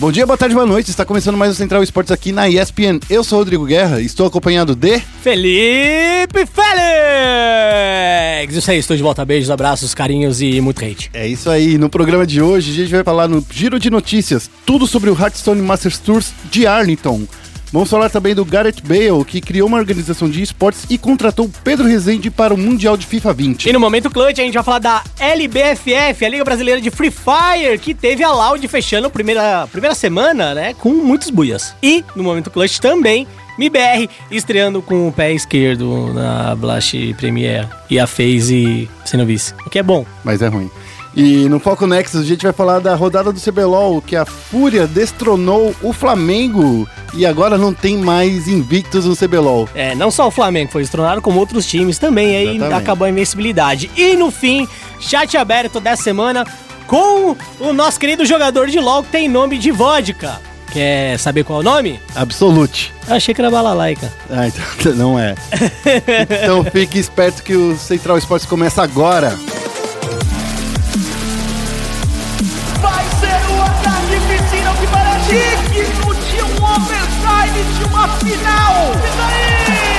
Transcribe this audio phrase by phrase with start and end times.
[0.00, 0.88] Bom dia, boa tarde, boa noite.
[0.88, 2.98] Está começando mais o Central Esportes aqui na ESPN.
[3.10, 8.56] Eu sou o Rodrigo Guerra e estou acompanhado de Felipe Félix!
[8.56, 9.22] Isso aí, estou de volta.
[9.26, 11.10] Beijos, abraços, carinhos e muito hate.
[11.12, 11.76] É isso aí.
[11.76, 15.12] No programa de hoje, a gente vai falar no Giro de Notícias tudo sobre o
[15.12, 17.26] Hearthstone Masters Tours de Arlington.
[17.72, 21.86] Vamos falar também do Gareth Bale, que criou uma organização de esportes e contratou Pedro
[21.86, 23.68] Rezende para o Mundial de FIFA 20.
[23.68, 27.12] E no momento clutch a gente vai falar da LBFF, a Liga Brasileira de Free
[27.12, 31.72] Fire, que teve a Loud fechando a primeira, primeira semana, né, com muitos buias.
[31.80, 33.24] E no momento clutch também
[33.56, 39.54] MIBR estreando com o pé esquerdo na Blast Premiere e a FaZe sendo vice.
[39.64, 40.04] O que é bom.
[40.24, 40.70] Mas é ruim.
[41.14, 44.86] E no Foco Nexus a gente vai falar da rodada do CBLOL, que a Fúria
[44.86, 49.68] destronou o Flamengo e agora não tem mais invictos no CBLOL.
[49.74, 52.80] É, não só o Flamengo foi destronado, como outros times também, aí Exatamente.
[52.80, 53.90] acabou a invencibilidade.
[53.96, 54.68] E no fim,
[55.00, 56.46] chat aberto dessa semana
[56.86, 60.40] com o nosso querido jogador de LoL que tem nome de vodka.
[60.72, 62.00] Quer saber qual é o nome?
[62.14, 62.92] Absolute.
[63.08, 64.12] Achei que era balalaica.
[64.30, 65.34] Ah, então não é.
[66.44, 69.36] então fique esperto que o Central Esportes começa agora.
[77.52, 78.92] De uma final.
[78.92, 79.90] Isso aí!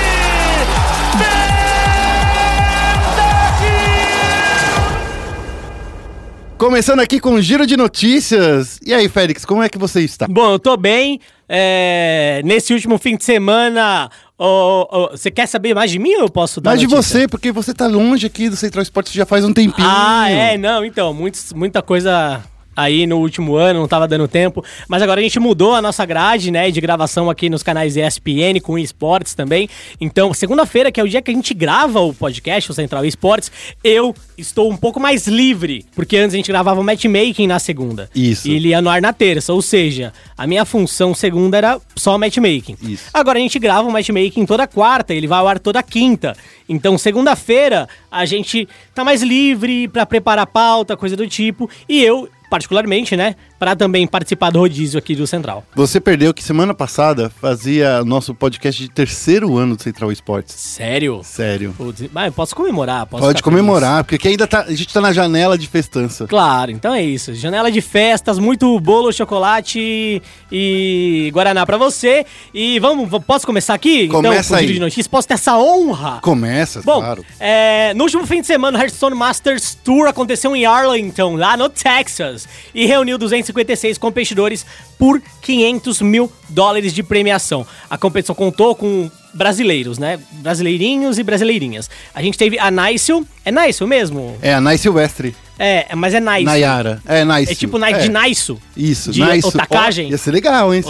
[6.61, 8.79] Começando aqui com o giro de notícias.
[8.85, 10.27] E aí, Félix, como é que você está?
[10.27, 11.19] Bom, eu tô bem.
[11.49, 16.21] É, nesse último fim de semana, ó, ó, você quer saber mais de mim ou
[16.21, 19.25] eu posso dar Mais de você, porque você tá longe aqui do Central Esportes já
[19.25, 19.87] faz um tempinho.
[19.89, 22.43] Ah, é, não, então, muitos, muita coisa
[22.75, 26.05] aí no último ano, não tava dando tempo, mas agora a gente mudou a nossa
[26.05, 29.69] grade, né, de gravação aqui nos canais ESPN com esportes também.
[29.99, 33.51] Então, segunda-feira, que é o dia que a gente grava o podcast, o Central Esportes,
[33.83, 38.09] eu estou um pouco mais livre, porque antes a gente gravava o matchmaking na segunda.
[38.15, 38.47] Isso.
[38.47, 42.17] E ele ia no ar na terça, ou seja, a minha função segunda era só
[42.17, 42.77] matchmaking.
[42.81, 43.09] Isso.
[43.13, 46.35] Agora a gente grava o matchmaking toda quarta, ele vai ao ar toda quinta.
[46.67, 51.69] Então, segunda-feira, a gente tá mais livre pra preparar pauta, coisa do tipo.
[51.87, 55.63] E eu, particularmente, né, pra também participar do rodízio aqui do Central.
[55.75, 60.55] Você perdeu que semana passada fazia nosso podcast de terceiro ano do Central Esportes.
[60.55, 61.21] Sério?
[61.23, 61.71] Sério.
[61.77, 63.61] Putz, Mas eu posso comemorar, posso Pode ficar feliz.
[63.61, 66.25] comemorar, porque aqui ainda tá, a gente tá na janela de festança.
[66.25, 67.35] Claro, então é isso.
[67.35, 72.25] Janela de festas, muito bolo, chocolate e guaraná pra você.
[72.51, 74.07] E vamos, posso começar aqui?
[74.07, 74.73] Começa então, com o aí.
[74.73, 76.17] de notícias, posso ter essa honra?
[76.23, 77.23] Começa, Bom, claro.
[77.39, 81.69] é, no último fim de semana, o Hearthstone Masters Tour aconteceu em Arlington, lá no
[81.69, 83.19] Texas, e reuniu
[83.51, 84.65] 256 competidores
[84.97, 87.65] por 500 mil dólares de premiação.
[87.89, 90.19] A competição contou com brasileiros, né?
[90.33, 91.89] Brasileirinhos e brasileirinhas.
[92.13, 93.11] A gente teve a Nice,
[93.45, 94.37] é Nice mesmo?
[94.41, 95.35] É, a Nai Silvestre.
[95.63, 96.43] É, mas é Nice.
[96.43, 96.99] Nayara.
[97.05, 97.51] É, Nice.
[97.51, 97.99] É tipo Nice é.
[97.99, 98.57] de Nice.
[98.75, 99.47] Isso, de Nice.
[99.47, 100.07] otacagem.
[100.07, 100.81] Ó, ia ser legal, hein?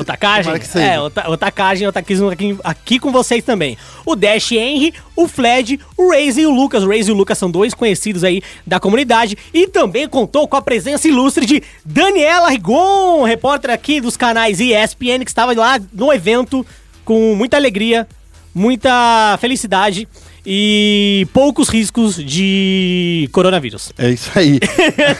[0.66, 0.86] Seja.
[0.86, 3.78] É, ota- otacagem, otakismo aqui, aqui com vocês também.
[4.06, 6.84] O Dash Henry, o Fled, o Raze e o Lucas.
[6.84, 9.38] O Raze e o Lucas são dois conhecidos aí da comunidade.
[9.54, 15.26] E também contou com a presença ilustre de Daniela Rigon, repórter aqui dos canais ESPN,
[15.26, 16.66] que estava lá no evento
[17.04, 18.08] com muita alegria,
[18.56, 20.08] muita felicidade
[20.46, 23.92] e poucos riscos de coronavírus.
[23.98, 24.60] É isso aí.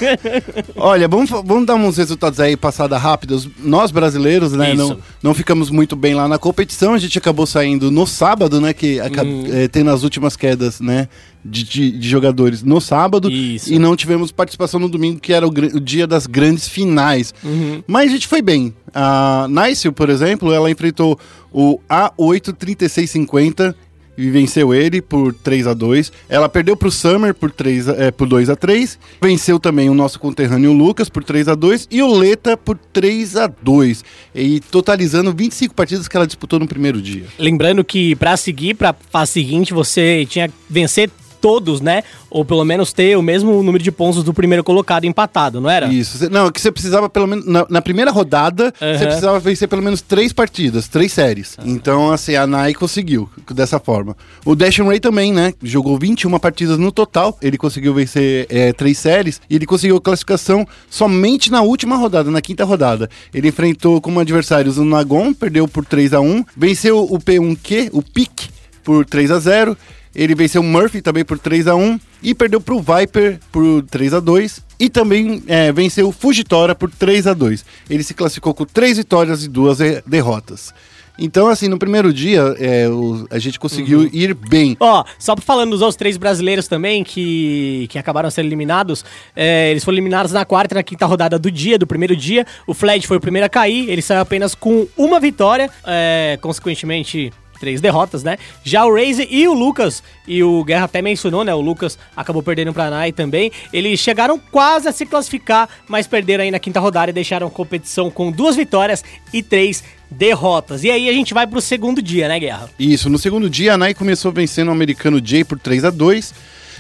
[0.76, 3.48] Olha, vamos, vamos dar uns resultados aí, passada rápidos.
[3.60, 4.78] Nós brasileiros, né, Isso.
[4.90, 6.94] não, não ficamos muito bem lá na competição.
[6.94, 9.44] A gente acabou saindo no sábado, né, que acab- Hum.
[9.52, 11.08] eh, tendo as últimas quedas, né,
[11.46, 13.30] de, de- de jogadores no sábado.
[13.32, 13.72] Isso.
[13.72, 17.34] E não tivemos participação no domingo, que era o, o dia das grandes finais.
[17.44, 17.84] Uhum.
[17.88, 18.74] Mas a gente foi bem.
[18.94, 21.18] A Nice, por exemplo, ela enfrentou
[21.52, 23.76] o A83650
[24.22, 28.12] e venceu ele por 3 a 2 Ela perdeu pro Summer por, 3 a- é,
[28.12, 32.02] por 2 a 3 Venceu também o nosso conterrâneo Lucas por 3 a 2 E
[32.02, 34.04] o Leta por 3 a 2
[34.36, 37.26] E totalizando 25 partidas que ela disputou no primeiro dia.
[37.40, 41.10] Lembrando que pra seguir pra fase seguinte, você tinha que vencer
[41.42, 42.04] todos, né?
[42.30, 45.88] Ou pelo menos ter o mesmo número de pontos do primeiro colocado empatado, não era?
[45.92, 46.30] Isso.
[46.30, 47.46] Não, é que você precisava pelo menos.
[47.46, 49.06] Na, na primeira rodada, você Aham.
[49.06, 51.58] precisava vencer pelo menos três partidas, três séries.
[51.66, 54.16] Então, assim, a Nai conseguiu dessa forma.
[54.46, 55.54] O Dash Ray também, né?
[55.64, 57.38] Jogou 21 partidas no total.
[57.42, 62.42] Ele conseguiu vencer é, três séries e ele conseguiu classificação somente na última rodada, na
[62.42, 63.10] quinta rodada.
[63.34, 68.02] Ele enfrentou como adversários o Nagon, perdeu por 3 a 1 venceu o P1Q, o
[68.02, 68.50] PIC,
[68.84, 69.78] por 3 a 0
[70.16, 74.14] Ele venceu o Murphy também por 3 a 1 e perdeu pro Viper por 3
[74.14, 78.54] a 2 e também é, venceu o Fujitora por 3 a 2 Ele se classificou
[78.54, 80.74] com três vitórias e duas derrotas.
[81.20, 84.10] Então, assim, no primeiro dia, é, o- a gente conseguiu Uhum.
[84.12, 84.76] ir bem.
[84.80, 89.06] Ó, só falando dos outros três brasileiros também que, que acabaram sendo eliminados,
[89.36, 92.46] é, eles foram eliminados na quarta e na quinta rodada do dia, do primeiro dia.
[92.66, 97.32] O Fled foi o primeiro a cair, ele saiu apenas com uma vitória, é, consequentemente.
[97.62, 98.40] Três derrotas, né?
[98.64, 101.54] Já o Raze e o Lucas, e o Guerra até mencionou, né?
[101.54, 103.52] O Lucas acabou perdendo pra Nai também.
[103.72, 107.52] Eles chegaram quase a se classificar, mas perderam aí na quinta rodada e deixaram a
[107.52, 110.84] competição com duas vitórias e três derrotas.
[110.84, 112.68] E aí a gente vai pro segundo dia, né, Guerra?
[112.80, 116.34] Isso, no segundo dia, a Nai começou vencendo o americano Jay por 3 a 2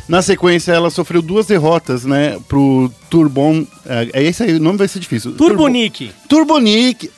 [0.07, 3.67] Na sequência, ela sofreu duas derrotas, né, pro Turbon.
[3.85, 5.33] É, é esse aí, o nome vai ser difícil.
[5.33, 6.11] Turbonic.
[6.27, 7.11] Turbonic.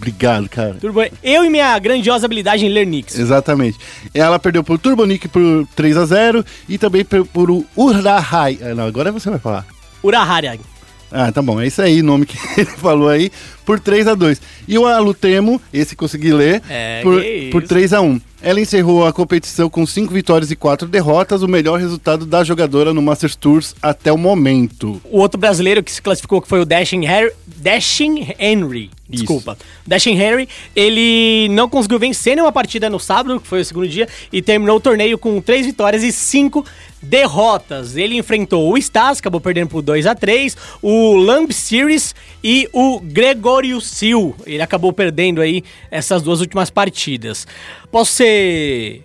[0.00, 0.74] Obrigado, cara.
[0.80, 1.02] Turbo...
[1.22, 3.18] Eu e minha grandiosa habilidade em ler nicks.
[3.18, 3.78] Exatamente.
[4.14, 8.58] Ela perdeu pro Turbonic por 3 a 0 e também por, por o Urahai.
[8.62, 9.66] Ah, Não, agora você vai falar.
[10.02, 10.58] Urahara.
[11.12, 11.60] Ah, tá bom.
[11.60, 13.30] É isso aí, o nome que ele falou aí,
[13.66, 17.20] por 3 a 2 E o Alutemo, esse consegui ler, É, por,
[17.50, 17.68] por isso.
[17.68, 21.78] 3 a 1 Ela encerrou a competição com 5 vitórias e 4 derrotas, o melhor
[21.78, 25.00] resultado da jogadora no Masters Tours até o momento.
[25.04, 27.32] O outro brasileiro que se classificou que foi o Dashing Henry.
[27.46, 28.90] Dashing Henry.
[29.10, 29.24] Isso.
[29.24, 29.58] Desculpa.
[29.86, 34.08] Dashing Henry, ele não conseguiu vencer nenhuma partida no sábado, que foi o segundo dia,
[34.32, 36.64] e terminou o torneio com 3 vitórias e 5
[37.02, 37.96] derrotas.
[37.96, 43.00] Ele enfrentou o Stas, acabou perdendo por 2 a 3 o Lamb Series e o
[43.00, 44.34] Gregório Sil.
[44.46, 47.46] Ele acabou perdendo aí essas duas últimas partidas.
[47.90, 49.02] Posso ser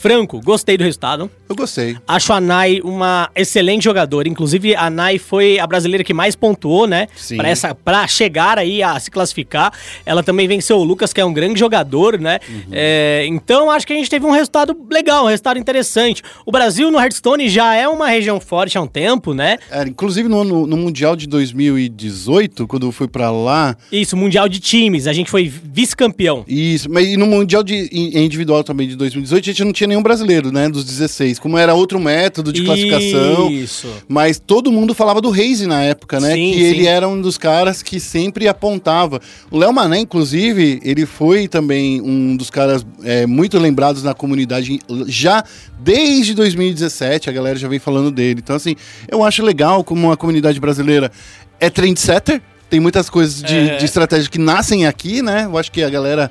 [0.00, 1.30] franco, gostei do resultado.
[1.48, 1.96] Eu gostei.
[2.08, 4.28] Acho a Nai uma excelente jogadora.
[4.28, 7.06] Inclusive, a Nai foi a brasileira que mais pontuou, né?
[7.16, 7.36] Sim.
[7.36, 9.72] Pra, essa, pra chegar aí a se classificar.
[10.06, 12.38] Ela também venceu o Lucas, que é um grande jogador, né?
[12.72, 16.22] É, então, acho que a gente teve um resultado legal, um resultado interessante.
[16.46, 19.58] O Brasil no Hearthstone já é uma região forte há um tempo, né?
[19.70, 24.48] É, inclusive no, no, no Mundial de 2018, quando eu fui pra lá, Isso, Mundial
[24.48, 25.06] de Times.
[25.06, 26.44] A gente foi vice-campeão.
[26.46, 29.88] Isso, mas e no Mundial de, in- individual também de 2018, a gente não tinha
[29.90, 30.68] nenhum brasileiro, né?
[30.68, 31.38] Dos 16.
[31.38, 33.50] Como era outro método de classificação.
[33.50, 33.88] Isso.
[34.08, 36.34] Mas todo mundo falava do Reise na época, né?
[36.34, 36.64] Sim, que sim.
[36.64, 39.20] ele era um dos caras que sempre apontava.
[39.50, 44.78] O Léo Mané, inclusive, ele foi também um dos caras é, muito lembrados na comunidade
[45.06, 45.44] já
[45.78, 47.28] desde 2017.
[47.28, 48.40] A galera já vem falando dele.
[48.42, 48.74] Então, assim,
[49.10, 51.10] eu acho legal como a comunidade brasileira
[51.58, 52.40] é trendsetter.
[52.70, 53.76] Tem muitas coisas de, É.
[53.78, 55.44] de estratégia que nascem aqui, né?
[55.44, 56.30] Eu acho que a galera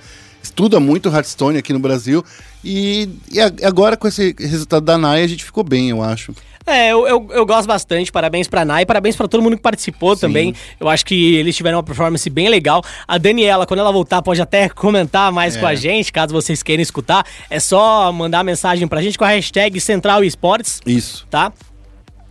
[0.60, 2.24] estuda muito Hearthstone aqui no Brasil.
[2.64, 6.36] E, e agora, com esse resultado da NAI, a gente ficou bem, eu acho.
[6.68, 8.12] É, eu, eu, eu gosto bastante.
[8.12, 10.54] Parabéns pra Nai, parabéns pra todo mundo que participou também.
[10.78, 12.84] Eu acho que eles tiveram uma performance bem legal.
[13.08, 15.60] A Daniela, quando ela voltar, pode até comentar mais É.
[15.62, 17.26] com a gente, caso vocês queiram escutar.
[17.50, 21.26] É só mandar mensagem pra gente com a hashtag Central Esportes, Isso.
[21.30, 21.54] tá?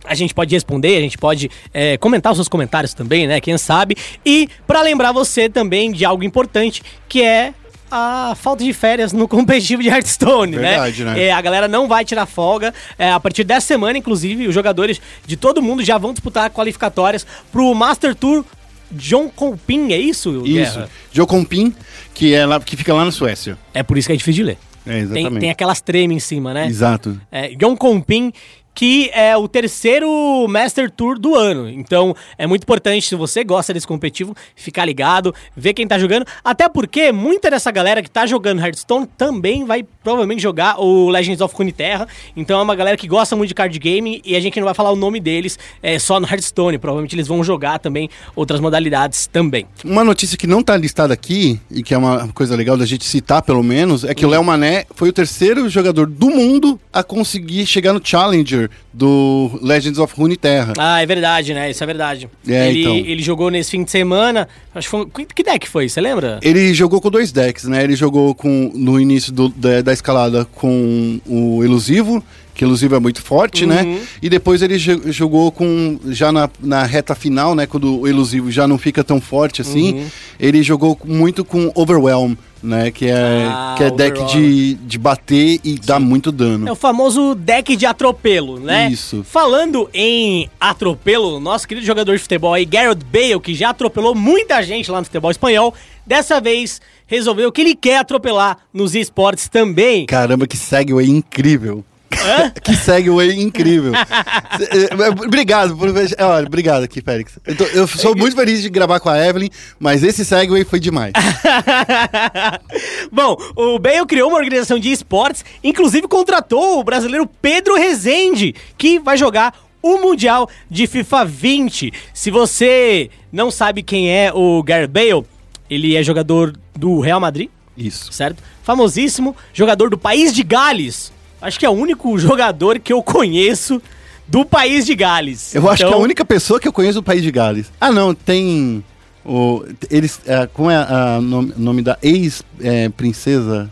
[0.05, 3.41] A gente pode responder, a gente pode é, comentar os seus comentários também, né?
[3.41, 3.97] Quem sabe.
[4.25, 7.53] E pra lembrar você também de algo importante, que é
[7.91, 11.13] a falta de férias no competitivo de Hearthstone, Verdade, né?
[11.13, 11.23] né?
[11.23, 12.73] É, a galera não vai tirar folga.
[12.97, 17.25] É, a partir dessa semana, inclusive, os jogadores de todo mundo já vão disputar qualificatórias
[17.51, 18.45] pro Master Tour
[18.91, 20.43] John Compin, é isso?
[20.45, 20.75] Isso.
[20.75, 20.89] Guerra?
[21.11, 21.73] Jocompin,
[22.13, 23.57] que, é lá, que fica lá na Suécia.
[23.73, 24.57] É por isso que é difícil de ler.
[24.85, 25.39] É, Tem, exatamente.
[25.41, 26.67] tem aquelas tremas em cima, né?
[26.67, 27.19] Exato.
[27.31, 28.31] É, John Compin,
[28.79, 31.69] que é o terceiro Master Tour do ano.
[31.69, 36.25] Então, é muito importante, se você gosta desse competitivo, ficar ligado, ver quem tá jogando.
[36.41, 41.41] Até porque muita dessa galera que tá jogando Hearthstone também vai provavelmente jogar o Legends
[41.41, 42.07] of Runeterra.
[42.37, 44.73] Então, é uma galera que gosta muito de card game e a gente não vai
[44.73, 46.77] falar o nome deles é, só no Hearthstone.
[46.77, 49.65] Provavelmente eles vão jogar também outras modalidades também.
[49.83, 53.03] Uma notícia que não tá listada aqui, e que é uma coisa legal da gente
[53.03, 57.03] citar pelo menos, é que o Léo Mané foi o terceiro jogador do mundo a
[57.03, 60.73] conseguir chegar no Challenger do Legends of Runeterra.
[60.77, 61.69] Ah, é verdade, né?
[61.69, 62.29] Isso é verdade.
[62.47, 62.95] É, ele, então.
[62.95, 64.47] ele jogou nesse fim de semana.
[64.73, 65.25] Acho que foi.
[65.35, 65.87] Que deck foi?
[65.89, 66.39] Você lembra?
[66.41, 67.83] Ele jogou com dois decks, né?
[67.83, 72.23] Ele jogou com no início do- da, da escalada com o Elusivo,
[72.53, 73.69] que Elusivo é muito forte, Uhum.
[73.69, 73.99] né?
[74.21, 77.65] E depois ele jo- jogou com, já na, na reta final, né?
[77.65, 80.05] Quando o Elusivo já não fica tão forte assim, Uhum.
[80.39, 82.91] ele jogou muito com Overwhelm, né?
[82.91, 86.67] Que é, Ah, que é deck de, de bater e dar muito dano.
[86.67, 88.89] É o famoso deck de atropelo, né?
[88.89, 89.23] Isso.
[89.23, 94.61] Falando em atropelo, nosso querido jogador de futebol aí, Garrett Bale, que já atropelou muita
[94.61, 95.73] gente lá no futebol espanhol,
[96.05, 100.05] dessa vez resolveu que ele quer atropelar nos esportes também.
[100.05, 101.83] Caramba, que segue incrível.
[102.63, 103.09] que segue
[103.41, 103.93] incrível.
[103.95, 103.99] É,
[105.03, 105.89] é, obrigado por.
[105.89, 107.37] é, Olha, obrigado aqui, Félix.
[107.45, 109.49] Eu, tô- eu sou muito feliz de gravar com a Evelyn,
[109.79, 111.13] mas esse segue foi demais.
[113.11, 118.99] Bom, o Bale criou uma organização de esportes, inclusive contratou o brasileiro Pedro Rezende, que
[118.99, 121.93] vai jogar o Mundial de FIFA 20.
[122.13, 125.25] Se você não sabe quem é o Gareth Bale,
[125.69, 127.49] ele é jogador do Real Madrid.
[127.77, 128.11] Isso.
[128.11, 128.43] certo?
[128.61, 131.13] Famosíssimo, jogador do país de Gales.
[131.41, 133.81] Acho que é o único jogador que eu conheço
[134.27, 135.55] do país de Gales.
[135.55, 137.71] Eu acho que é a Então, única pessoa que eu conheço do país de Gales.
[137.79, 138.83] Ah, não, tem.
[139.25, 140.77] O, eles, é, como é
[141.17, 143.69] o nome, nome da ex-princesa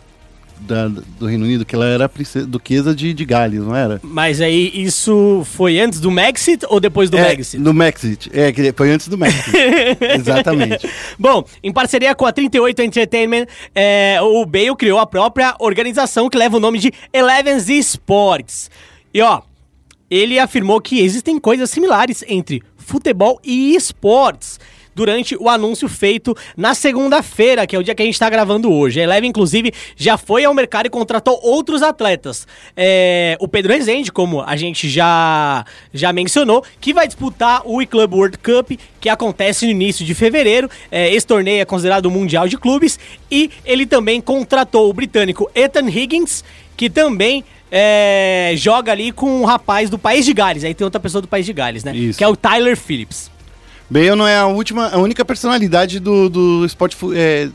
[0.60, 1.64] do Reino Unido?
[1.64, 4.00] Que ela era princesa, duquesa de, de Gales, não era?
[4.02, 7.62] Mas aí isso foi antes do Brexit ou depois do é, Brexit?
[7.62, 8.30] Do Brexit.
[8.32, 9.50] É, que foi antes do Brexit.
[10.18, 10.88] Exatamente.
[11.18, 16.36] Bom, em parceria com a 38 Entertainment, é, o Bale criou a própria organização que
[16.36, 18.70] leva o nome de Elevens Sports.
[19.12, 19.42] E ó,
[20.10, 24.58] ele afirmou que existem coisas similares entre futebol e esportes.
[24.98, 28.68] Durante o anúncio feito na segunda-feira, que é o dia que a gente está gravando
[28.72, 28.98] hoje.
[28.98, 32.48] A Eleven, inclusive, já foi ao mercado e contratou outros atletas.
[32.76, 35.64] É, o Pedro Rezende, como a gente já,
[35.94, 40.68] já mencionou, que vai disputar o E-Club World Cup, que acontece no início de fevereiro.
[40.90, 42.98] É, esse torneio é considerado o Mundial de Clubes.
[43.30, 46.42] E ele também contratou o britânico Ethan Higgins,
[46.76, 50.64] que também é, joga ali com um rapaz do País de Gales.
[50.64, 51.94] Aí tem outra pessoa do País de Gales, né?
[51.94, 52.18] Isso.
[52.18, 53.37] Que é o Tyler Phillips.
[53.90, 57.48] Bale não é a última, a única personalidade do, do esporte é,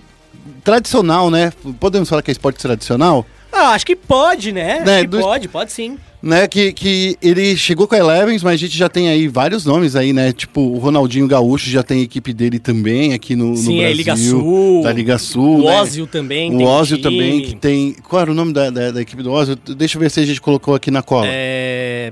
[0.64, 1.52] tradicional, né?
[1.80, 3.26] Podemos falar que é esporte tradicional?
[3.52, 4.80] Ah, acho que pode, né?
[4.84, 5.96] Né, acho que do- pode, pode sim.
[6.24, 9.64] né, que, que ele chegou com a Elevens, mas a gente já tem aí vários
[9.64, 13.56] nomes aí, né, tipo o Ronaldinho Gaúcho já tem equipe dele também aqui no, no
[13.58, 13.86] Sim, Brasil.
[13.86, 14.82] é Liga Sul.
[14.84, 15.82] Da Liga Sul, O né?
[15.82, 17.04] Ózio também O Ózio time.
[17.12, 17.94] também, que tem...
[18.10, 19.56] Qual era o nome da, da, da equipe do Ózio?
[19.56, 21.28] Deixa eu ver se a gente colocou aqui na cola.
[21.30, 22.12] É,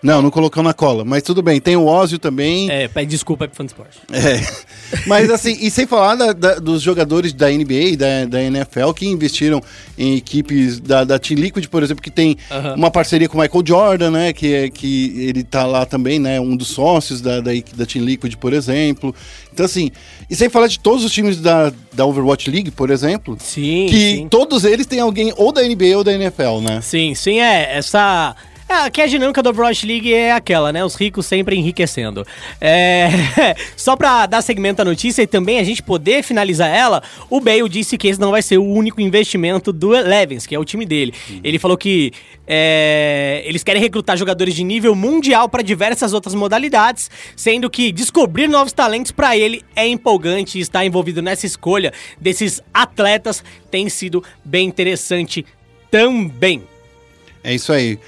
[0.00, 1.60] Não, não colocou na cola, mas tudo bem.
[1.60, 2.70] Tem o Ózio também.
[2.70, 3.98] é, pede desculpa aí pro fã do esporte.
[4.12, 4.38] É.
[5.06, 8.92] Mas assim, e sem falar da- da- dos jogadores da NBA e da, da NFL
[8.94, 9.60] que investiram
[9.98, 12.74] em equipes da, da Team Liquid, por exemplo, que tem Aham.
[12.76, 14.32] uma parceria com o Michael Jordan, né?
[14.32, 16.40] Que, é- que ele tá lá também, né?
[16.40, 19.14] Um dos sócios da, da, da Team Liquid, por exemplo.
[19.52, 19.90] Então, assim,
[20.30, 23.98] e sem falar de todos os times da, da Overwatch League, por exemplo, Sim, que
[24.16, 24.28] sim.
[24.30, 26.80] todos eles têm alguém ou da NBA ou da NFL, né?
[26.80, 27.76] Sim, sim, é.
[27.76, 28.34] Essa.
[28.68, 30.84] É, que a dinâmica do Overwatch League é aquela, né?
[30.84, 32.26] Os ricos sempre enriquecendo.
[32.60, 33.08] É,
[33.74, 37.66] só pra dar segmento à notícia e também a gente poder finalizar ela, o Bale
[37.66, 40.84] disse que esse não vai ser o único investimento do Elevens, que é o time
[40.84, 41.14] dele.
[41.42, 42.12] Ele falou que
[42.46, 48.48] é, eles querem recrutar jogadores de nível mundial para diversas outras modalidades, sendo que descobrir
[48.48, 54.22] novos talentos para ele é empolgante e estar envolvido nessa escolha desses atletas tem sido
[54.44, 55.46] bem interessante
[55.90, 56.62] também.
[57.42, 57.98] É isso aí.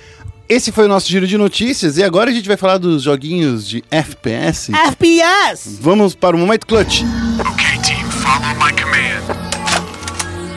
[0.51, 3.69] Esse foi o nosso giro de notícias e agora a gente vai falar dos joguinhos
[3.69, 4.73] de FPS.
[4.75, 5.79] FPS!
[5.81, 7.03] Vamos para o Momento Clutch.
[7.53, 9.01] Okay, team, follow my command.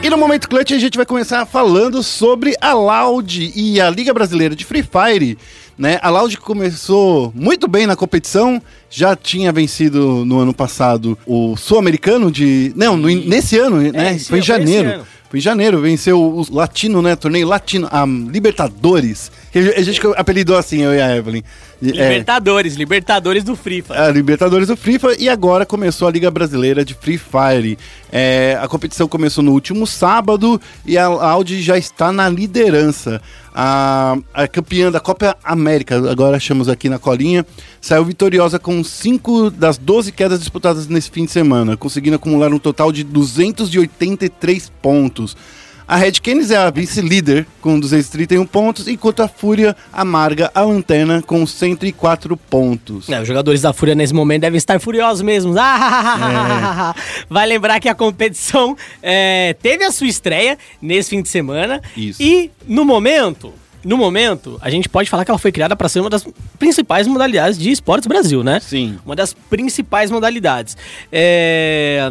[0.02, 4.12] E no Momento Clutch a gente vai começar falando sobre a Loud e a Liga
[4.12, 5.38] Brasileira de Free Fire.
[5.78, 6.00] Né?
[6.02, 8.60] A Loud começou muito bem na competição,
[8.90, 12.72] já tinha vencido no ano passado o Sul-Americano de...
[12.74, 13.92] Não, no nesse ano, né?
[13.92, 15.06] Foi em ano, foi esse janeiro.
[15.30, 17.14] Foi em janeiro, venceu o Latino, né?
[17.14, 19.30] Torneio Latino, a Libertadores.
[19.54, 21.42] A gente apelidou assim, eu e a Evelyn.
[21.80, 23.98] É, Libertadores, Libertadores do Free Fire.
[23.98, 27.78] a Libertadores do Free Fire e agora começou a Liga Brasileira de Free Fire.
[28.10, 33.22] É, a competição começou no último sábado e a Audi já está na liderança.
[33.54, 37.46] A, a campeã da Copa América, agora chamamos aqui na colinha,
[37.80, 42.58] saiu vitoriosa com 5 das 12 quedas disputadas nesse fim de semana, conseguindo acumular um
[42.58, 45.36] total de 283 pontos.
[45.86, 51.20] A Red Canids é a vice-líder com 231 pontos, enquanto a Fúria amarga a lanterna
[51.20, 53.08] com 104 pontos.
[53.10, 55.54] É, os jogadores da Fúria nesse momento devem estar furiosos mesmo.
[55.58, 56.94] Ah,
[57.28, 61.82] Vai lembrar que a competição é, teve a sua estreia nesse fim de semana.
[61.94, 62.22] Isso.
[62.22, 63.52] E no momento,
[63.84, 66.26] no momento, a gente pode falar que ela foi criada para ser uma das
[66.58, 68.58] principais modalidades de esportes Brasil, né?
[68.60, 68.98] Sim.
[69.04, 70.76] Uma das principais modalidades.
[71.12, 72.08] É,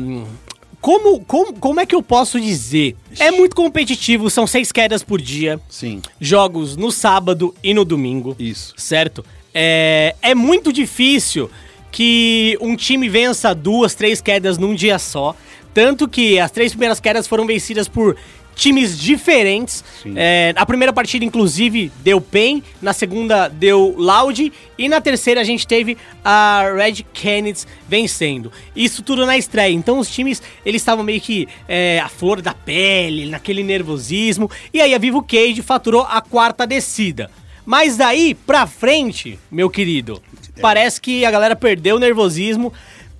[0.83, 2.97] Como, como, como é que eu posso dizer?
[3.17, 8.35] É muito competitivo, são seis quedas por dia, Sim, jogos no sábado e no domingo
[8.37, 8.73] isso.
[8.75, 9.23] certo?
[9.53, 11.49] É, é muito difícil
[11.89, 15.33] que um time vença duas, três quedas num dia só.
[15.73, 18.17] Tanto que as três primeiras quedas foram vencidas por
[18.55, 19.83] times diferentes.
[20.15, 25.43] É, a primeira partida, inclusive, deu PEN, na segunda deu Loud e na terceira a
[25.43, 28.51] gente teve a Red Canids vencendo.
[28.75, 29.73] Isso tudo na estreia.
[29.73, 34.49] Então os times, eles estavam meio que é, a flor da pele, naquele nervosismo.
[34.73, 37.29] E aí a Vivo Cage faturou a quarta descida.
[37.65, 40.21] Mas daí pra frente, meu querido,
[40.61, 42.73] parece que a galera perdeu o nervosismo,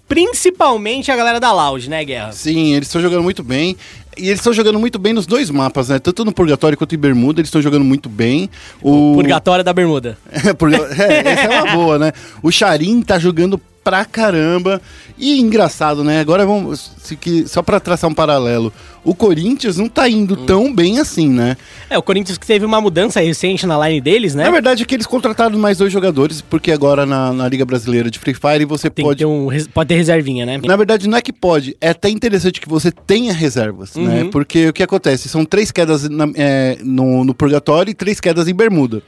[0.08, 2.32] principalmente a galera da Loud, né, Guerra?
[2.34, 3.78] Sim, eles estão jogando muito bem.
[4.17, 6.00] E eles estão jogando muito bem nos dois mapas, né?
[6.00, 8.50] Tanto no Purgatório quanto em Bermuda, eles estão jogando muito bem.
[8.82, 10.17] O Purgatório da Bermuda.
[10.34, 12.12] É, é, essa é uma boa, né?
[12.41, 14.82] O Charin tá jogando pra caramba.
[15.18, 16.20] E engraçado, né?
[16.20, 16.92] Agora vamos.
[17.04, 18.72] se que- só pra traçar um paralelo.
[19.04, 20.46] O Corinthians não tá indo Hum.
[20.46, 21.58] tão bem assim, né?
[21.90, 24.46] É, o Corinthians que teve uma mudança recente na line deles, né?
[24.46, 28.10] Na verdade é que eles contrataram mais dois jogadores, porque agora na, na Liga Brasileira
[28.10, 29.20] de Free Fire você Tem pode.
[29.20, 30.58] ter um, pode ter reservinha, né?
[30.63, 34.06] Na verdade, não é que pode, é até interessante que você tenha reservas, Uhum.
[34.06, 34.30] né?
[34.32, 35.28] Porque o que acontece?
[35.28, 39.04] São três quedas na- é, no, no purgatório e três quedas em bermuda.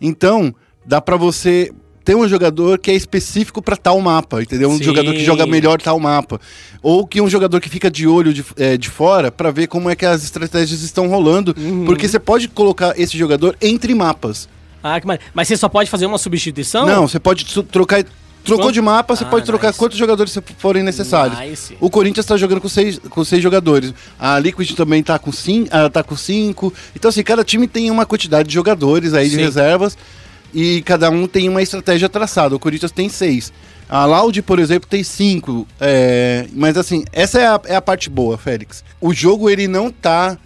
[0.00, 0.54] Então,
[0.86, 1.70] dá pra você
[2.06, 4.70] ter um jogador que é específico pra tal mapa, entendeu?
[4.70, 4.84] Um Sim.
[4.84, 6.40] jogador que joga melhor tal mapa.
[6.80, 9.90] Ou que um jogador que fica de olho de, é, de fora pra ver como
[9.90, 11.52] é que as estratégias estão rolando.
[11.58, 11.84] Uhum.
[11.84, 14.48] Porque você pode colocar esse jogador entre mapas.
[14.80, 15.18] Ah, que mar...
[15.34, 16.86] Mas você só pode fazer uma substituição?
[16.86, 18.04] Não, você pode trocar.
[18.44, 18.74] Trocou Quanto?
[18.74, 19.78] de mapa, você Ah, pode trocar nice.
[19.80, 21.36] quantos jogadores forem necessários.
[21.40, 21.76] Nice.
[21.80, 23.92] O Corinthians tá jogando com seis, com seis jogadores.
[24.16, 26.72] A Liquid também tá com, cinco, ah, tá com cinco.
[26.94, 29.42] Então, assim, cada time tem uma quantidade de jogadores aí de Sim.
[29.42, 29.98] reservas.
[30.54, 32.54] E cada um tem uma estratégia traçada.
[32.54, 33.52] O Corinthians tem seis.
[33.88, 35.66] A Loud, por exemplo, tem cinco.
[35.80, 38.82] É, mas assim, essa é a, é a parte boa, Félix.
[39.00, 40.36] O jogo, ele não tá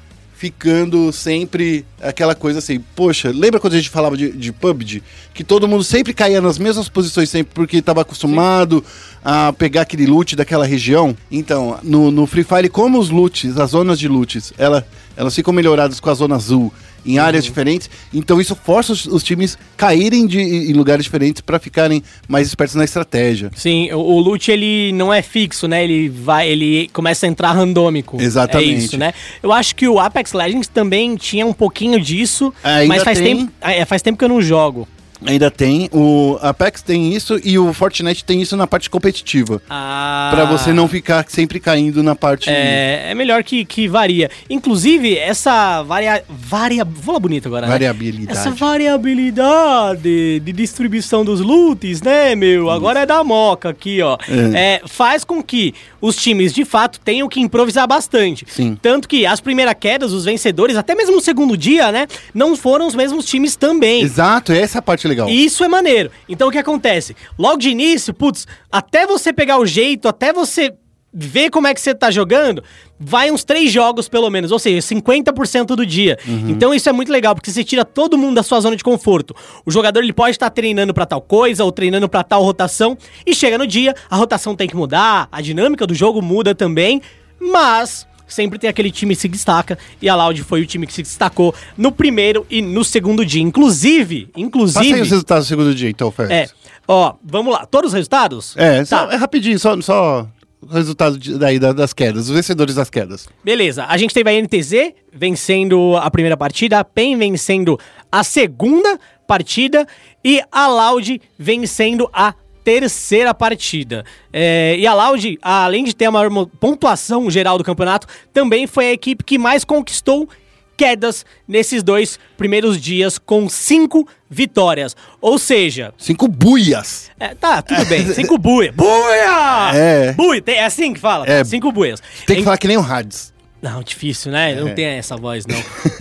[0.40, 5.02] ficando sempre aquela coisa assim, poxa, lembra quando a gente falava de, de PUBG?
[5.34, 8.82] Que todo mundo sempre caía nas mesmas posições sempre porque estava acostumado
[9.22, 11.14] a pegar aquele loot daquela região?
[11.30, 15.52] Então, no, no Free Fire, como os loots, as zonas de loots, ela, elas ficam
[15.52, 16.72] melhoradas com a zona azul
[17.04, 21.58] em áreas diferentes, então isso força os, os times caírem de, em lugares diferentes para
[21.58, 23.50] ficarem mais espertos na estratégia.
[23.54, 25.84] Sim, o, o loot ele não é fixo, né?
[25.84, 28.20] Ele vai, ele começa a entrar randômico.
[28.20, 28.70] Exatamente.
[28.70, 29.12] É isso, né?
[29.42, 33.36] Eu acho que o Apex Legends também tinha um pouquinho disso, Ainda mas faz tem.
[33.38, 34.86] tempo, é, faz tempo que eu não jogo.
[35.24, 39.60] Ainda tem, o Apex tem isso e o Fortnite tem isso na parte competitiva.
[39.68, 42.48] Ah, Pra você não ficar sempre caindo na parte.
[42.48, 44.30] É, é melhor que, que varia.
[44.48, 47.72] Inclusive, essa varia, varia, vou falar bonito agora, né?
[47.72, 48.38] Variabilidade.
[48.38, 52.70] Essa variabilidade de distribuição dos loots, né, meu?
[52.70, 54.16] Agora é da moca aqui, ó.
[54.54, 58.44] É, faz com que os times, de fato, tenham que improvisar bastante.
[58.48, 58.76] Sim.
[58.80, 62.86] Tanto que as primeiras quedas, os vencedores, até mesmo no segundo dia, né, não foram
[62.86, 64.02] os mesmos times também.
[64.02, 65.28] Exato, essa é parte legal.
[65.28, 66.10] Isso é maneiro.
[66.28, 67.14] Então o que acontece?
[67.38, 70.72] Logo de início, putz, até você pegar o jeito, até você
[71.12, 72.62] ver como é que você tá jogando,
[72.98, 76.16] vai uns três jogos pelo menos, ou seja, 50% do dia.
[76.48, 79.34] Então isso é muito legal, porque você tira todo mundo da sua zona de conforto.
[79.66, 83.34] O jogador ele pode estar treinando pra tal coisa ou treinando pra tal rotação e
[83.34, 87.02] chega no dia, a rotação tem que mudar, a dinâmica do jogo muda também,
[87.40, 90.92] mas sempre tem aquele time que se destaca e a Loud foi o time que
[90.92, 93.42] se destacou no primeiro e no segundo dia.
[93.42, 96.54] Inclusive, inclusive, os resultados do segundo dia, então, é, Félix.
[96.86, 98.54] ó, vamos lá, todos os resultados?
[98.56, 99.12] É, só, Tá.
[99.14, 100.28] é rapidinho, só, só
[100.62, 103.26] o resultado daí da- das quedas, os vencedores das quedas.
[103.42, 107.78] Beleza, a gente teve a NTZ vencendo a primeira partida, a PEN vencendo
[108.12, 109.86] a segunda partida
[110.24, 112.34] e a Loud vencendo a
[112.64, 114.04] terceira partida.
[114.32, 118.86] É, e a Loud, além de ter a maior pontuação geral do campeonato, também foi
[118.86, 120.28] a equipe que mais conquistou
[120.76, 124.96] quedas nesses dois primeiros dias com cinco vitórias.
[125.20, 127.10] Ou seja, Cinco buias.
[127.20, 128.74] é, tá, tudo bem, cinco buias.
[128.74, 129.70] Buia!
[129.74, 130.12] É.
[130.14, 131.26] Buia, é assim que fala?
[131.28, 131.44] É.
[131.44, 132.00] Cinco buias.
[132.26, 133.30] Tem que Em- falar que nem o Hades.
[133.62, 134.52] Não, difícil, né?
[134.52, 134.54] É.
[134.60, 135.56] não tenho essa voz, não.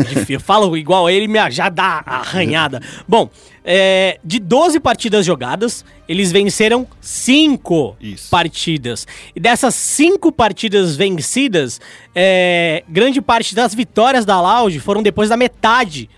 [0.06, 0.36] Difícil.
[0.36, 2.82] Eu falo igual ele, me já dá arranhada.
[3.08, 3.30] Bom,
[3.64, 8.30] é, de 12 partidas jogadas, eles venceram 5 Isso.
[8.30, 9.06] partidas.
[9.36, 11.82] E dessas 5 partidas vencidas,
[12.16, 16.10] é, grande parte das vitórias da Loud foram depois da metade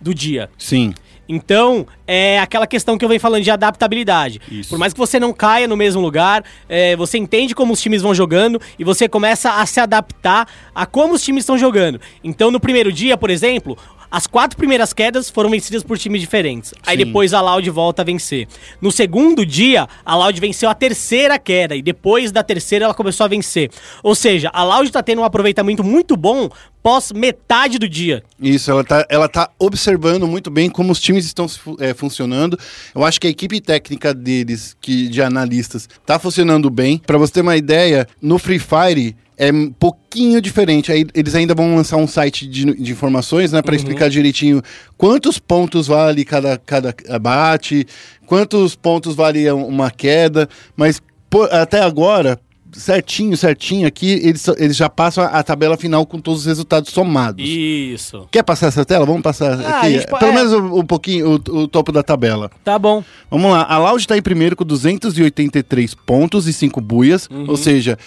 [0.00, 0.48] do dia.
[0.56, 0.94] Sim.
[1.28, 4.40] Então, é aquela questão que eu venho falando de adaptabilidade.
[4.50, 4.70] Isso.
[4.70, 8.00] Por mais que você não caia no mesmo lugar, é, você entende como os times
[8.00, 12.00] vão jogando e você começa a se adaptar a como os times estão jogando.
[12.24, 13.76] Então, no primeiro dia, por exemplo,
[14.10, 16.72] as quatro primeiras quedas foram vencidas por times diferentes.
[16.86, 17.04] Aí Sim.
[17.04, 18.48] depois a Loud volta a vencer.
[18.80, 23.24] No segundo dia, a Loud venceu a terceira queda e depois da terceira ela começou
[23.24, 23.70] a vencer.
[24.02, 26.48] Ou seja, a Loud tá tendo um aproveitamento muito bom
[26.82, 28.22] pós metade do dia.
[28.40, 31.46] Isso, ela tá, ela tá observando muito bem como os times estão
[31.80, 32.58] é, funcionando.
[32.94, 36.98] Eu acho que a equipe técnica deles, que de analistas, tá funcionando bem.
[36.98, 40.90] Pra você ter uma ideia, no Free Fire é um pouquinho diferente.
[40.90, 44.60] Aí eles ainda vão lançar um site de, de informações, né, Pra explicar direitinho
[44.96, 47.86] quantos pontos vale cada cada abate,
[48.26, 52.38] quantos pontos vale uma queda, mas pô, até agora
[52.72, 56.92] certinho, certinho aqui, eles, eles já passam a, a tabela final com todos os resultados
[56.92, 57.42] somados.
[57.48, 58.28] Isso.
[58.30, 59.06] Quer passar essa tela?
[59.06, 59.92] Vamos passar Ah, aqui.
[59.92, 60.34] gente Pelo é.
[60.34, 62.50] menos um, um pouquinho, o, o topo da tabela.
[62.62, 63.02] Tá bom.
[63.30, 63.64] Vamos lá.
[63.64, 67.26] A Loud está em primeiro com 283 pontos e 5 buias.
[67.30, 67.46] Uhum.
[67.48, 67.98] Ou seja,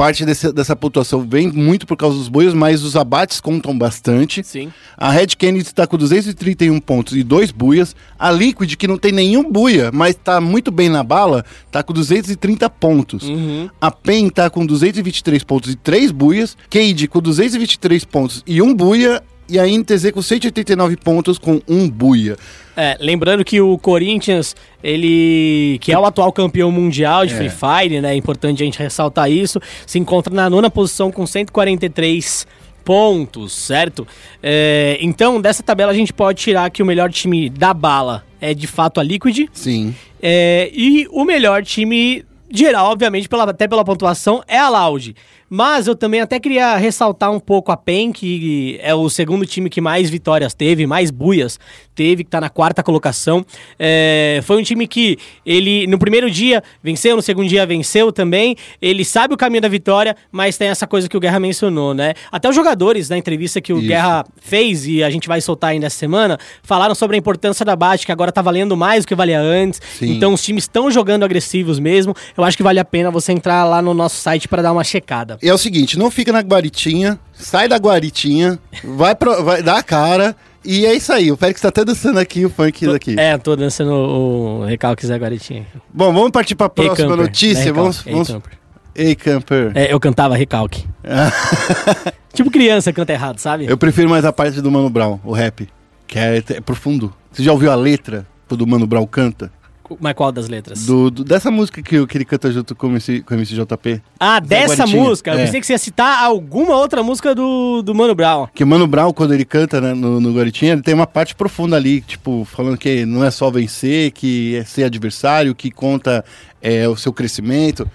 [0.00, 4.42] parte desse- dessa pontuação vem muito por causa dos buias, mas os abates contam bastante.
[4.42, 4.72] Sim.
[4.96, 7.94] A Red Kennedy está com 231 pontos e dois buias.
[8.18, 11.92] A Liquid, que não tem nenhum buia, mas está muito bem na bala, está com
[11.92, 13.24] 230 pontos.
[13.24, 13.68] Uhum.
[13.78, 16.56] A PEN está com 223 pontos e três buias.
[16.70, 19.22] Cade com 223 pontos e um buia.
[19.50, 22.36] E a NTZ com 189 pontos com um buia.
[22.76, 27.36] É, lembrando que o Corinthians, ele que é o atual campeão mundial de É.
[27.36, 28.12] Free Fire, né?
[28.12, 29.60] É importante a gente ressaltar isso.
[29.86, 32.46] Se encontra na nona posição com 143
[32.84, 34.06] pontos, certo?
[34.42, 38.54] É, então, dessa tabela a gente pode tirar que o melhor time da bala é
[38.54, 39.48] de fato a Liquid.
[39.52, 39.94] Sim.
[40.22, 45.14] É, e o melhor time geral, obviamente, pela- até pela pontuação, é a Loud.
[45.52, 49.68] Mas eu também até queria ressaltar um pouco a PEN, que é o segundo time
[49.68, 51.58] que mais vitórias teve, mais buias
[51.92, 53.44] teve, que tá na quarta colocação.
[53.76, 58.54] É, foi um time que ele, no primeiro dia, venceu, no segundo dia venceu também.
[58.80, 62.14] Ele sabe o caminho da vitória, mas tem essa coisa que o Guerra mencionou, né?
[62.30, 63.88] Até os jogadores, na entrevista que o Isso.
[63.88, 67.74] Guerra fez, e a gente vai soltar ainda essa semana, falaram sobre a importância da
[67.74, 69.80] base, que agora tá valendo mais do que valia antes.
[69.98, 70.12] Sim.
[70.12, 72.14] Então os times estão jogando agressivos mesmo.
[72.36, 74.84] Eu acho que vale a pena você entrar lá no nosso site para dar uma
[74.84, 75.39] checada.
[75.42, 79.78] E é o seguinte, não fica na guaritinha, sai da guaritinha, vai, pro, vai dar
[79.78, 80.36] a cara.
[80.62, 83.18] E é isso aí, o Félix tá até dançando aqui o funk daqui.
[83.18, 85.66] É, tô dançando o recalque Zé Guaritinha.
[85.92, 87.24] Bom, vamos partir pra próxima camper.
[87.24, 87.68] notícia.
[87.70, 88.04] É, vamos.
[88.06, 88.58] Ei, camper.
[88.94, 89.72] Ei, camper.
[89.74, 90.86] É, eu cantava recalque.
[92.34, 93.64] tipo criança canta errado, sabe?
[93.64, 95.66] Eu prefiro mais a parte do Mano Brown, o rap,
[96.06, 97.10] que é, é profundo.
[97.32, 99.50] Você já ouviu a letra do Mano Brown canta?
[99.98, 100.84] Mas qual das letras?
[100.86, 103.54] Do, do- dessa música que, que ele canta junto com o MC, com o MC
[103.54, 104.00] JP?
[104.18, 105.02] Ah, dessa Guaritinha.
[105.02, 105.30] música?
[105.32, 105.44] Eu É.
[105.46, 108.46] pensei que você ia citar alguma outra música do, do Mano Brown.
[108.54, 111.34] Que o Mano Brown, quando ele canta né, no, no Guaritinha, ele tem uma parte
[111.34, 116.24] profunda ali, tipo, falando que não é só vencer, que é ser adversário, que conta
[116.62, 117.88] é, o seu crescimento.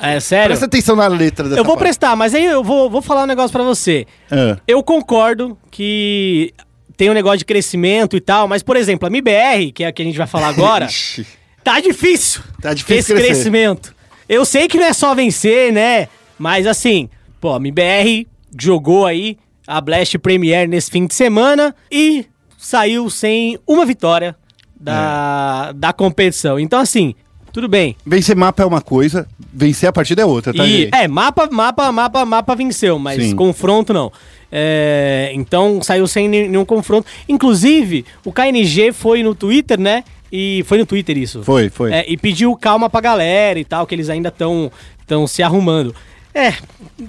[0.00, 0.48] É sério?
[0.48, 1.86] Presta atenção na letra dessa Eu vou parte.
[1.86, 4.06] prestar, mas aí eu vou, vou falar um negócio pra você.
[4.30, 6.52] Ah, Eu concordo que
[6.96, 9.92] tem um negócio de crescimento e tal, mas, por exemplo, a MBR, que é a
[9.92, 10.86] que a gente vai falar agora.
[11.64, 12.42] tá difícil.
[12.60, 13.26] Tá difícil esse crescer.
[13.32, 13.94] crescimento.
[14.28, 16.08] Eu sei que não é só vencer, né?
[16.38, 17.08] Mas assim,
[17.40, 18.26] pô, a MBR
[18.58, 22.24] jogou aí a Blast Premier nesse fim de semana e
[22.58, 24.36] saiu sem uma vitória
[24.78, 26.58] da, da competição.
[26.58, 27.14] Então, assim,
[27.52, 27.96] tudo bem.
[28.06, 30.94] Vencer mapa é uma coisa, vencer a partida é outra, tá, E, gente?
[30.94, 33.36] é, mapa, mapa, mapa, mapa venceu, mas Sim.
[33.36, 34.10] confronto não.
[34.52, 37.06] É, então saiu sem ne- nenhum confronto.
[37.28, 40.02] Inclusive, o KNG foi no Twitter, né?
[40.32, 41.42] E foi no Twitter isso.
[41.42, 41.92] Foi, foi.
[41.92, 44.70] É, e pediu calma pra galera e tal, que eles ainda estão
[45.06, 45.94] tão se arrumando.
[46.32, 46.54] É,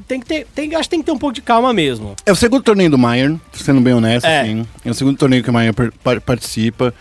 [0.08, 2.16] tem que ter, tem, acho que tem que ter um pouco de calma mesmo.
[2.26, 4.42] É o segundo torneio do Bayern, sendo bem honesto, É.
[4.42, 4.66] assim.
[4.84, 5.54] É o segundo torneio que o
[6.04, 6.92] par- participa.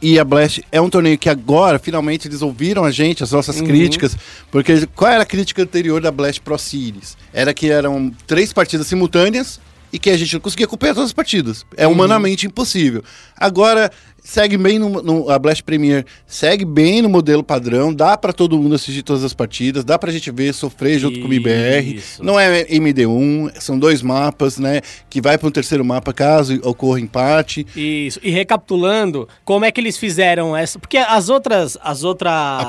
[0.00, 3.60] E a Blast é um torneio que agora, finalmente, eles ouviram a gente, as nossas
[3.60, 3.66] Uhum.
[3.66, 4.16] críticas.
[4.50, 7.14] Porque qual era a crítica anterior da Blast Pro Series?
[7.30, 9.60] Era que eram três partidas simultâneas
[9.92, 11.60] e que a gente não conseguia acompanhar todas as partidas.
[11.60, 11.68] Uhum.
[11.76, 13.04] É humanamente impossível.
[13.36, 13.92] Agora,
[14.28, 18.58] segue bem no, no- a Blast Premier, segue bem no modelo padrão, dá pra todo
[18.58, 21.32] mundo assistir todas as partidas, dá pra gente ver, sofrer junto com o.
[21.36, 22.24] Isso.
[22.24, 24.80] Não é MD1, são dois mapas, né?
[25.08, 27.64] Que vai para um terceiro mapa caso ocorra empate.
[27.76, 28.18] Isso.
[28.20, 30.76] E recapitulando, como é que eles fizeram essa?
[30.78, 32.60] Porque as outras, as outras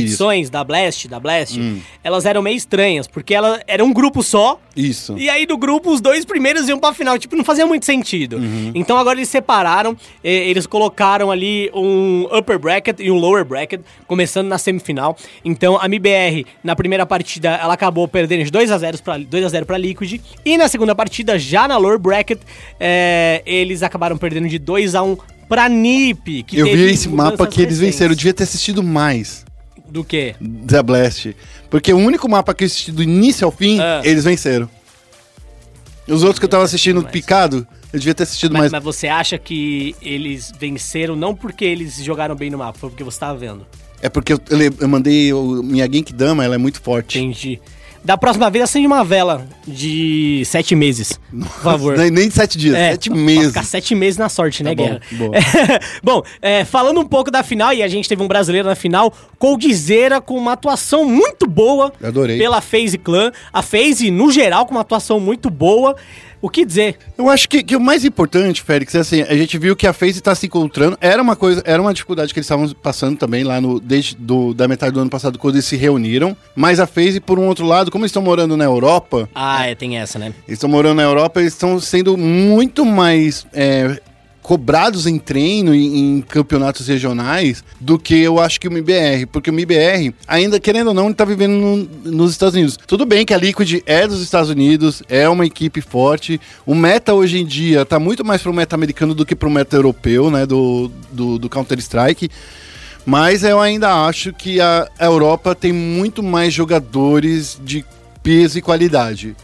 [0.00, 1.58] edições da Blast, da Blast,
[2.02, 4.58] elas eram meio estranhas, porque ela era um grupo só.
[4.76, 5.16] Isso.
[5.16, 8.40] E aí do grupo os dois primeiros iam pra final, tipo, não fazia muito sentido.
[8.74, 14.48] Então agora eles separaram, eles colocaram ali um upper bracket e um lower bracket, começando
[14.48, 15.16] na semifinal.
[15.44, 19.44] Então a MBR na primeira partida ela acabou perdendo de 2 a 0 para 2
[19.44, 22.40] a 0 para Liquid e na segunda partida já na lower bracket
[22.80, 25.16] eh, eles acabaram perdendo de 2 a 1
[25.48, 27.78] pra NiP, que Eu vi esse mapa que eles recentes.
[27.78, 28.12] venceram.
[28.12, 29.44] Eu devia ter assistido mais
[29.86, 30.34] Do quê?
[30.40, 31.36] da Blast.
[31.68, 34.00] Porque o único mapa que eu assisti do início ao fim, Ah.
[34.04, 34.68] eles venceram.
[36.08, 38.72] Os outros que eu tava assistindo picado, eu devia ter assistido Mas, mais.
[38.72, 43.04] mas você acha que eles venceram não porque eles jogaram bem no mapa, foi porque
[43.04, 43.64] você tava vendo?
[44.02, 47.18] É porque eu, eu, eu mandei o, minha Genkidama, ela é muito forte.
[47.18, 47.60] Entendi.
[48.04, 51.96] Da próxima vez, acende uma vela de sete meses, por favor.
[51.96, 53.46] Nem, nem sete dias, É, sete meses.
[53.48, 55.00] Ficar sete meses na sorte, né, Tá bom, Guerra?
[55.12, 55.32] boa.
[56.04, 59.10] bom, é, falando um pouco da final, e a gente teve um brasileiro na final,
[59.38, 62.36] Coldzera com uma atuação muito boa Adorei.
[62.36, 63.32] pela FaZe Clan.
[63.50, 65.96] A FaZe, no geral, com uma atuação muito boa.
[66.44, 66.98] O que dizer?
[67.16, 69.94] Eu acho que, que o mais importante, Félix, é assim, a gente viu que a
[69.94, 70.94] FaZe está se encontrando.
[71.00, 74.52] Era uma coisa, era uma dificuldade que eles estavam passando também lá no desde do,
[74.52, 76.36] da metade do ano passado quando eles se reuniram.
[76.54, 79.74] Mas a FaZe, por um outro lado, como eles estão morando na Europa, Ah, é,
[79.74, 80.34] tem essa, né?
[80.46, 83.98] eles estão morando na Europa, eles estão sendo muito mais é,
[84.44, 89.48] cobrados em treino e em campeonatos regionais do que eu acho que o MBR, porque
[89.48, 92.78] o MBR, ainda querendo ou não, ele tá vivendo no- nos Estados Unidos.
[92.86, 96.38] Tudo bem que a Liquid é dos Estados Unidos, é uma equipe forte.
[96.66, 99.76] O meta hoje em dia tá muito mais pro meta americano do que pro meta
[99.76, 102.28] europeu, né, do, do, do Counter-Strike.
[103.06, 107.82] Mas eu ainda acho que a Europa tem muito mais jogadores de
[108.22, 109.34] peso e qualidade.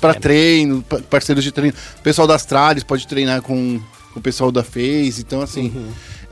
[0.00, 1.76] Para treino, pa- parceiros de treino.
[1.98, 3.78] O pessoal das Astralis pode treinar com
[4.18, 5.20] o pessoal da FaZe.
[5.20, 5.72] Então, assim,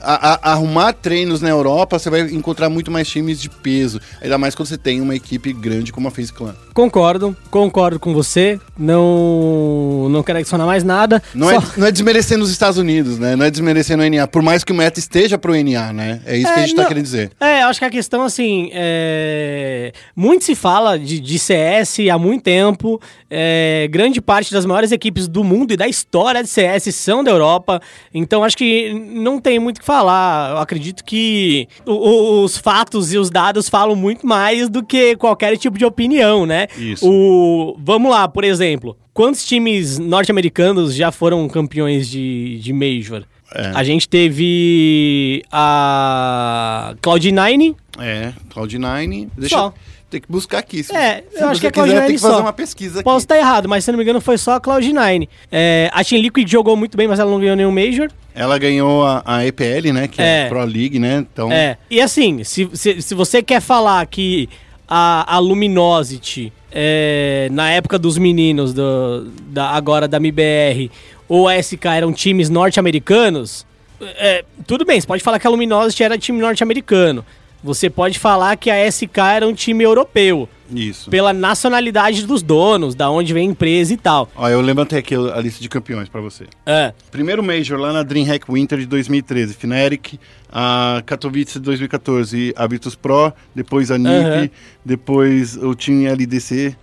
[0.05, 4.01] a- a- arrumar treinos na Europa, você vai encontrar muito mais times de peso.
[4.21, 6.55] Ainda mais quando você tem uma equipe grande como a FaZe Clan.
[6.73, 8.59] Concordo, concordo com você.
[8.77, 11.23] Não, não quero adicionar mais nada.
[11.35, 13.37] Não, Só- é, não é desmerecendo os Estados Unidos, né?
[13.37, 14.27] Não é desmerecendo o NA.
[14.27, 16.21] Por mais que o meta esteja pro NA, né?
[16.27, 17.31] É isso que a É, gente tá não- querendo dizer.
[17.41, 19.93] É, acho que a questão, assim, é...
[20.17, 23.01] muito se fala de, de CS há muito tempo.
[23.31, 27.31] É, Grande parte das maiores equipes do mundo e da história de CS são da
[27.31, 27.81] Europa.
[28.13, 29.94] Então, acho que não tem muito o que falar.
[30.01, 35.79] Eu acredito que os fatos e os dados falam muito mais do que qualquer tipo
[35.79, 36.67] de opinião, né?
[36.77, 37.09] Isso.
[37.09, 37.77] O...
[37.79, 38.97] Vamos lá, por exemplo.
[39.13, 43.25] Quantos times norte-americanos já foram campeões de, de Major?
[43.55, 43.71] É.
[43.75, 47.77] A gente teve a Cloud9.
[48.01, 49.29] É, Cloud9.
[49.37, 49.67] Deixa Só.
[49.67, 49.75] eu
[50.11, 50.83] ter que buscar aqui.
[50.83, 52.41] Se, É, eu acho que é quiser, Cloud9 tem que fazer só.
[52.41, 53.05] uma pesquisa aqui.
[53.05, 55.29] Posso estar errado, mas se não me engano foi só a Cloud9.
[55.53, 58.11] É, a Team Liquid jogou muito bem, mas ela não ganhou nenhum Major.
[58.35, 60.09] Ela ganhou a, a EPL, né?
[60.09, 60.49] Que é, É.
[60.49, 61.25] Pro League, né?
[61.33, 64.49] Então, É, e assim, se, se, se você quer falar que
[64.89, 70.91] a, a Luminosity, é, na época dos meninos, do, da, agora da MBR,
[71.29, 73.65] ou a SK eram times norte-americanos,
[74.01, 77.25] é, tudo bem, você pode falar que a Luminosity era time norte-americano.
[77.63, 80.49] Você pode falar que a SK era um time europeu,
[80.81, 81.11] isso.
[81.11, 84.31] pela nacionalidade dos donos, da onde vem a empresa e tal.
[84.37, 86.45] Ó, eu levantei aqui a lista de campeões pra você.
[86.67, 90.15] É, Primeiro Major lá na DreamHack Winter de 2013, Fnatic,
[90.51, 94.51] a Katowice de 2014, a Virtus Pro, depois a NiP, Aham.
[94.85, 96.77] depois o time LDC.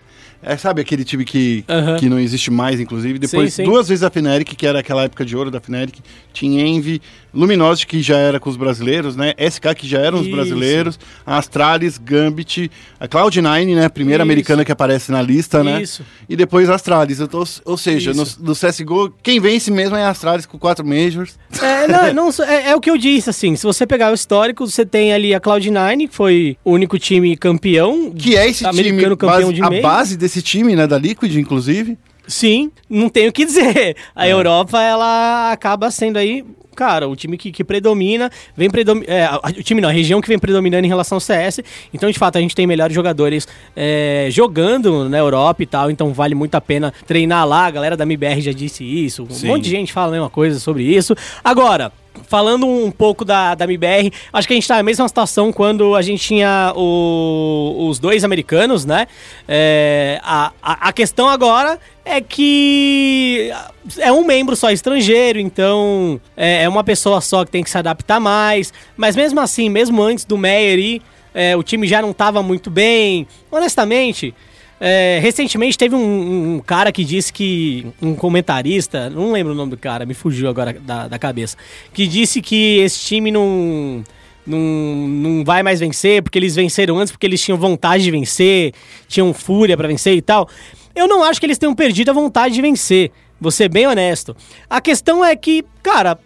[0.44, 1.98] É, sabe aquele time que, Aham.
[1.98, 3.20] que não existe mais, inclusive?
[3.20, 3.70] Depois, Sim, sim.
[3.70, 6.00] duas vezes a Fnatic, que era aquela época de ouro da Fnatic.
[6.34, 7.00] Team Envy,
[7.34, 9.34] Luminosity, que já era com os brasileiros, né?
[9.38, 10.36] SK, que já eram os Isso.
[10.36, 11.00] brasileiros.
[11.26, 13.88] A Astralis, Gambit, a Cloud9, né?
[13.90, 14.30] Primeira Isso.
[14.32, 15.82] americana que aparece na lista, né?
[15.82, 16.04] Isso.
[16.28, 17.20] E depois a Astralis.
[17.20, 21.38] Então, ou seja, no, no CSGO, quem vence mesmo é a Astralis com quatro Majors.
[21.62, 24.66] É, não, não, é, é o que eu disse, assim, se você pegar o histórico,
[24.68, 28.12] você tem ali a Cloud9, que foi o único time campeão.
[28.12, 30.86] Que é esse time, campeão base- de a base desse time, né?
[30.88, 31.98] Da Liquid, inclusive.
[32.28, 33.96] Sim, não tenho o que dizer.
[34.16, 34.32] A É.
[34.32, 39.12] Europa, ela acaba sendo aí, cara, o time que, que predomina, vem predominando.
[39.44, 41.62] o time não, a região que vem predominando em relação ao CS.
[41.94, 45.92] Então, de fato, a gente tem melhores jogadores é, jogando na Europa e tal.
[45.92, 47.66] Então, vale muito a pena treinar lá.
[47.66, 49.24] A galera da MBR já disse isso.
[49.24, 49.48] Um Sim.
[49.48, 51.16] monte de gente fala a mesma coisa sobre isso.
[51.44, 51.92] Agora.
[52.28, 55.96] Falando um pouco da, da MBR, acho que a gente tá na mesma situação quando
[55.96, 59.08] a gente tinha o- os dois americanos, né?
[59.48, 63.52] É, a, a, a questão agora é que
[63.98, 67.78] é um membro só estrangeiro, então é, é uma pessoa só que tem que se
[67.78, 68.74] adaptar mais.
[68.96, 71.02] Mas mesmo assim, mesmo antes do Meyer ir,
[71.34, 73.28] é, o time já não tava muito bem.
[73.52, 74.34] Honestamente,
[74.84, 77.86] é, recentemente teve um, um cara que disse que.
[78.02, 81.56] Um comentarista, não lembro o nome do cara, me fugiu agora da, da cabeça.
[81.94, 84.04] Que disse que esse time não.
[84.44, 88.74] Não, não vai mais vencer, porque eles venceram antes, porque eles tinham vontade de vencer,
[89.08, 90.50] tinham fúria pra vencer e tal.
[90.96, 94.36] Eu não acho que eles tenham perdido a vontade de vencer, vou ser bem honesto.
[94.68, 96.18] A questão é que, cara,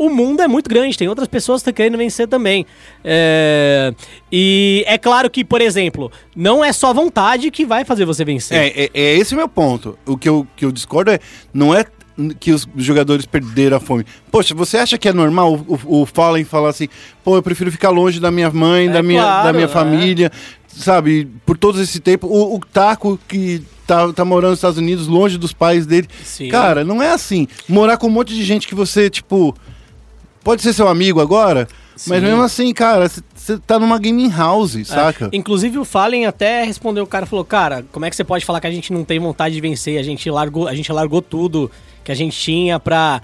[0.00, 2.64] o mundo é muito grande, tem outras pessoas que estão querendo vencer também.
[3.04, 3.92] É,
[4.32, 8.56] E é claro que, por exemplo, não é só vontade que vai fazer você vencer.
[8.56, 9.98] É, é, é esse o meu ponto.
[10.06, 11.18] O que eu, que eu discordo é,
[11.52, 11.84] não é
[12.38, 14.06] que os jogadores perderam a fome.
[14.30, 16.88] Poxa, você acha que é normal o, o, o Fallen falar assim,
[17.22, 19.68] pô, eu prefiro ficar longe da minha mãe, É da, minha, claro, da minha é.
[19.68, 20.32] família,
[20.66, 21.28] sabe?
[21.44, 22.26] Por todo esse tempo.
[22.26, 26.08] O, o Taco, que tá, tá morando nos Estados Unidos, longe dos pais dele.
[26.24, 26.48] Sim.
[26.48, 27.46] Cara, não é assim.
[27.68, 29.54] Morar com um monte de gente que você, tipo,
[30.42, 31.68] pode ser seu amigo agora,
[32.06, 32.26] mas Sim.
[32.26, 35.28] mesmo assim, cara, você tá numa gaming house, saca?
[35.32, 38.60] Inclusive o Fallen até respondeu, o cara falou, cara, como é que você pode falar
[38.60, 39.98] que a gente não tem vontade de vencer?
[39.98, 41.70] A gente largou, a gente largou tudo
[42.02, 43.20] que a gente tinha pra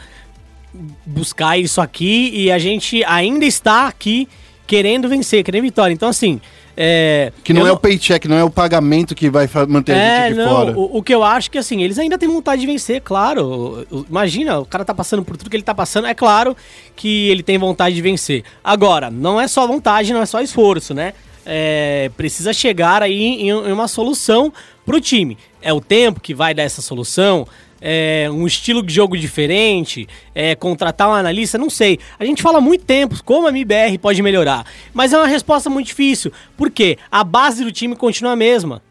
[1.07, 4.29] buscar isso aqui e a gente ainda está aqui
[4.67, 5.95] querendo vencer, querendo vitória.
[5.95, 6.41] Então assim,
[6.77, 10.29] é, Que não é o paycheck, não é o pagamento que vai manter a É,
[10.29, 10.79] gente aqui não, fora.
[10.79, 13.87] o, o que eu acho que assim, eles ainda têm vontade de vencer, claro.
[13.91, 16.57] O- o- Imagina, o cara tá passando por tudo que ele tá passando, é claro
[16.95, 18.45] que ele tem vontade de vencer.
[18.63, 21.13] Agora, não é só vontade, não é só esforço, né?
[21.49, 24.53] é, precisa chegar aí em, em uma solução
[24.85, 25.39] pro time.
[25.63, 27.47] É o tempo que vai dar essa solução?
[27.89, 32.01] É, um estilo de jogo diferente, é, contratar um analista, não sei.
[32.19, 35.71] A gente fala há muito tempo como a MBR pode melhorar, mas é uma resposta
[35.71, 38.83] muito difícil, porque a base do time continua a mesma.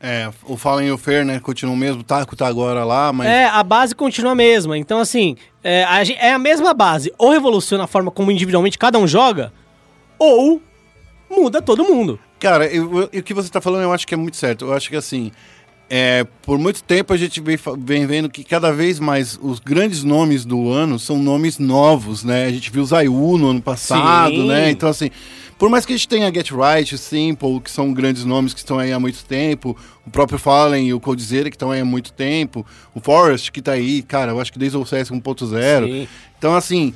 [0.00, 3.28] É, o Fallen e o Fer, né, continuam mesmo, o Taco tá agora lá, mas...
[3.28, 4.76] É, a base continua a mesma.
[4.76, 7.12] Então, assim, é a, é a mesma base.
[7.16, 9.52] Ou revoluciona a forma como individualmente cada um joga,
[10.18, 10.60] ou
[11.30, 12.18] muda todo mundo.
[12.40, 14.64] Cara, eu- eu- o que você tá falando eu acho que é muito certo.
[14.64, 15.30] Eu acho que assim,
[15.94, 20.02] é, por muito tempo a gente vem, vem vendo que cada vez mais os grandes
[20.02, 22.46] nomes do ano são nomes novos, né?
[22.46, 24.48] A gente viu o Zayu no ano passado, Sim.
[24.48, 24.70] né?
[24.70, 25.10] Então assim,
[25.58, 28.78] por mais que a gente tenha Get Right, Simple, que são grandes nomes que estão
[28.78, 29.76] aí há muito tempo,
[30.06, 33.60] o próprio Fallen e o Coldzera que estão aí há muito tempo, o Forest que
[33.60, 35.84] tá aí, cara, eu acho que desde o CS 1.0.
[35.86, 36.08] Sim.
[36.38, 36.94] Então, assim,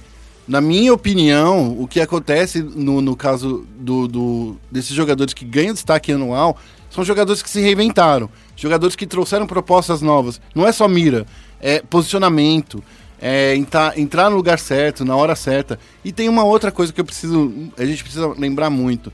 [0.48, 5.74] na minha opinião, o que acontece no, no caso do, do- desses jogadores que ganham
[5.74, 6.56] destaque anual
[6.88, 10.40] são jogadores que se reinventaram, jogadores que trouxeram propostas novas.
[10.55, 11.27] Não é só mira,
[11.61, 12.83] é posicionamento,
[13.21, 15.79] é entrar, entrar no lugar certo, na hora certa.
[16.05, 19.12] E tem uma outra coisa que eu preciso, a gente precisa lembrar muito.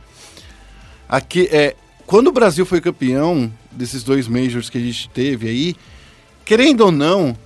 [1.08, 1.74] Aqui, é,
[2.06, 5.76] quando o Brasil foi campeão desses dois majors que a gente teve aí,
[6.44, 7.36] querendo ou não,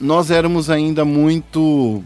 [0.00, 2.02] nós éramos ainda muito?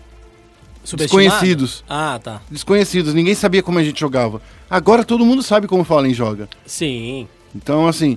[0.96, 1.84] Desconhecidos.
[1.88, 2.40] Ah, tá.
[2.50, 4.40] desconhecidos, ninguém sabia como a gente jogava.
[4.68, 6.48] Agora todo mundo sabe como o Fallen joga.
[6.64, 7.28] Sim.
[7.54, 8.16] Então, assim,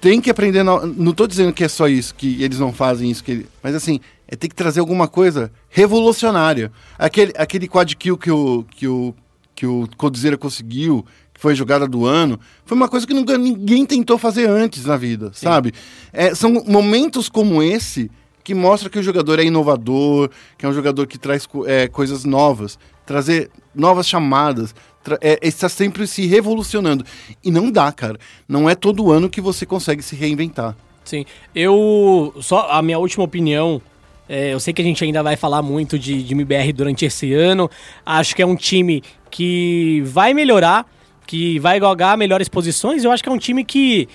[0.00, 0.62] tem que aprender.
[0.62, 3.74] Não tô dizendo que é só isso, que eles não fazem isso, que ele- mas
[3.74, 6.72] assim, é ter que trazer alguma coisa revolucionária.
[6.98, 9.14] Aquele, aquele quad kill que o, que o,
[9.54, 13.36] que o Codizera conseguiu, que foi a jogada do ano, foi uma coisa que nunca
[13.36, 15.72] ninguém tentou fazer antes na vida, sabe?
[16.12, 18.10] É, são momentos como esse
[18.42, 22.24] que mostra que o jogador é inovador, que é um jogador que traz é, coisas
[22.24, 24.74] novas, trazer novas chamadas,
[25.20, 27.04] é, está sempre se revolucionando.
[27.42, 28.18] E não dá, cara.
[28.48, 30.76] Não é todo ano que você consegue se reinventar.
[31.04, 31.24] Sim.
[31.54, 32.34] Eu.
[32.40, 33.80] Só a minha última opinião.
[34.28, 37.32] é, eu sei que a gente ainda vai falar muito de, de MBR durante esse
[37.32, 37.70] ano.
[38.04, 40.86] Acho que é um time que vai melhorar,
[41.26, 43.02] que vai galgar melhores posições.
[43.04, 44.08] Eu acho que é um time que.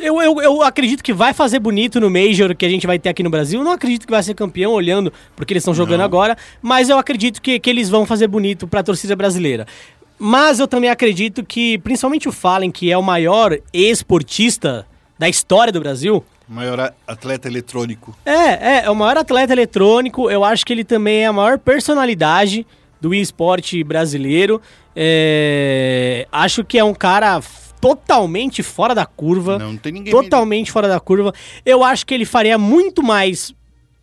[0.00, 3.08] Eu, eu, eu acredito que vai fazer bonito no Major que a gente vai ter
[3.08, 3.62] aqui no Brasil.
[3.64, 6.04] Não acredito que vai ser campeão olhando porque eles estão jogando Não.
[6.04, 9.66] agora, mas eu acredito que, que eles vão fazer bonito pra torcida brasileira.
[10.18, 14.86] Mas eu também acredito que, principalmente o Fallen, que é o maior esportista
[15.18, 18.16] da história do Brasil, Maior a- atleta eletrônico.
[18.24, 20.30] é, é, é o maior atleta eletrônico.
[20.30, 22.66] Eu acho que ele também é a maior personalidade
[23.00, 24.60] do esporte brasileiro.
[24.96, 27.40] É, acho que é um cara
[27.80, 29.58] totalmente fora da curva.
[29.58, 31.32] Não, não tem ninguém Totalmente fora da curva.
[31.64, 33.54] Eu acho que ele faria muito mais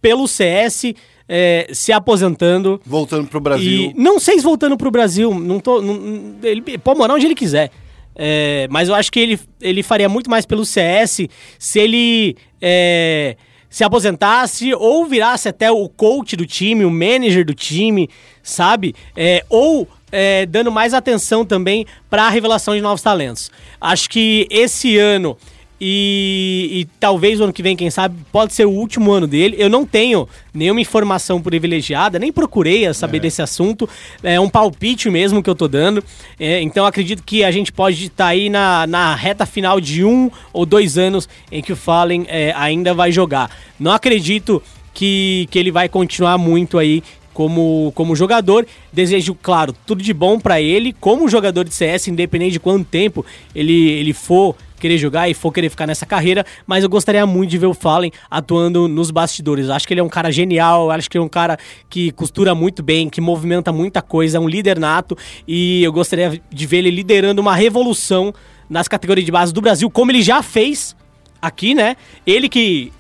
[0.02, 0.94] pelo CS
[1.28, 2.80] é, se aposentando.
[2.86, 3.92] voltando pro Brasil.
[3.92, 5.82] E não sei se voltando pro Brasil, não tô.
[5.82, 7.72] Não, não- ele pode morar onde ele quiser.
[8.16, 11.28] É, mas eu acho que ele, ele faria muito mais pelo CS
[11.60, 13.36] se ele é,
[13.70, 18.08] se aposentasse ou virasse até o coach do time, o manager do time,
[18.42, 18.96] sabe?
[19.18, 19.86] É, ou
[20.16, 23.52] é, dando mais atenção também para a revelação de novos talentos.
[23.82, 25.38] Acho que esse ano
[25.80, 29.58] e, e talvez o ano que vem, quem sabe, pode ser o último ano dele.
[29.60, 33.88] Eu não tenho nenhuma informação privilegiada, nem procurei saber desse assunto.
[34.24, 36.04] É um palpite mesmo que eu tô dando.
[36.40, 40.32] É, então acredito que a gente pode estar aí na, na reta final de um
[40.54, 43.52] ou dois anos em que o Fallen é, ainda vai jogar.
[43.78, 47.04] Não acredito que, que ele vai continuar muito aí
[47.36, 48.66] como, como jogador.
[48.92, 53.24] Desejo, claro, tudo de bom pra ele, como jogador de CS, independente de quanto tempo
[53.54, 57.50] ele, ele for querer jogar e for querer ficar nessa carreira, mas eu gostaria muito
[57.50, 59.70] de ver o Fallen atuando nos bastidores.
[59.70, 61.58] Acho que ele é um cara genial, acho que ele é um cara
[61.90, 65.18] que costura muito bem, que movimenta muita coisa, é um líder nato
[65.48, 68.34] e eu gostaria de ver ele liderando uma revolução
[68.70, 70.96] nas categorias de base do Brasil, como ele já fez
[71.42, 71.98] aqui, né?
[72.26, 72.92] Ele que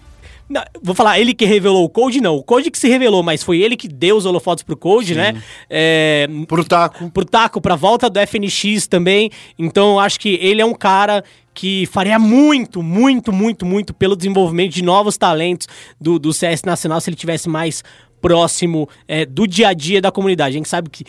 [0.47, 2.35] não, vou falar, ele que revelou o Code, não.
[2.35, 5.41] O Code que se revelou, mas foi ele que deu os holofotes pro Code, né?
[5.69, 7.09] É, Pro taco.
[7.09, 9.31] pro Taco, pra volta do FNX também.
[9.57, 14.15] Então eu acho que ele é um cara que faria muito, muito, muito, muito pelo
[14.15, 15.67] desenvolvimento de novos talentos
[15.99, 17.83] do, do CS Nacional se ele tivesse mais
[18.21, 20.55] próximo é, do dia a dia da comunidade.
[20.55, 21.05] A gente sabe que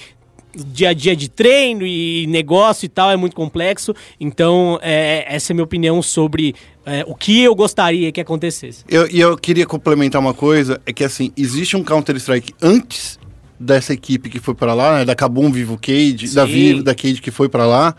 [0.57, 3.95] dia a dia de treino e negócio e tal é muito complexo.
[4.19, 8.85] Então, é, essa é a minha opinião sobre é, o que eu gostaria que acontecesse.
[8.89, 13.19] Eu, e eu queria complementar uma coisa, é que assim, existe um Counter-Strike antes
[13.59, 16.45] dessa equipe que foi pra lá, né, da Kabum Vivo Cage, da.
[16.45, 17.95] Vivo, da Cage que foi pra lá.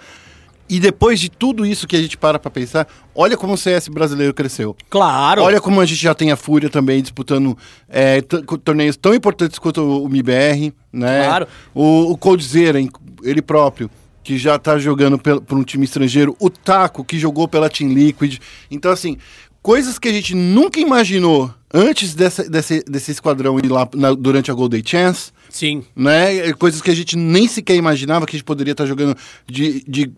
[0.70, 3.88] E depois de tudo isso que a gente para pra pensar, olha como o CS
[3.88, 4.76] brasileiro cresceu.
[4.90, 5.42] Claro.
[5.42, 8.22] Olha como a gente já tem a Fúria também disputando é,
[8.64, 11.26] torneios tão importantes quanto o MIBR, né?
[11.26, 11.48] Claro.
[11.74, 12.80] O, o Coldzera,
[13.24, 13.90] ele próprio,
[14.24, 18.40] que já tá jogando por um time estrangeiro, o Taco, que jogou pela Team Liquid.
[18.70, 19.16] Então, assim,
[19.62, 24.52] coisas que a gente nunca imaginou antes dessa, desse, desse esquadrão ir lá na- durante
[24.52, 25.84] a Golden Chance Sim.
[25.96, 26.52] né?
[26.54, 29.16] Coisas que a gente nem sequer imaginava que a gente poderia estar jogando
[29.46, 30.12] de, de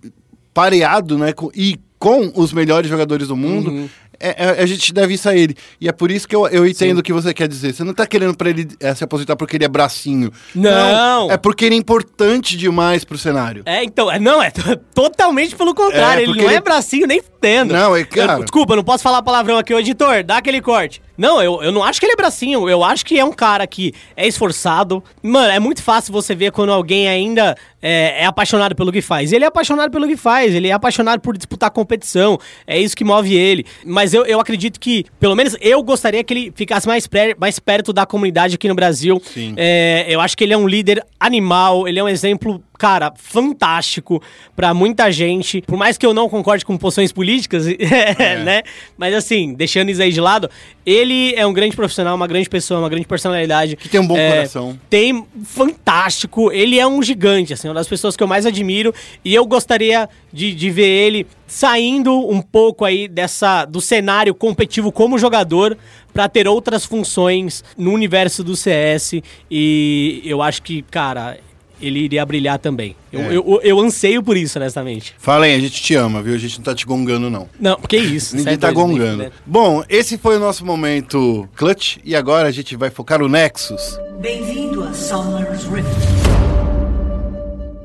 [0.54, 1.34] pareado, né?
[1.34, 3.72] Com, e com os melhores jogadores do mundo.
[3.72, 3.90] Uhum.
[4.22, 5.56] É, é- a gente deve isso a ele.
[5.80, 7.74] E é por isso que eu, eu entendo o que você quer dizer.
[7.74, 10.30] Você não tá querendo pra ele é, se aposentar porque ele é bracinho.
[10.54, 11.32] Não.
[11.32, 13.64] É porque ele é importante demais pro cenário.
[13.66, 14.52] É, então, é, não, é
[14.94, 16.22] totalmente pelo contrário.
[16.22, 17.74] É, ele não é ele- bracinho nem tendo.
[17.74, 21.02] Não, é, cara- desculpa, eu não posso falar palavrão aqui, ô editor, dá aquele corte.
[21.20, 23.68] Não, eu, eu não acho que ele é bracinho, eu acho que é um cara
[23.68, 25.04] que é esforçado.
[25.22, 29.34] Mano, é muito fácil você ver quando alguém ainda é, é apaixonado pelo que faz.
[29.34, 33.04] Ele é apaixonado pelo que faz, ele é apaixonado por disputar competição, é isso que
[33.04, 33.66] move ele.
[33.86, 37.60] Mas eu, eu acredito que, pelo menos eu gostaria que ele ficasse mais, pré- mais
[37.60, 39.22] perto da comunidade aqui no Brasil.
[39.26, 39.56] Sim.
[39.58, 44.24] É, eu acho que ele é um líder animal, ele é um exemplo, cara, fantástico
[44.56, 45.62] pra muita gente.
[45.62, 47.66] Por mais que eu não concorde com posições políticas,
[48.44, 48.64] né?
[48.98, 50.50] Mas assim, deixando isso aí de lado,
[50.86, 53.76] ele é um grande profissional, uma grande pessoa, uma grande personalidade.
[53.76, 54.80] Que tem um bom É, coração.
[54.90, 58.94] Tem fantástico, ele é um gigante, assim, uma das pessoas que eu mais admiro.
[59.24, 64.92] E eu gostaria de, de ver ele saindo um pouco aí dessa do cenário competitivo
[64.92, 65.78] como jogador
[66.14, 69.16] pra ter outras funções no universo do CS.
[69.52, 71.38] E eu acho que, cara,
[71.82, 72.96] ele iria brilhar também.
[73.12, 73.28] Eu, É.
[73.28, 75.14] eu, eu, eu anseio por isso, honestamente.
[75.18, 76.34] Fala aí, a gente te ama, viu?
[76.36, 77.50] A gente não tá te gongando, não.
[77.60, 78.36] Não, que isso.
[78.38, 79.18] Ninguém é tá doido, gongando.
[79.24, 79.32] né?
[79.46, 81.98] Bom, esse foi o nosso momento clutch.
[82.04, 84.00] E agora a gente vai focar no Nexus.
[84.20, 85.90] Bem-vindo a Summer's Rift.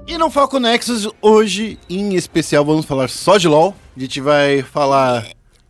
[0.06, 3.74] E no Foco Nexus, hoje, em especial, vamos falar só de LoL.
[3.96, 5.26] A gente vai falar...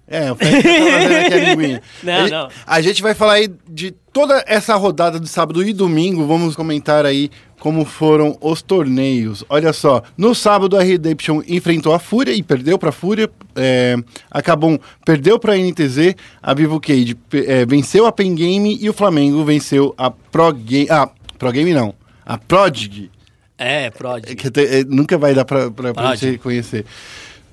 [0.06, 1.82] É, o Fred tá fazendo aqui a linguinha.
[2.02, 2.48] Não, a, gente- não.
[2.66, 6.26] a gente vai falar aí de toda essa rodada de sábado e domingo.
[6.26, 9.42] Vamos comentar aí como foram os torneios.
[9.48, 13.30] Olha só, no sábado a Redemption enfrentou a Fúria e perdeu pra Fúria.
[13.56, 13.96] É,
[14.30, 16.14] a Cabum perdeu pra NTZ.
[16.42, 20.52] A Vivo Cage pe- é, venceu a Pen Game e o Flamengo venceu a Pro
[20.52, 20.86] Game...
[20.90, 21.94] Ah, Pro Game não.
[22.26, 23.10] A Prodig.
[23.56, 24.24] É, Prod.
[24.26, 26.18] É que é, nunca vai dar Pode.
[26.18, 26.84] você reconhecer.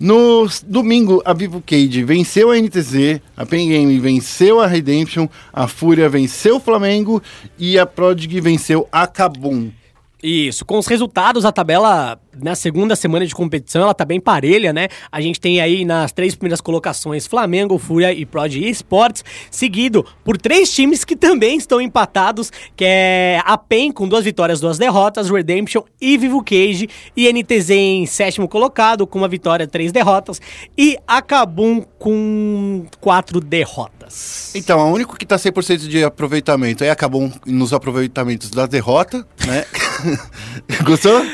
[0.02, 5.68] No domingo, a Vivo Cage venceu a NTZ, a Pen Game venceu a Redemption, a
[5.68, 7.22] Fúria venceu o Flamengo
[7.56, 9.72] e a Prodig venceu a Kabum.
[10.24, 14.72] Isso, com os resultados, a tabela na segunda semana de competição, ela tá bem parelha,
[14.72, 14.88] né?
[15.12, 20.38] A gente tem aí nas três primeiras colocações Flamengo, Fúria e Prod Esports, seguido por
[20.38, 25.30] três times que também estão empatados, que é a PEN com duas vitórias, duas derrotas,
[25.30, 30.40] Redemption e Vivo Cage, e NTZ em sétimo colocado com uma vitória, três derrotas,
[30.78, 34.01] e a Kabum com quatro derrotas.
[34.56, 39.26] Então, o único que tá 100% de aproveitamento é a Kabum nos aproveitamentos da derrota,
[39.46, 39.66] né?
[40.84, 41.22] Gostou?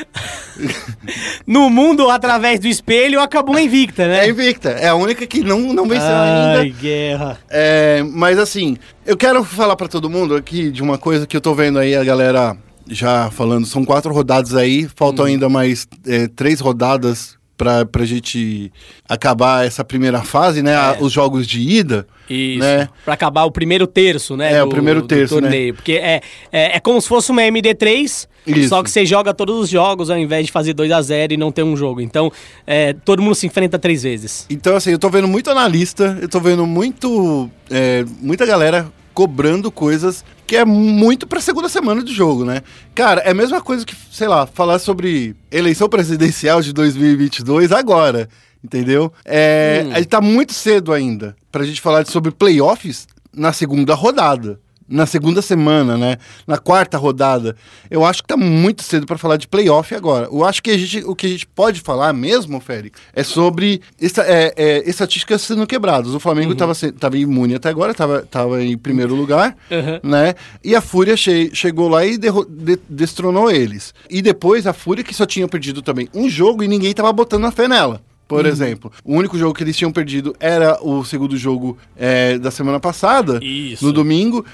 [1.46, 4.26] No mundo, através do espelho, a Kabum é invicta, né?
[4.26, 6.78] É invicta, é a única que não, não venceu Ai, ainda.
[6.80, 7.38] guerra.
[7.48, 8.76] É, mas assim,
[9.06, 11.94] eu quero falar pra todo mundo aqui de uma coisa que eu tô vendo aí
[11.94, 12.56] a galera
[12.88, 13.66] já falando.
[13.66, 15.30] São quatro rodadas aí, faltam Uhum.
[15.30, 18.72] ainda mais é, três rodadas pra, pra gente
[19.06, 20.74] acabar essa primeira fase, né?
[20.74, 22.06] a- os jogos de ida.
[22.30, 22.32] É.
[22.32, 22.58] Isso.
[22.60, 22.88] Né?
[23.04, 24.52] Pra acabar o primeiro terço, né?
[24.54, 25.40] É, o primeiro terço, né?
[25.42, 25.74] torneio.
[25.74, 26.20] Porque é,
[26.52, 28.68] é, é como se fosse uma MD3, Isso.
[28.68, 31.36] só que você joga todos os jogos ao invés de fazer 2 a 0 e
[31.36, 32.00] não ter um jogo.
[32.00, 32.30] Então,
[32.66, 34.46] é, todo mundo se enfrenta três vezes.
[34.48, 37.50] Então, assim, eu tô vendo muito analista, eu tô vendo muito.
[37.70, 42.62] é, muita galera cobrando coisas que é muito pra segunda semana do jogo, né?
[42.94, 48.28] Cara, é a mesma coisa que, sei lá, falar sobre eleição presidencial de 2022 agora,
[48.62, 49.12] entendeu?
[49.24, 49.96] É, Hum.
[49.96, 54.60] Ele tá muito cedo ainda pra gente falar sobre playoffs na segunda rodada.
[54.88, 56.16] Na segunda semana, né?
[56.46, 57.54] Na quarta rodada.
[57.90, 60.26] Eu acho que tá muito cedo pra falar de playoff agora.
[60.32, 63.82] Eu acho que a gente, o que a gente pode falar mesmo, Félix, é sobre
[64.00, 66.14] essa, é, é, estatísticas sendo quebradas.
[66.14, 70.08] O Flamengo tava, se- tava imune até agora, tava, tava em primeiro lugar, Uhum.
[70.10, 70.34] né?
[70.64, 73.92] E a Fúria che- chegou lá e derro- de- destronou eles.
[74.08, 77.44] E depois a Fúria, que só tinha perdido também um jogo e ninguém tava botando
[77.44, 78.00] a fé nela.
[78.26, 78.50] Por Uhum.
[78.50, 82.78] exemplo, o único jogo que eles tinham perdido era o segundo jogo é, da semana
[82.78, 83.84] passada, Isso.
[83.84, 84.44] no domingo.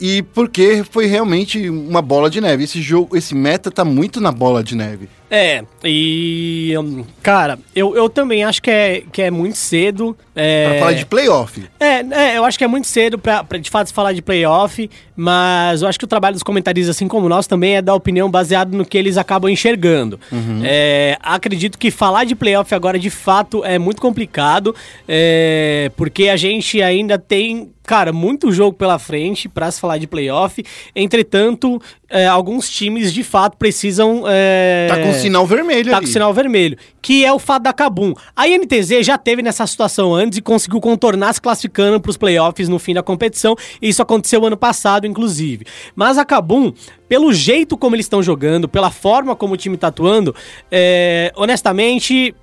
[0.00, 2.64] E porque foi realmente uma bola de neve.
[2.64, 5.08] Esse jogo, esse meta tá muito na bola de neve.
[5.30, 6.74] É, e.
[6.78, 10.16] hum, Cara, eu, eu também acho que é, que é muito cedo.
[10.34, 11.64] É, Pra falar de playoff.
[11.80, 14.88] É, é, eu acho que é muito cedo pra, pra de fato falar de playoff,
[15.16, 18.30] mas eu acho que o trabalho dos comentaristas, assim como nós, também é dar opinião
[18.30, 20.18] baseado no que eles acabam enxergando.
[20.64, 24.74] É, acredito que falar de playoff agora de fato é muito complicado,
[25.06, 30.06] é, porque a gente ainda tem cara, muito jogo pela frente pra se falar de
[30.06, 30.64] playoff.
[30.96, 31.80] Entretanto,
[32.14, 34.22] é, alguns times de fato precisam.
[34.26, 36.06] É, Tá com o sinal vermelho Tá ali.
[36.06, 36.78] com sinal vermelho.
[37.02, 38.14] Que é o fato da Kabum.
[38.36, 42.78] A INTZ já teve nessa situação antes e conseguiu contornar se classificando pros playoffs no
[42.78, 43.56] fim da competição.
[43.82, 45.66] E isso aconteceu ano passado, inclusive.
[45.96, 46.72] Mas a Kabum,
[47.08, 50.34] pelo jeito como eles estão jogando, pela forma como o time tá atuando,
[50.70, 52.34] é, honestamente.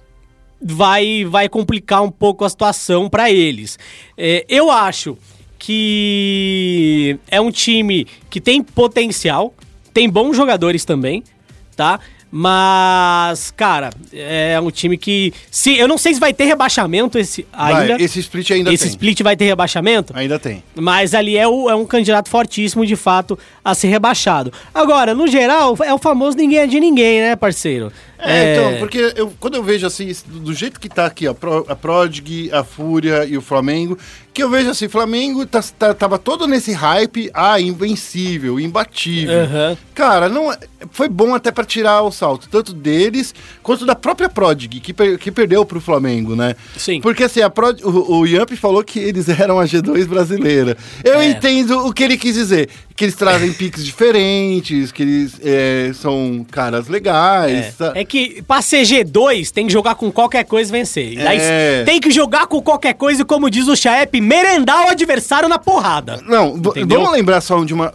[0.63, 3.79] Vai, vai complicar um pouco a situação pra eles.
[4.15, 5.17] É, eu acho
[5.63, 9.53] que é um time que tem potencial,
[9.93, 11.23] tem bons jogadores também,
[11.75, 11.99] tá?
[12.31, 15.33] Mas, cara, é um time que.
[15.49, 18.03] Se, eu não sei se vai ter rebaixamento esse, Vai, ainda.
[18.03, 18.89] esse split ainda esse tem.
[18.91, 20.13] split vai ter rebaixamento?
[20.15, 20.63] Ainda tem.
[20.75, 24.51] Mas ali é, o- é um candidato fortíssimo, de fato, a ser rebaixado.
[24.73, 27.91] Agora, no geral, é o famoso ninguém é de ninguém, né, parceiro?
[28.23, 31.33] É, então, porque eu, quando eu vejo assim, do jeito que tá aqui, ó,
[31.67, 33.97] a Prodig, a Fúria e o Flamengo,
[34.31, 39.41] que eu vejo assim, Flamengo tá, tá- tava todo nesse hype, ah, invencível, imbatível.
[39.43, 39.77] Aham.
[39.95, 40.57] Cara, não, é-
[40.91, 45.17] foi bom até pra tirar o salto, tanto deles quanto da própria Prodig, que, per-
[45.17, 46.55] que perdeu pro Flamengo, né?
[46.77, 47.01] Sim.
[47.01, 50.77] Porque assim, a Prod, o, o Yamp falou que eles eram a G2 brasileira.
[51.03, 51.29] Eu É.
[51.29, 52.69] entendo o que ele quis dizer,
[53.01, 57.73] que eles trazem piques diferentes, que eles é, são caras legais.
[57.75, 57.93] tá?
[57.95, 61.17] É que pra ser G2 tem que jogar com qualquer coisa e vencer.
[61.19, 61.83] É.
[61.83, 65.57] tem que jogar com qualquer coisa e, como diz o Chaep, merendar o adversário na
[65.57, 66.21] porrada.
[66.27, 66.99] Não, Entendeu?
[66.99, 67.91] vamos lembrar só de uma.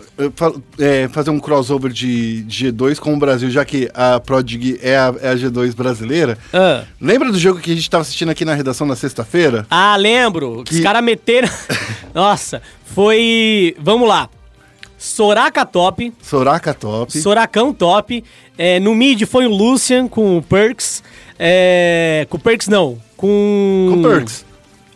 [0.81, 4.97] eh, fazer um crossover de, de G2 com o Brasil, já que a Prodig é
[4.97, 6.37] a, é a G2 brasileira.
[6.53, 6.83] Ah.
[7.01, 9.67] Lembra do jogo que a gente tava assistindo aqui na redação na sexta-feira?
[9.71, 10.65] Ah, lembro.
[10.65, 11.49] Que- Os caras meteram.
[12.13, 12.61] Nossa,
[12.93, 13.77] foi.
[13.79, 14.29] Vamos lá.
[15.07, 16.13] Soraka top.
[16.21, 17.17] Soraka top.
[17.19, 18.25] Soracão top.
[18.59, 21.03] É, no mid foi o Lucian com o Perks.
[21.39, 22.99] É, com o Perks não.
[23.17, 23.91] Com.
[23.95, 24.45] Com Perks.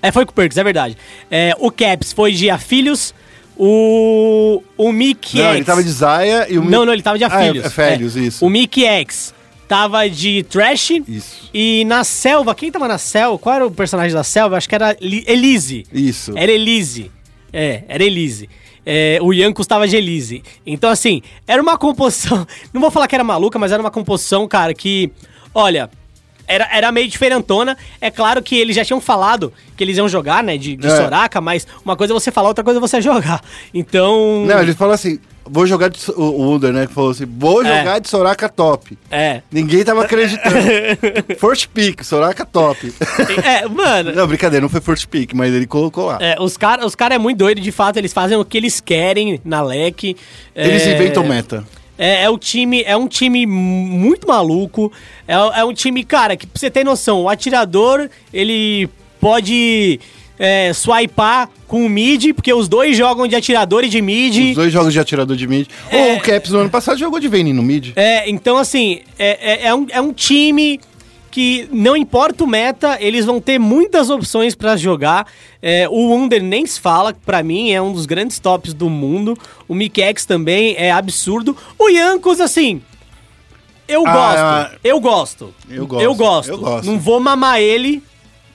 [0.02, 0.96] É, foi com o Perks, é verdade.
[1.30, 3.14] É, o Caps foi de Afilhos.
[3.56, 4.62] O.
[4.76, 5.54] O Mick Não, X.
[5.56, 6.64] ele tava de Zaya e o.
[6.64, 7.66] Não, não, ele tava de Ah, é- Afilhos.
[7.66, 8.44] é Félios, isso.
[8.44, 9.32] O Mickey X
[9.68, 10.90] tava de Trash.
[11.06, 11.50] Isso.
[11.54, 13.38] E na selva, quem tava na selva?
[13.38, 14.56] Qual era o personagem da selva?
[14.56, 15.84] Acho que era Li- Elise.
[15.92, 16.32] Isso.
[16.36, 17.10] Era Elise.
[17.52, 18.48] É, era Elise.
[18.92, 20.42] É, o Yankos tava de Elise.
[20.66, 22.44] Então, assim, era uma composição.
[22.74, 25.12] Não vou falar que era maluca, mas era uma composição, cara, que.
[25.54, 25.88] Olha.
[26.44, 27.78] Era, era meio diferentona.
[28.00, 30.96] É claro que eles já tinham falado que eles iam jogar, né, de, de É.
[30.96, 33.40] Soraka, mas uma coisa é você falar, outra coisa é você jogar.
[33.72, 34.44] Então.
[34.44, 35.20] Não, ele falou assim:
[35.50, 35.98] vou jogar de.
[36.12, 36.86] O Under, né?
[36.86, 37.78] Que falou assim: vou É.
[37.78, 38.96] jogar de Soraka top.
[39.10, 39.42] É.
[39.50, 40.56] Ninguém tava acreditando.
[41.38, 42.92] first pick, Soraka top.
[43.44, 44.12] É, mano.
[44.12, 46.18] não, brincadeira, não foi first pick, mas ele colocou lá.
[46.20, 48.80] É, os caras os cara é muito doido, de fato, eles fazem o que eles
[48.80, 50.16] querem na LEC.
[50.54, 51.64] Eles é, inventam meta.
[51.98, 54.90] É, é o time, é um time muito maluco.
[55.28, 58.88] É, é um time, cara, que pra você ter noção, o atirador, ele
[59.20, 60.00] pode
[60.42, 64.48] é, swipar com o mid, porque os dois jogam de atirador e de mid.
[64.50, 65.68] Os dois jogos de atirador de mid.
[65.90, 66.14] É.
[66.14, 67.92] O Caps no ano passado jogou de Vayne no mid.
[67.94, 70.80] É, então assim, é, é, é um, é um time
[71.30, 75.26] que não importa o meta, eles vão ter muitas opções pra jogar.
[75.62, 79.38] É, o Under nem se fala, pra mim é um dos grandes tops do mundo.
[79.68, 81.56] O Mikex também é absurdo.
[81.78, 82.82] O Yankos, assim,
[83.86, 84.80] eu Ah, gosto.
[84.82, 85.54] eu gosto.
[85.70, 86.50] eu gosto, Eu gosto.
[86.50, 86.86] eu gosto.
[86.86, 88.02] Não vou mamar ele,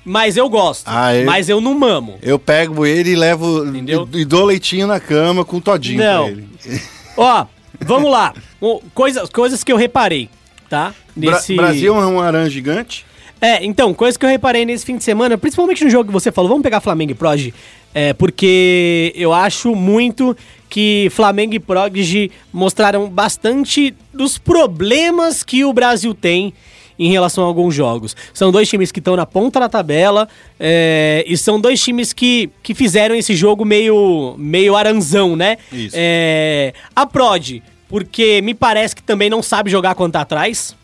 [0.06, 0.84] mas eu gosto.
[0.88, 2.18] Ah, eu- Mas eu não mamo.
[2.22, 3.66] Eu pego ele e levo.
[3.66, 4.08] Entendeu?
[4.14, 6.24] E, e dou leitinho na cama com todinho Não.
[6.24, 6.48] pra ele.
[7.18, 7.46] Ó,
[7.82, 8.34] vamos lá.
[8.62, 10.30] O- Coisas, coisas que eu reparei,
[10.70, 10.94] tá?
[11.16, 13.06] Bra Brasil é um aranha gigante.
[13.42, 16.32] É, então, coisa que eu reparei nesse fim de semana, principalmente no jogo que você
[16.32, 17.54] falou, vamos pegar Flamengo e Prodigy,
[17.94, 20.36] é, porque eu acho muito
[20.70, 26.54] que Flamengo e Prodigy mostraram bastante dos problemas que o Brasil tem
[26.98, 28.16] em relação a alguns jogos.
[28.34, 30.28] São dois times que estão na ponta da tabela
[30.60, 35.58] é, e são dois times que, que fizeram esse jogo meio, meio aranzão, né?
[35.72, 35.96] Isso.
[35.98, 40.76] É, a Prod, porque me parece que também não sabe jogar quando tá atrás.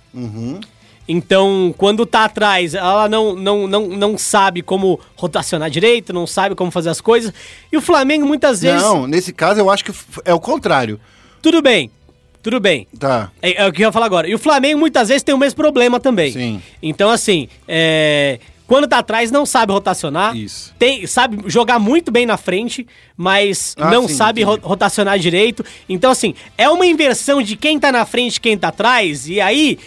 [1.07, 6.55] Então, quando tá atrás, ela não, não, não, não sabe como rotacionar direito, não sabe
[6.55, 7.33] como fazer as coisas.
[7.71, 8.81] E o Flamengo, muitas vezes.
[8.81, 9.91] Não, nesse caso eu acho que
[10.23, 10.99] é o contrário.
[11.41, 11.89] Tudo bem,
[12.41, 12.87] tudo bem.
[12.99, 13.31] Tá.
[13.41, 14.27] É, é o que eu ia falar agora.
[14.27, 16.31] E o Flamengo, muitas vezes, tem o mesmo problema também.
[16.31, 16.61] Sim.
[16.81, 20.35] Então, assim, é, quando tá atrás, não sabe rotacionar.
[20.35, 20.73] Isso.
[20.79, 22.87] Tem, sabe jogar muito bem na frente,
[23.17, 25.63] mas Ah, não sim, sabe ro- rotacionar direito.
[25.89, 29.27] Então, assim, é uma inversão de quem tá na frente e quem tá atrás.
[29.27, 29.77] E aí,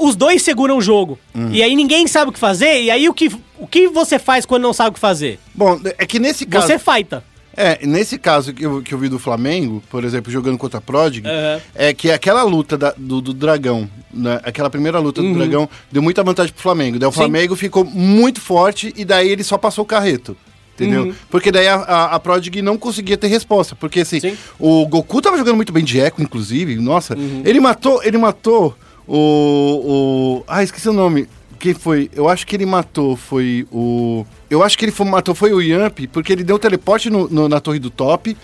[0.00, 1.18] os dois seguram o jogo.
[1.34, 1.50] Hum.
[1.52, 2.82] E aí ninguém sabe o que fazer.
[2.82, 5.38] E aí, o que, o que você faz quando não sabe o que fazer?
[5.54, 6.66] Bom, é que nesse caso.
[6.66, 7.24] Você fighta.
[7.56, 10.80] É, nesse caso que eu, que eu vi do Flamengo, por exemplo, jogando contra a
[10.80, 11.60] Prodig, Aham.
[11.74, 16.00] é que aquela luta da- do, do Dragão, né, aquela primeira luta do Dragão, deu
[16.02, 16.98] muita vantagem pro Flamengo.
[16.98, 17.12] Daí o Uhum.
[17.12, 17.18] Sim.
[17.18, 20.36] Flamengo ficou muito forte e daí ele só passou o carreto.
[20.74, 21.02] entendeu?
[21.04, 21.14] Uhum.
[21.30, 23.76] Porque daí a, a, a Prodigy não conseguia ter resposta.
[23.76, 24.36] Porque assim, Sim.
[24.58, 26.76] o Goku tava jogando muito bem de eco, inclusive.
[26.76, 27.42] Nossa, Uhum.
[27.44, 28.74] ele matou, ele matou
[29.06, 30.44] o, o.
[30.48, 31.28] Ah, esqueci o nome.
[31.62, 32.10] Quem foi?
[32.12, 34.26] Eu acho que ele matou, foi o.
[34.50, 37.28] Eu acho que ele foi, matou foi o Yamp, porque ele deu um teleporte no-
[37.28, 38.36] no- na torre do top,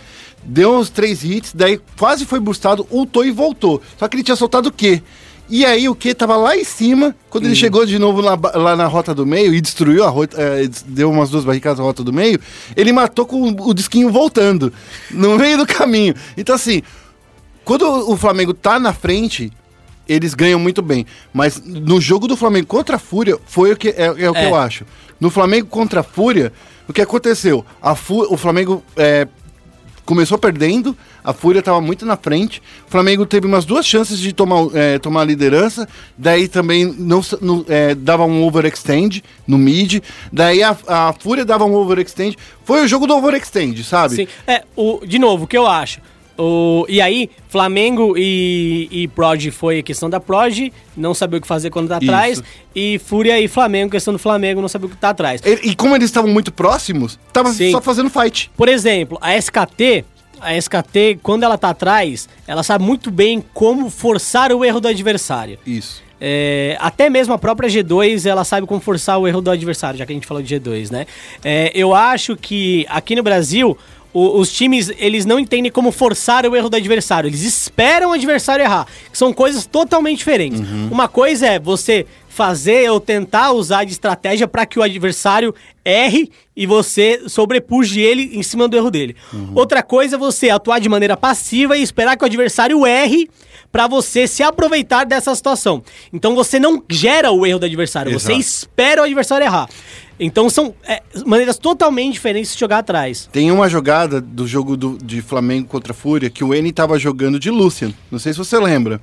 [0.45, 3.83] deu uns três hits, daí quase foi boostado, ultou e voltou.
[3.99, 5.03] Só que ele tinha soltado o quê?
[5.51, 8.77] E aí o que tava lá em cima, quando ele chegou de novo lá, lá
[8.77, 12.05] na rota do meio e destruiu a rota, eh, deu umas duas barricadas na rota
[12.05, 12.39] do meio,
[12.77, 14.73] ele matou com o disquinho voltando,
[15.11, 16.15] no meio do caminho.
[16.37, 16.83] Então assim,
[17.65, 19.51] quando o Flamengo tá na frente,
[20.09, 21.05] eles ganham muito bem.
[21.33, 24.41] Mas no jogo do Flamengo contra a Fúria, foi o que é, é o que
[24.41, 24.51] É.
[24.51, 24.85] eu acho.
[25.21, 26.53] No Flamengo contra a Fúria,
[26.89, 27.65] o que aconteceu?
[27.83, 29.27] A Fú- o Flamengo é,
[30.05, 32.63] começou perdendo, a Fúria estava muito na frente.
[32.87, 35.87] O Flamengo teve umas duas chances de tomar, é, tomar a liderança,
[36.17, 40.01] daí também não, não, é, dava um overextend no mid,
[40.33, 42.39] daí a, a Fúria dava um overextend.
[42.65, 44.15] Foi o jogo do overextend, sabe?
[44.17, 44.29] Sim.
[44.47, 46.01] É, o, de novo, o que eu acho?
[46.39, 51.43] O, e aí, Flamengo e, e Prod foi a questão da Prod, não sabia o
[51.43, 52.11] que fazer quando tá Isso.
[52.11, 52.43] atrás.
[52.75, 55.43] E Fúria e Flamengo, questão do Flamengo, não sabia o que tá atrás.
[55.45, 57.73] E, e como eles estavam muito próximos, tava Sim.
[57.73, 58.51] só fazendo fight.
[58.57, 60.05] Por exemplo, a SKT,
[60.41, 64.87] a SKT, quando ela tá atrás, ela sabe muito bem como forçar o erro do
[64.87, 65.59] adversário.
[65.67, 66.07] Isso.
[66.21, 70.05] É, até mesmo a própria G2, ela sabe como forçar o erro do adversário, já
[70.05, 71.07] que a gente falou de G2, né?
[71.45, 73.79] É, eu acho que aqui no Brasil,
[74.13, 77.29] o- os times, eles não entendem como forçar o erro do adversário.
[77.29, 78.87] Eles esperam o adversário errar.
[79.13, 80.61] São coisas totalmente diferentes.
[80.91, 85.53] Uma coisa é você fazer ou tentar usar de estratégia para que o adversário
[85.85, 89.17] erre e você sobrepuje ele em cima do erro dele.
[89.55, 93.29] Outra coisa é você atuar de maneira passiva e esperar que o adversário erre
[93.71, 95.83] para você se aproveitar dessa situação.
[96.13, 98.41] Então você não gera o erro do adversário, você Exato.
[98.41, 99.69] espera o adversário errar.
[100.21, 103.29] Então são é, maneiras totalmente diferentes de jogar atrás.
[103.31, 106.99] Tem uma jogada do jogo do- de Flamengo contra a Fúria que o N tava
[106.99, 107.93] jogando de Lucian.
[108.11, 109.01] Não sei se você lembra.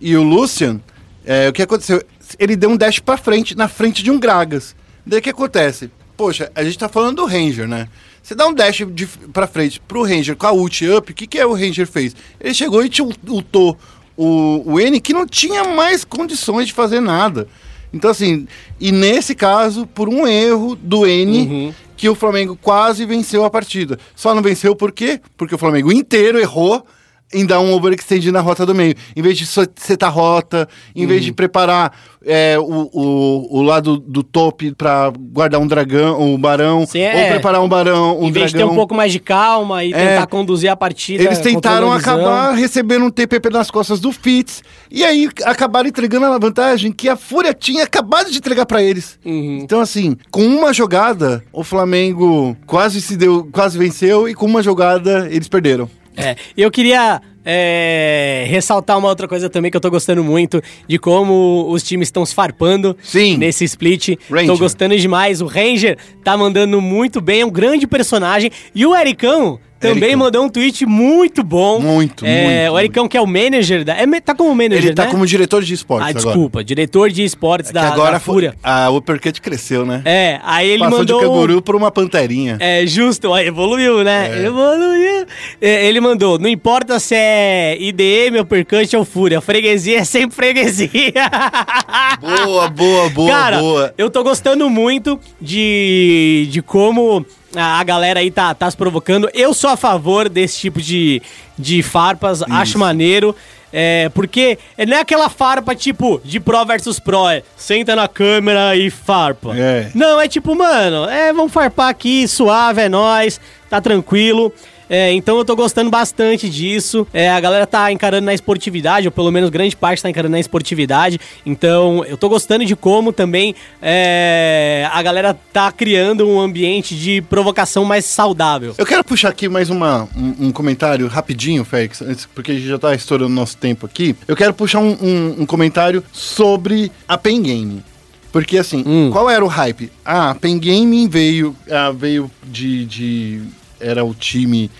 [0.00, 0.80] E o Lucian,
[1.24, 2.02] é, o que aconteceu?
[2.38, 4.74] Ele deu um dash pra frente, na frente de um Gragas.
[5.06, 5.90] Daí o que acontece?
[6.16, 7.88] Poxa, a gente tá falando do Ranger, né?
[8.22, 11.26] Você dá um dash de, pra frente pro Ranger com a ult up, o que,
[11.26, 12.14] que é o Ranger fez?
[12.38, 13.78] Ele chegou e te ult- ultou
[14.22, 17.48] o, o N que não tinha mais condições de fazer nada.
[17.90, 18.46] Então, assim,
[18.78, 23.98] e nesse caso, por um erro do N, que o Flamengo quase venceu a partida.
[24.14, 25.22] Só não venceu por quê?
[25.38, 26.84] Porque o Flamengo inteiro errou
[27.32, 28.94] em dar um overextend na rota do meio.
[29.14, 31.92] Em vez de setar a rota, em vez de preparar
[32.24, 37.04] é, o, o, o lado do top pra guardar um dragão, um barão, Sim, ou
[37.06, 37.30] é.
[37.30, 38.72] preparar um barão, um em vez de ter dragão.
[38.72, 40.08] um pouco mais de calma e É.
[40.08, 41.22] tentar conduzir a partida.
[41.22, 44.62] Eles tentaram acabar recebendo um TPP nas costas do Fitz.
[44.90, 49.18] E aí acabaram entregando a vantagem que a Fúria tinha acabado de entregar pra eles.
[49.24, 49.60] Uhum.
[49.62, 54.62] Então, assim, com uma jogada, o Flamengo quase se deu, quase venceu, e com uma
[54.62, 55.88] jogada eles perderam.
[56.16, 60.98] É, eu queria é, ressaltar uma outra coisa também que eu tô gostando muito de
[60.98, 63.36] como os times estão se farpando Sim.
[63.36, 64.16] nesse split.
[64.30, 64.46] Ranger.
[64.46, 65.40] Tô gostando demais.
[65.40, 68.50] O Ranger tá mandando muito bem, é um grande personagem.
[68.74, 70.18] E o Ericão também Ericão.
[70.18, 71.80] mandou um tweet muito bom.
[71.80, 73.96] Muito, é, muito, O Ericão, que é o manager da.
[73.96, 75.10] É, tá como manager, Ele tá né?
[75.10, 76.24] como diretor de esportes Ah, agora.
[76.26, 78.54] desculpa, diretor de esportes É da, agora da Fúria.
[78.62, 80.02] a Uppercut cresceu, né?
[80.04, 81.18] É, aí ele Passou mandou.
[81.20, 82.58] de canguru por uma panterinha.
[82.60, 84.30] É, justo, ó, evoluiu, né?
[84.42, 84.46] É.
[84.46, 85.26] Evoluiu.
[85.60, 90.36] É, ele mandou, não importa se é IDM ou Percante ou Fúria, freguesia é sempre
[90.36, 90.90] freguesia.
[92.20, 93.94] Boa, boa, boa, Cara, boa.
[93.96, 97.24] eu tô gostando muito de, de como
[97.54, 99.28] a galera aí tá, tá se provocando.
[99.34, 101.20] Eu sou a favor desse tipo de,
[101.58, 103.34] de farpas, acho maneiro.
[103.72, 108.74] É, porque não é aquela farpa tipo de Pro versus Pro, é senta na câmera
[108.74, 109.54] e farpa.
[109.56, 109.90] É.
[109.94, 114.52] Não, é tipo, mano, é, vamos farpar aqui, suave, é nóis, tá tranquilo.
[114.90, 117.06] É, então eu tô gostando bastante disso.
[117.14, 120.40] É, a galera tá encarando na esportividade, ou pelo menos grande parte tá encarando na
[120.40, 121.20] esportividade.
[121.46, 127.22] Então eu tô gostando de como também é, a galera tá criando um ambiente de
[127.22, 128.74] provocação mais saudável.
[128.76, 132.02] Eu quero puxar aqui mais uma, um, um comentário rapidinho, Félix,
[132.34, 134.16] porque a gente já tá estourando nosso tempo aqui.
[134.26, 137.84] Eu quero puxar um, um- um comentário sobre a Pen Game.
[138.32, 139.10] Porque assim, Hum.
[139.12, 139.90] qual era o hype?
[140.04, 143.42] Ah, a Pen Gaming veio, ah, veio de, de.
[143.80, 144.70] Era o time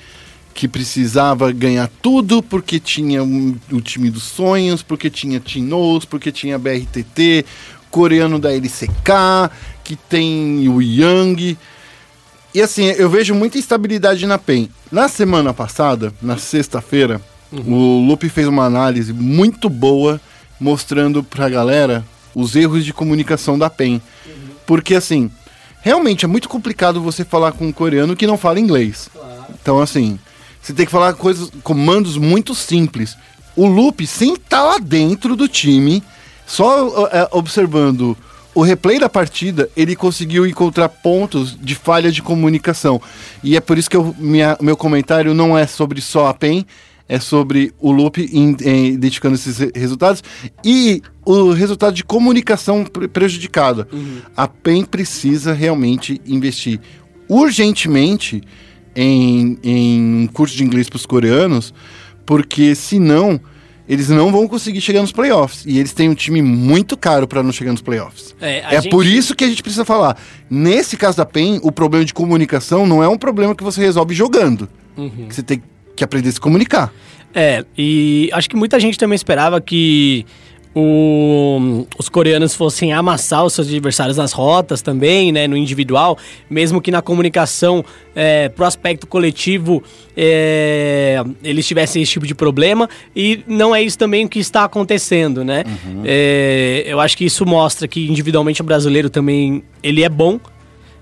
[0.52, 6.30] que precisava ganhar tudo, porque tinha um- o time dos sonhos, porque tinha Tinoz, porque
[6.32, 7.44] tinha BRTT,
[7.90, 9.50] coreano da LCK,
[9.82, 11.56] que tem o Yang.
[12.54, 14.68] E assim, eu vejo muita instabilidade na PEN.
[14.90, 17.20] Na semana passada, na sexta-feira,
[17.52, 20.20] o Lupe fez uma análise muito boa
[20.58, 24.00] mostrando pra galera os erros de comunicação da PEN.
[24.66, 25.30] Porque assim,
[25.82, 29.08] realmente é muito complicado você falar com um coreano que não fala inglês.
[29.60, 30.18] Então, assim,
[30.60, 33.16] você tem que falar coisas, comandos muito simples.
[33.56, 36.02] O Lupe, sem estar lá dentro do time,
[36.46, 38.16] só é, observando
[38.54, 43.00] o replay da partida, ele conseguiu encontrar pontos de falha de comunicação.
[43.42, 46.66] E é por isso que eu, minha, meu comentário não é sobre só a PEN,
[47.12, 48.54] é sobre o Lupe in-
[48.86, 50.22] identificando esses re- resultados
[50.64, 53.88] e o resultado de comunicação pre- prejudicada.
[54.36, 56.78] A PEN precisa realmente investir
[57.28, 58.40] urgentemente
[58.94, 61.74] em, em um curso de inglês para os coreanos,
[62.24, 63.40] porque senão
[63.88, 65.64] eles não vão conseguir chegar nos playoffs.
[65.66, 68.36] E eles têm um time muito caro para não chegar nos playoffs.
[68.40, 70.16] É, É, gente- por isso que a gente precisa falar.
[70.48, 74.14] Nesse caso da PEN, o problema de comunicação não é um problema que você resolve
[74.14, 74.68] jogando.
[74.96, 75.26] Uhum.
[75.28, 75.64] Você tem que
[76.04, 76.92] aprender a se comunicar.
[77.34, 80.26] É, e acho que muita gente também esperava que
[80.74, 86.16] o- os coreanos fossem amassar os seus adversários nas rotas também, né, no individual,
[86.48, 87.84] mesmo que na comunicação,
[88.14, 89.82] é, pro aspecto coletivo,
[90.16, 94.64] é, eles tivessem esse tipo de problema, e não é isso também o que está
[94.64, 95.64] acontecendo, né?
[96.04, 100.38] É, eu acho que isso mostra que individualmente o brasileiro também, ele é bom,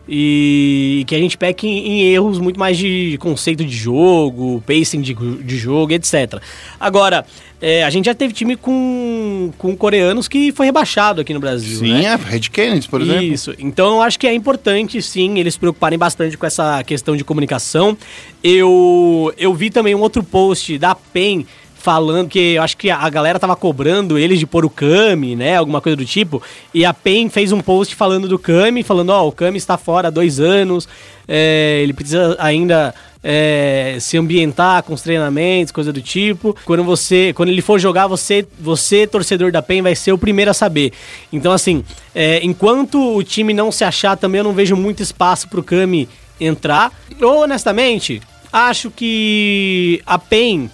[0.08, 5.02] e que a gente peca em, em erros muito mais de conceito de jogo, pacing
[5.02, 6.40] de, de jogo, etc.
[6.80, 7.26] Agora,
[7.60, 11.80] é, a gente já teve time com, com coreanos que foi rebaixado aqui no Brasil.
[11.80, 12.04] Sim, né?
[12.04, 12.14] é.
[12.14, 13.22] Red Kennedy, por exemplo.
[13.22, 13.54] Isso.
[13.58, 17.24] Então eu acho que é importante, sim, eles se preocuparem bastante com essa questão de
[17.24, 17.98] comunicação.
[18.42, 21.44] Eu, eu vi também um outro post da PEN
[21.78, 25.56] falando que eu acho que a galera tava cobrando eles de pôr o Kami, né?
[25.56, 26.42] Alguma coisa do tipo.
[26.74, 30.08] E a PEN fez um post falando do Kami, falando, ó, o Kami está fora
[30.08, 30.88] há dois anos,
[31.26, 36.54] é, ele precisa ainda é, se ambientar com os treinamentos, coisa do tipo.
[36.64, 40.50] Quando você, quando ele for jogar, você, você torcedor da PEN, vai ser o primeiro
[40.50, 40.92] a saber.
[41.32, 45.48] Então, assim, é, enquanto o time não se achar, também eu não vejo muito espaço
[45.48, 46.08] pro Kami
[46.40, 46.92] entrar.
[47.20, 48.20] Eu, honestamente,
[48.52, 50.70] acho que a PEN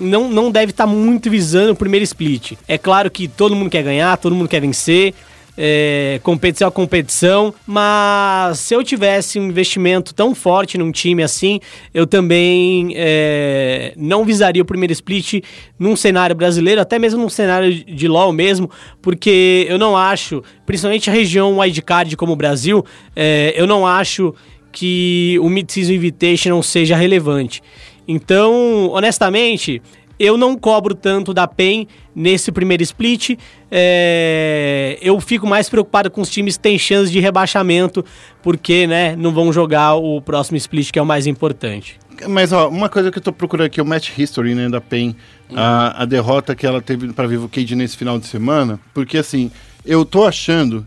[0.00, 2.52] não, não deve estar muito visando o primeiro split.
[2.66, 5.14] É claro que todo mundo quer ganhar, todo mundo quer vencer.
[5.60, 11.58] É, competição a competição, mas se eu tivesse um investimento tão forte num time assim,
[11.92, 15.42] eu também é, não visaria o primeiro split
[15.76, 18.70] num cenário brasileiro, até mesmo num cenário de LoL mesmo,
[19.02, 22.84] porque eu não acho, principalmente a região wildcard como o Brasil,
[23.16, 24.32] é, eu não acho
[24.70, 27.60] que o Mid-Season Invitational seja relevante.
[28.08, 29.82] Então, honestamente,
[30.18, 33.38] eu não cobro tanto da PEN nesse primeiro split.
[33.70, 38.04] É, eu fico mais preocupado com os times que têm chance de rebaixamento,
[38.42, 41.98] porque né, não vão jogar o próximo split, que é o mais importante.
[42.26, 44.80] Mas, ó, uma coisa que eu tô procurando aqui é o match history, né, da
[44.80, 45.14] PEN.
[45.54, 48.80] A, a derrota que ela teve pra Vivo Cage nesse final de semana.
[48.92, 49.52] Porque, assim,
[49.84, 50.84] eu tô achando,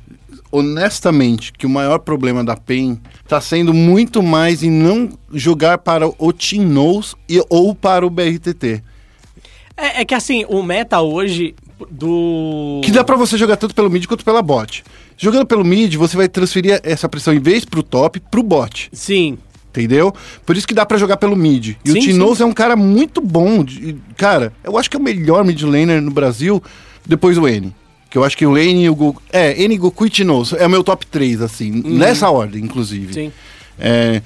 [0.51, 6.07] honestamente, que o maior problema da PEN tá sendo muito mais em não jogar para
[6.07, 8.83] o Team Knows e, ou para o BRTT.
[9.77, 11.55] É, é que assim, o meta hoje
[11.89, 12.81] do.
[12.83, 14.83] Que dá pra você jogar tanto pelo mid quanto pela bot.
[15.17, 18.89] Jogando pelo mid, você vai transferir essa pressão em vez pro top, pro bot.
[18.91, 19.37] Sim.
[19.69, 20.13] Entendeu?
[20.45, 21.77] Por isso que dá pra jogar pelo mid.
[21.85, 22.01] E Sim, o.
[22.01, 23.63] Tinoz é um cara muito bom.
[23.63, 26.61] de- cara, eu acho que é o melhor mid laner no Brasil
[27.07, 27.73] depois do N.
[28.11, 29.21] Que eu acho que o N e o Goku.
[29.31, 30.51] É, N, Goku e Tinoz.
[30.53, 31.81] É o meu top 3, assim.
[31.83, 33.07] Nessa ordem, inclusive.
[33.07, 33.13] Uhum.
[33.13, 33.33] Sim.
[33.79, 34.21] É,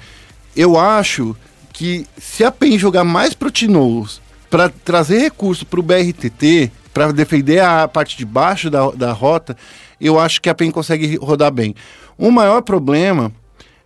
[0.54, 1.34] eu acho
[1.72, 4.20] que se a PEN jogar mais pro Tinoz
[4.50, 9.56] para trazer recurso pro BRTT, para defender a parte de baixo da, da rota,
[10.00, 11.74] eu acho que a PEN consegue rodar bem.
[12.18, 13.32] O maior problema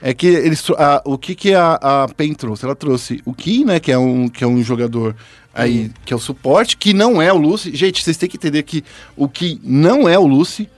[0.02, 2.64] é que eles, a- o que, que a, a PEN trouxe?
[2.64, 5.14] Ela trouxe o Ki, né, que é um, que é um jogador
[5.54, 7.74] aí, que é o suporte, que não é o Lucy.
[7.74, 8.82] Gente, vocês têm que entender que
[9.16, 10.68] o Ki não é o Lucy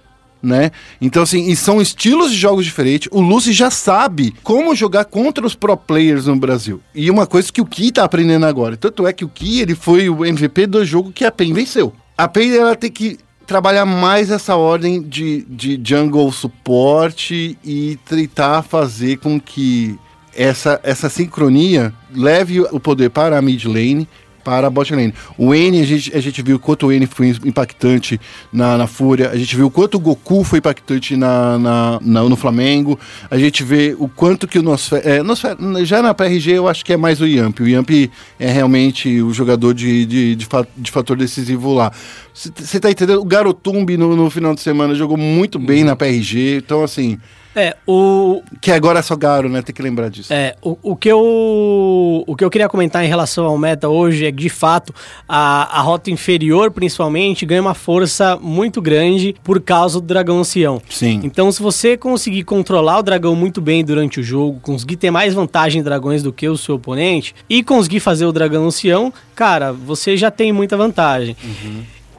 [0.45, 0.73] né?
[1.01, 3.09] Então, assim, e são estilos de jogos diferentes.
[3.13, 6.81] O Lucy já sabe como jogar contra os pro players no Brasil.
[6.93, 8.77] E uma coisa que o Ki tá aprendendo agora.
[8.77, 11.93] Tanto é que o Ki, ele foi o MVP do jogo que a PEN venceu.
[12.19, 18.63] A PEN, ela tem que trabalhar mais essa ordem de, de jungle suporte e tentar
[18.63, 19.99] fazer com que
[20.35, 24.09] essa, essa sincronia leve o poder para a mid lane,
[24.45, 25.15] para a bot lane.
[25.39, 28.21] O N, a gente, a gente viu quanto o N foi impactante
[28.53, 32.37] na, na Fúria, a gente viu quanto o Goku foi impactante na, na, na- no
[32.37, 32.99] Flamengo,
[33.31, 36.85] a gente vê o quanto que o Nosfer, é, Nosfer, já na PRG eu acho
[36.85, 37.61] que é mais o Yamp.
[37.61, 37.91] O Yamp
[38.39, 41.93] é realmente o jogador de, de, de, de fator decisivo lá.
[42.35, 43.21] Você tá entendendo?
[43.21, 47.19] O Garotumbi no, no final de semana jogou muito bem na PRG, então assim.
[47.55, 49.61] É, o, Que agora é só Garo, né?
[49.63, 50.33] Tem que lembrar disso.
[50.33, 54.27] É, o, o, que eu, o que eu queria comentar em relação ao meta hoje
[54.27, 54.95] é que, de fato,
[55.29, 60.81] a, a rota inferior, principalmente, ganha uma força muito grande por causa do dragão ancião.
[60.89, 61.21] Sim.
[61.23, 65.35] Então, se você conseguir controlar o dragão muito bem durante o jogo, conseguir ter mais
[65.35, 69.73] vantagem em dragões do que o seu oponente e conseguir fazer o dragão ancião, cara,
[69.73, 71.37] você já tem muita vantagem.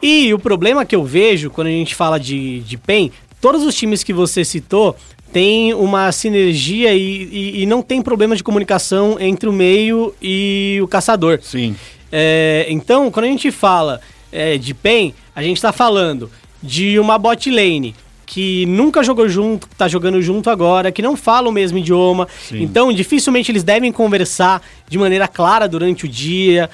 [0.01, 3.09] E o problema que eu vejo quando a gente fala de, de PEN,
[3.43, 4.95] todos os times que você citou
[5.33, 10.79] têm uma sinergia e, e- e não tem problema de comunicação entre o meio e
[10.81, 11.39] o caçador.
[11.41, 11.75] Sim.
[12.09, 13.99] É, então, quando a gente fala
[14.31, 16.31] é, de PEN, a gente tá falando
[16.61, 17.93] de uma bot lane
[18.25, 22.27] que nunca jogou junto, tá jogando junto agora, que não fala o mesmo idioma.
[22.47, 22.61] Sim.
[22.61, 26.69] Então, dificilmente eles devem conversar de maneira clara durante o dia,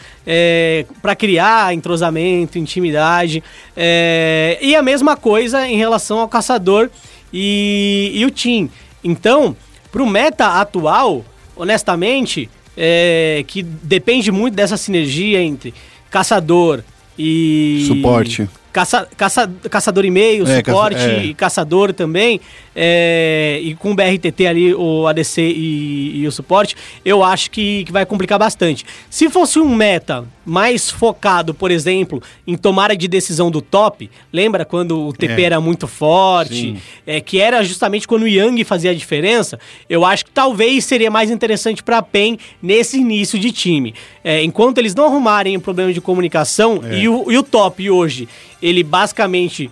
[1.02, 3.44] para criar entrosamento, intimidade.
[3.76, 6.90] É, e a mesma coisa em relação ao caçador
[7.34, 8.70] e, e o Team.
[9.04, 9.56] Então,
[9.92, 11.26] pro meta atual,
[11.56, 15.74] honestamente, é, que depende muito dessa sinergia entre
[16.10, 16.84] caçador
[17.18, 17.86] e.
[17.88, 18.50] Suporte.
[18.72, 21.24] Caça, caça, caçador e meio, É, suporte caça- é.
[21.26, 22.40] e caçador também,
[22.82, 27.84] é, e com o BRTT ali, o ADC e, e o suporte, eu acho que,
[27.84, 28.86] que vai complicar bastante.
[29.10, 34.64] Se fosse um meta mais focado, por exemplo, em tomada de decisão do top, lembra
[34.64, 35.46] quando o TP É.
[35.46, 36.78] era muito forte, Sim.
[37.06, 39.60] é, que era justamente quando o Yang fazia a diferença,
[39.90, 43.94] eu acho que talvez seria mais interessante para a PEN nesse início de time.
[44.24, 47.00] É, enquanto eles não arrumarem o problema de comunicação, É.
[47.00, 48.28] e, o, e o top hoje,
[48.62, 49.70] ele basicamente,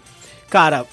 [0.49, 0.85] cara,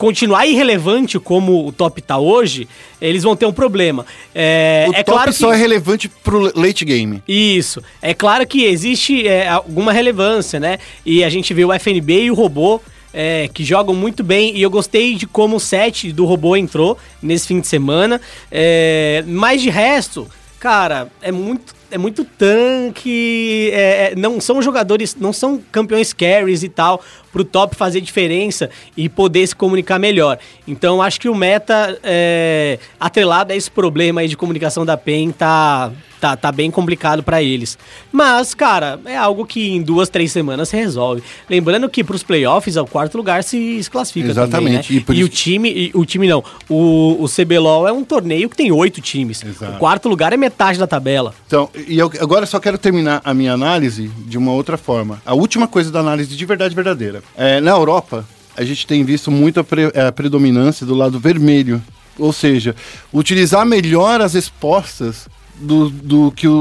[0.00, 2.66] continuar irrelevante como o top tá hoje,
[3.02, 4.06] eles vão ter um problema.
[4.34, 5.56] É, o é top claro só que...
[5.56, 7.22] é relevante pro late game.
[7.28, 7.82] Isso.
[8.00, 10.78] É claro que existe é, alguma relevância, né?
[11.04, 12.80] E a gente vê o FNB e o robô.
[13.12, 16.96] é, que jogam muito bem e eu gostei de como o set do robô entrou
[17.20, 18.20] nesse fim de semana.
[18.50, 20.26] É, mas de resto,
[20.58, 26.62] cara, é muito é muito tanque, é, é, não são jogadores, não são campeões carries
[26.62, 27.02] e tal,
[27.32, 30.38] pro top fazer diferença e poder se comunicar melhor.
[30.66, 35.30] Então acho que o meta é, atrelado a esse problema aí de comunicação da PEN
[35.30, 37.78] tá, tá, tá bem complicado pra eles.
[38.12, 41.22] Mas, cara, é algo que em duas, três semanas se resolve.
[41.48, 45.04] Lembrando que pros playoffs, o quarto lugar se, se classifica Exatamente, também, e né?
[45.20, 48.56] E, o isso- time, e o time não, o, o CBLOL é um torneio que
[48.56, 49.42] tem oito times.
[49.44, 49.72] Exato.
[49.74, 51.34] O quarto lugar é metade da tabela.
[51.46, 55.20] Então, e eu agora só quero terminar a minha análise de uma outra forma.
[55.24, 57.19] A última coisa da análise de verdade verdadeira.
[57.36, 58.24] É, na Europa,
[58.56, 61.82] a gente tem visto muito a, pre- a predominância do lado vermelho.
[62.18, 62.74] Ou seja,
[63.12, 65.26] utilizar melhor as respostas
[65.58, 66.52] do, do que o-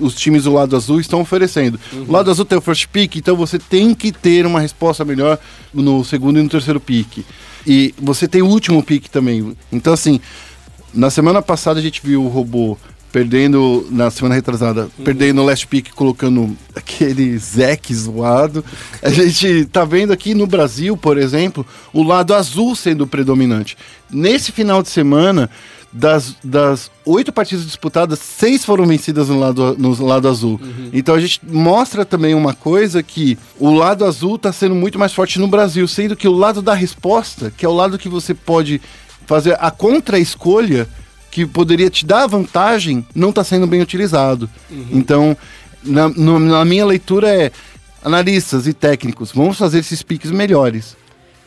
[0.00, 1.78] o- os times do lado azul estão oferecendo.
[2.08, 5.38] O lado azul tem o first pick, então você tem que ter uma resposta melhor
[5.72, 7.24] no segundo e no terceiro pick.
[7.66, 9.54] E você tem o último pick também.
[9.72, 10.20] Então, assim,
[10.92, 12.78] na semana passada a gente viu o robô
[13.14, 18.64] perdendo, na semana retrasada, perdendo o last pick, colocando aquele Zek zoado.
[19.00, 23.76] A gente tá vendo aqui no Brasil, por exemplo, o lado azul sendo predominante.
[24.10, 25.48] Nesse final de semana,
[25.92, 30.60] das, das oito partidas disputadas, seis foram vencidas no lado, no lado azul.
[30.92, 35.14] Então a gente mostra também uma coisa que o lado azul tá sendo muito mais
[35.14, 38.34] forte no Brasil, sendo que o lado da resposta, que é o lado que você
[38.34, 38.80] pode
[39.24, 40.88] fazer a contra-escolha,
[41.34, 44.48] que poderia te dar vantagem, não está sendo bem utilizado.
[44.92, 45.36] Então,
[45.82, 47.50] na, no- na minha leitura é
[48.04, 50.96] analistas e técnicos, vamos fazer esses piques melhores.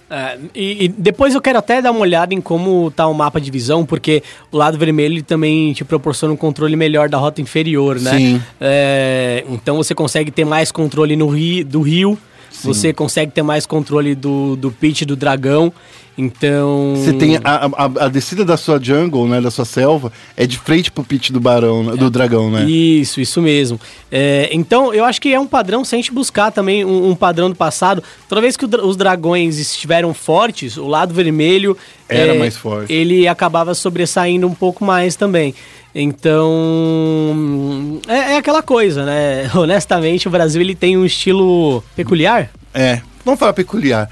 [0.10, 3.40] É, e, e depois eu quero até dar uma olhada em como tá o mapa
[3.40, 4.22] de visão, porque
[4.52, 8.12] o lado vermelho também te proporciona um controle melhor da rota inferior, né?
[8.18, 8.42] Sim.
[8.60, 12.18] É, então você consegue ter mais controle no ri, do rio,
[12.62, 15.72] você consegue ter mais controle do, do pitch do dragão.
[16.18, 16.96] Então.
[16.96, 20.58] Você tem a, a- a descida da sua jungle, né, da sua selva, é de
[20.58, 22.66] frente pro pitch do barão, né, do dragão, né?
[22.68, 23.80] Isso, isso mesmo.
[24.12, 27.16] É, então, eu acho que é um padrão, se a gente buscar também um, um
[27.16, 31.78] padrão do passado, toda vez que o os dragões estiveram fortes, o lado vermelho
[32.10, 32.92] Era é, mais forte.
[32.92, 35.54] Ele acabava sobressaindo um pouco mais também.
[35.96, 39.50] Então, é, é aquela coisa, né?
[39.56, 42.50] Honestamente, o Brasil ele tem um estilo peculiar.
[42.74, 44.10] É, vamos falar peculiar.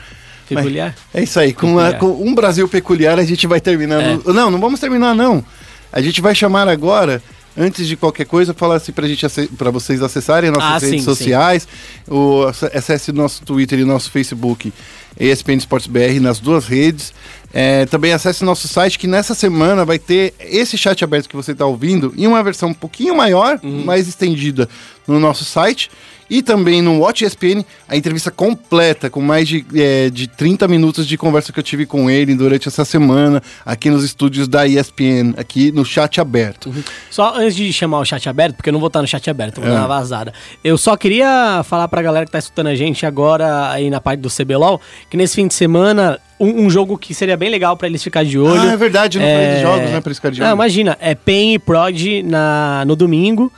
[0.48, 0.96] Peculiar?
[1.14, 4.24] Mas é isso aí, com, a- com um Brasil peculiar a gente vai terminando.
[4.34, 5.44] Não, não vamos terminar não.
[5.92, 7.22] A gente vai chamar agora,
[7.58, 9.26] antes de qualquer coisa, falar assim pra, gente,
[9.58, 11.68] pra vocês acessarem nossas Ah, redes sim, sociais,
[12.08, 14.74] o, ac- acesse o nosso Twitter e nosso Facebook,
[15.18, 17.14] ESPN Esportes BR, nas duas redes.
[17.54, 21.54] É, também acesse nosso site que nessa semana vai ter esse chat aberto que você
[21.54, 24.68] está ouvindo em uma versão um pouquinho maior, mais estendida
[25.08, 25.90] no nosso site.
[26.28, 31.06] E também no Watch ESPN, a entrevista completa, com mais de, é, de 30 minutos
[31.06, 35.36] de conversa que eu tive com ele durante essa semana, aqui nos estúdios da ESPN,
[35.38, 36.74] aqui no chat aberto.
[37.12, 39.62] Só antes de chamar o chat aberto, porque eu não vou estar no chat aberto,
[39.62, 39.74] vou É.
[39.74, 40.34] dar uma vazada.
[40.64, 44.20] Eu só queria falar pra galera que tá escutando a gente agora aí na parte
[44.22, 44.82] do CBLOL,
[45.12, 48.26] que nesse fim de semana, um, um jogo que seria bem legal pra eles ficar
[48.26, 48.62] de olho.
[48.62, 50.56] Ah, é verdade, eu não falei de jogos, né, pra eles ficarem de Não, olho.
[50.56, 53.54] imagina, é PEN e Prod na, no domingo,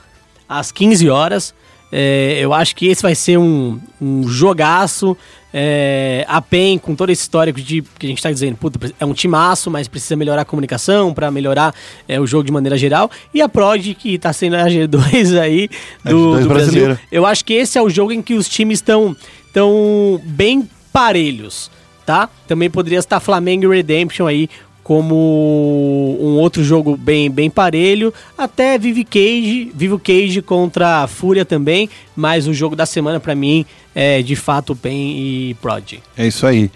[0.48, 1.54] às 15 horas.
[1.90, 5.16] É, eu acho que esse vai ser um, um jogaço.
[5.52, 9.06] É, a PEN, com todo esse histórico de que a gente tá dizendo, puta, é
[9.06, 11.74] um timaço, mas precisa melhorar a comunicação pra melhorar
[12.06, 13.10] é, o jogo de maneira geral.
[13.32, 15.70] E a Prod, que tá sendo a G2 aí
[16.04, 16.98] do, G2 do Brasil.
[17.10, 19.16] Eu acho que esse é o jogo em que os times estão
[19.52, 21.70] tão bem parelhos,
[22.04, 22.28] tá?
[22.46, 24.50] Também poderia estar Flamengo e Redemption aí
[24.88, 28.10] como um outro jogo bem, bem parelho.
[28.38, 33.34] Até Vive Cage, Vivo Cage contra a Fúria também, mas o jogo da semana pra
[33.34, 35.98] mim é de fato PEN e Prod.
[36.16, 36.70] É isso aí.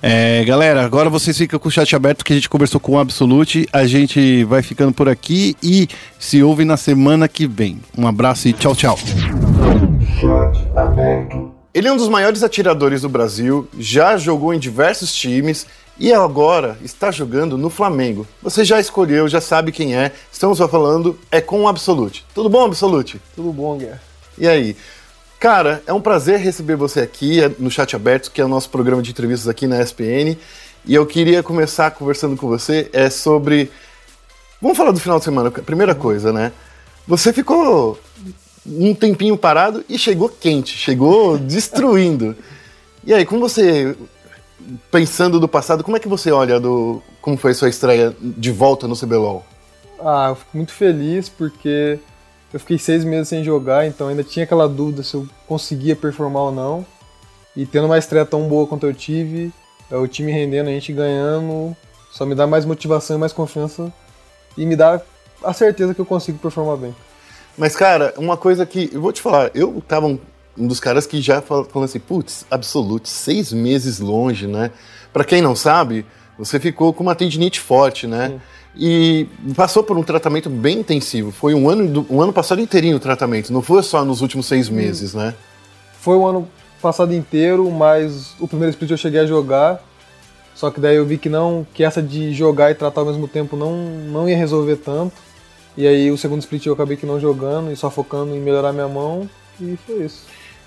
[0.00, 2.98] É, galera, agora vocês ficam com o chat aberto que a gente conversou com o
[2.98, 3.68] Absolute.
[3.70, 5.88] A gente vai ficando por aqui e
[6.18, 7.80] se ouve na semana que vem.
[7.98, 8.98] Um abraço e tchau, tchau.
[11.74, 15.66] Ele é um dos maiores atiradores do Brasil, já jogou em diversos times
[15.98, 18.26] e agora está jogando no Flamengo.
[18.42, 20.12] Você já escolheu, já sabe quem é.
[20.32, 22.24] Estamos falando é com o Absolute.
[22.34, 23.20] Tudo bom, Absolute?
[23.34, 24.00] Tudo bom, Guerra?
[24.36, 24.76] E aí?
[25.40, 28.70] Cara, é um prazer receber você aqui é, no Chat Aberto, que é o nosso
[28.70, 30.36] programa de entrevistas aqui na SPN.
[30.84, 33.70] E eu queria começar conversando com você é sobre.
[34.60, 35.50] Vamos falar do final de semana.
[35.50, 36.52] Primeira coisa, né?
[37.06, 37.98] Você ficou
[38.66, 42.36] um tempinho parado e chegou quente, chegou destruindo.
[43.04, 43.96] E aí, como você,
[44.90, 48.50] pensando do passado, como é que você olha do como foi a sua estreia de
[48.50, 49.44] volta no CBLOL?
[50.00, 51.98] Ah, eu fico muito feliz porque
[52.52, 56.44] eu fiquei seis meses sem jogar, então ainda tinha aquela dúvida se eu conseguia performar
[56.44, 56.86] ou não.
[57.56, 59.52] E tendo uma estreia tão boa quanto eu tive,
[59.90, 61.76] é, o time rendendo, a gente ganhando,
[62.10, 63.92] só me dá mais motivação e mais confiança
[64.56, 65.00] e me dá
[65.42, 66.94] a certeza que eu consigo performar bem.
[67.56, 68.90] Mas, cara, uma coisa que.
[68.92, 70.18] Eu vou te falar, eu tava um,
[70.58, 74.70] um dos caras que já fal- falando assim, putz, absoluto, seis meses longe, né?
[75.12, 76.04] Pra quem não sabe,
[76.38, 78.40] você ficou com uma tendinite forte, né?
[78.76, 81.32] E passou por um tratamento bem intensivo.
[81.32, 84.68] Foi um ano, um ano passado inteirinho o tratamento, não foi só nos últimos seis
[84.68, 85.34] meses, né?
[86.00, 86.48] Foi o ano
[86.80, 89.82] passado inteiro, mas o primeiro split eu cheguei a jogar.
[90.54, 93.28] Só que daí eu vi que não, que essa de jogar e tratar ao mesmo
[93.28, 95.14] tempo não, não ia resolver tanto.
[95.76, 98.72] E aí o segundo split eu acabei que não jogando e só focando em melhorar
[98.72, 99.30] minha mão
[99.60, 100.22] e foi isso.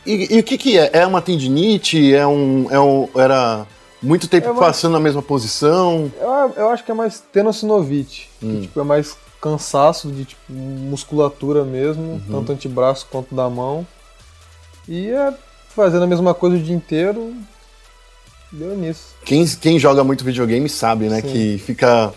[0.06, 0.89] E, e o que que é?
[0.93, 2.14] É uma tendinite?
[2.14, 3.66] É um, é um, era
[4.02, 6.12] muito tempo É uma- passando na mesma posição?
[6.20, 11.64] Eu, eu acho que é mais tenossinovite, que tipo, é mais cansaço de tipo, musculatura
[11.64, 13.86] mesmo, tanto antebraço quanto da mão.
[14.88, 15.34] E é
[15.76, 17.34] fazendo a mesma coisa o dia inteiro,
[18.52, 19.16] deu nisso.
[19.24, 21.22] Quem, quem joga muito videogame sabe, né?
[21.22, 21.28] Sim.
[21.32, 22.12] Que fica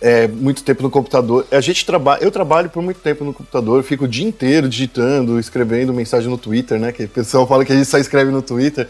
[0.00, 1.46] é, muito tempo no computador.
[1.50, 5.38] A gente trabalha, eu trabalho por muito tempo no computador, fico o dia inteiro digitando,
[5.38, 6.90] escrevendo mensagem no Twitter, né?
[6.90, 8.88] Que o pessoal fala que a gente só escreve no Twitter,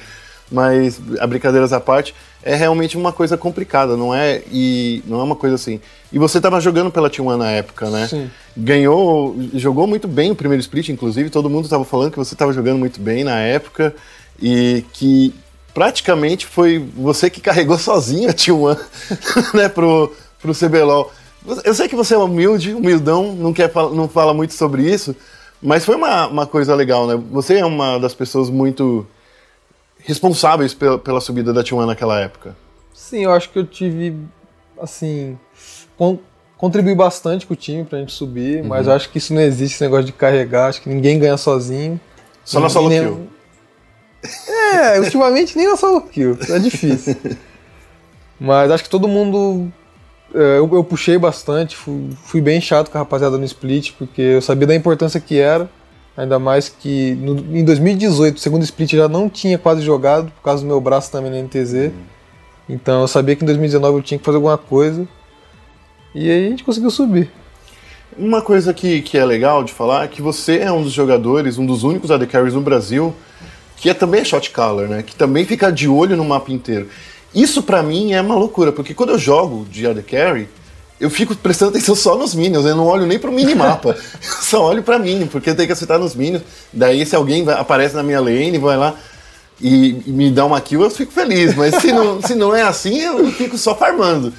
[0.51, 4.43] mas a brincadeiras à parte, é realmente uma coisa complicada, não é?
[4.51, 5.81] E não é uma coisa assim.
[6.13, 8.09] E você estava jogando pela T1 na época, né?
[8.09, 8.31] Sim.
[8.57, 12.53] Ganhou, jogou muito bem o primeiro split, inclusive, todo mundo estava falando que você estava
[12.53, 13.95] jogando muito bem na época
[14.41, 15.35] e que
[15.75, 18.79] praticamente foi você que carregou sozinho a T1
[19.55, 21.11] né, pro, pro CBLOL.
[21.65, 25.17] Eu sei que você é humilde, humildão, não, quer, não fala muito sobre isso,
[25.63, 27.19] mas foi uma, uma coisa legal, né?
[27.31, 29.07] Você é uma das pessoas muito
[29.99, 32.55] responsáveis pela, pela subida da T1 naquela época.
[32.93, 34.17] Sim, eu acho que eu tive,
[34.81, 35.39] assim,
[35.97, 36.19] con
[36.59, 39.77] contribuí bastante com o time pra gente subir, mas eu acho que isso não existe,
[39.77, 41.99] esse negócio de carregar, acho que ninguém ganha sozinho.
[42.45, 43.29] Só na solo nem- kill.
[44.75, 47.17] É, ultimamente nem na solo kill, é difícil.
[48.39, 49.73] Mas acho que todo mundo.
[50.35, 54.21] É, Eu, eu puxei bastante, fui, fui bem chato com a rapaziada no split, porque
[54.23, 55.69] eu sabia da importância que era.
[56.17, 60.31] Ainda mais que no- em 2018, o segundo split eu já não tinha quase jogado,
[60.33, 61.93] por causa do meu braço também na NTZ.
[62.69, 65.07] Então eu sabia que em 2019 eu tinha que fazer alguma coisa.
[66.15, 67.31] E aí a gente conseguiu subir.
[68.19, 71.57] Uma coisa que, que é legal de falar é que você é um dos jogadores,
[71.59, 73.15] um dos únicos AD Carries no Brasil,
[73.77, 75.03] que é também shot caller, né?
[75.03, 76.89] Que também fica de olho no mapa inteiro.
[77.35, 80.49] Isso pra mim é uma loucura, porque quando eu jogo de AD Carry,
[81.01, 83.91] eu fico prestando atenção só nos minions, eu não olho nem pro minimapa.
[83.97, 86.43] eu só olho pra minion, porque eu tenho que acertar nos minions.
[86.73, 88.95] Daí se alguém vai- aparece na minha lane, vai lá
[89.61, 91.55] e, e me dá uma kill, eu fico feliz.
[91.55, 94.33] Mas se não, se não é assim, eu fico só farmando.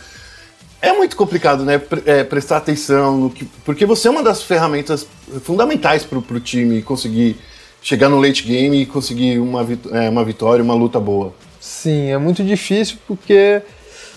[0.82, 1.78] É muito complicado, né?
[1.78, 3.46] pre- é, prestar atenção no que.
[3.64, 5.08] Porque você é uma das ferramentas
[5.44, 7.38] fundamentais pro, pro time conseguir
[7.84, 11.34] chegar no late game e conseguir uma, vit- é, uma vitória, uma luta boa.
[11.62, 13.62] Sim, é muito difícil porque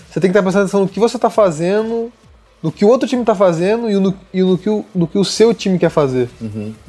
[0.09, 2.11] você tem que estar prestando atenção no que você está fazendo,
[2.63, 5.17] no que o outro time está fazendo e no, e no, que o, no que
[5.19, 6.27] o seu time quer fazer.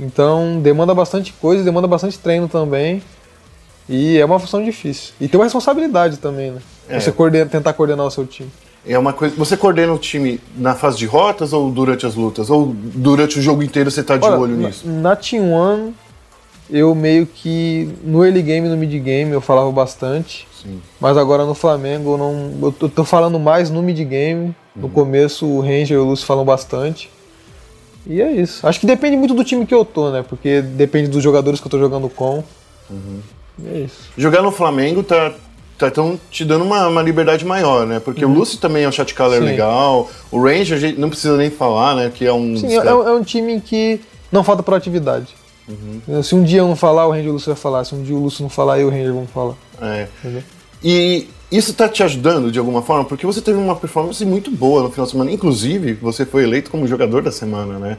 [0.01, 3.03] Então demanda bastante coisa, demanda bastante treino também.
[3.89, 5.13] E é uma função difícil.
[5.21, 6.61] E tem uma responsabilidade também, né?
[6.89, 6.99] É.
[6.99, 8.51] Você coordena- tentar coordenar o seu time.
[8.89, 9.35] É uma coisa.
[9.37, 12.51] Você coordena o time na fase de rotas ou durante as lutas?
[12.51, 14.89] Ou durante o jogo inteiro você tá de Olha, olho na- nisso?
[14.89, 15.95] Na Team One,
[16.71, 20.47] eu meio que no early game e no mid game eu falava bastante.
[20.63, 20.81] Sim.
[21.01, 22.59] Mas agora no Flamengo eu não.
[22.63, 24.55] Eu tô, tô falando mais no mid game.
[24.75, 27.11] No começo o Ranger e o Lúcio falam bastante.
[28.07, 28.67] E é isso.
[28.67, 30.25] Acho que depende muito do time que eu tô, né?
[30.29, 32.45] Porque depende dos jogadores que eu tô jogando com.
[33.59, 34.11] E é isso.
[34.17, 35.33] Jogar no Flamengo tá.
[35.79, 38.01] Tá tão te dando uma, uma liberdade maior, né?
[38.01, 39.47] Porque o Lucy também é um shot caller Uhum.
[39.47, 40.11] Legal.
[40.31, 42.11] O Ranger, a gente não precisa nem falar, né?
[42.15, 42.57] Que é um.
[42.57, 44.01] Sim, é, é um time que
[44.33, 45.35] não falta proatividade.
[46.23, 47.85] Se um dia eu não falar, o Ranger e o Lúcio vai falar.
[47.85, 49.55] Se um dia o Lúcio não falar, eu e o Ranger vamos falar.
[49.81, 50.09] É.
[50.21, 50.43] Entendeu?
[50.83, 53.05] E isso tá te ajudando de alguma forma?
[53.05, 55.31] Porque você teve uma performance muito boa no final de semana.
[55.31, 57.99] Inclusive, você foi eleito como jogador da semana, né?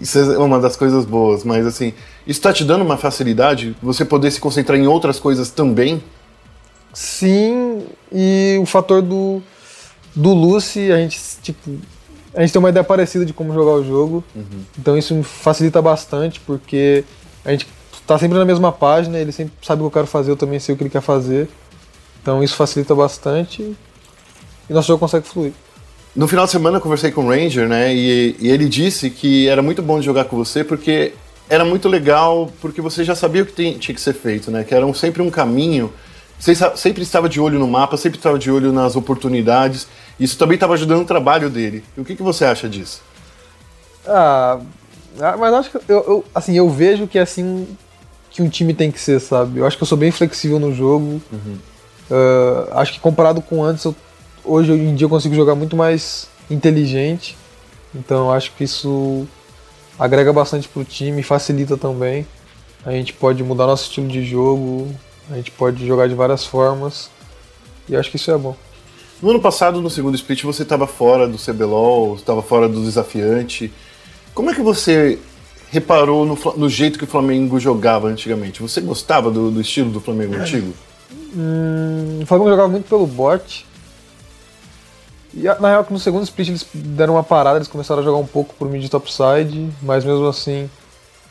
[0.00, 1.44] Isso é uma das coisas boas.
[1.44, 1.92] Mas assim,
[2.26, 3.76] isso tá te dando uma facilidade?
[3.82, 6.02] Você poder se concentrar em outras coisas também?
[6.92, 7.82] Sim,
[8.12, 9.42] e o fator do,
[10.14, 11.76] do Lucy, a gente, tipo,
[12.34, 14.24] a gente tem uma ideia parecida de como jogar o jogo.
[14.78, 17.04] Então isso me facilita bastante, porque
[17.44, 17.66] a gente
[18.06, 20.58] tá sempre na mesma página, ele sempre sabe o que eu quero fazer, eu também
[20.58, 21.48] sei o que ele quer fazer.
[22.22, 23.62] Então isso facilita bastante
[24.68, 25.52] e nosso jogo consegue fluir.
[26.16, 27.94] No final de semana eu conversei com o Ranger, né?
[27.94, 31.12] E, e ele disse que era muito bom de jogar com você porque
[31.50, 34.64] era muito legal, porque você já sabia o que tem- tinha que ser feito, né?
[34.64, 35.92] Que era um- sempre um caminho.
[36.38, 39.86] Você sempre estava de olho no mapa, sempre estava de olho nas oportunidades.
[40.18, 41.84] Isso também estava ajudando o trabalho dele.
[41.96, 43.02] E o que, que você acha disso?
[44.06, 44.60] Ah,
[45.20, 47.66] ah, mas acho que eu, eu- assim, eu vejo que é assim
[48.30, 49.58] que um time tem que ser, sabe?
[49.60, 51.20] Eu acho que eu sou bem flexível no jogo.
[52.10, 53.94] Ah, acho que comparado com antes, eu-
[54.44, 57.36] hoje em dia eu consigo jogar muito mais inteligente.
[57.94, 59.26] Então acho que isso
[59.98, 62.26] agrega bastante pro time, facilita também.
[62.84, 64.88] A gente pode mudar nosso estilo de jogo,
[65.30, 67.08] a gente pode jogar de várias formas.
[67.88, 68.54] E acho que isso é bom.
[69.24, 73.72] No ano passado, no segundo split, você estava fora do CBLOL, estava fora do desafiante.
[74.34, 75.18] Como é que você
[75.70, 78.60] reparou no, no jeito que o Flamengo jogava antigamente?
[78.60, 80.74] Você gostava do, do estilo do Flamengo antigo?
[81.34, 83.64] Hum, o Flamengo jogava muito pelo bot.
[85.32, 88.04] E a- na real que no segundo split eles deram uma parada, eles começaram a
[88.04, 90.68] jogar um pouco por mid topside, mas mesmo assim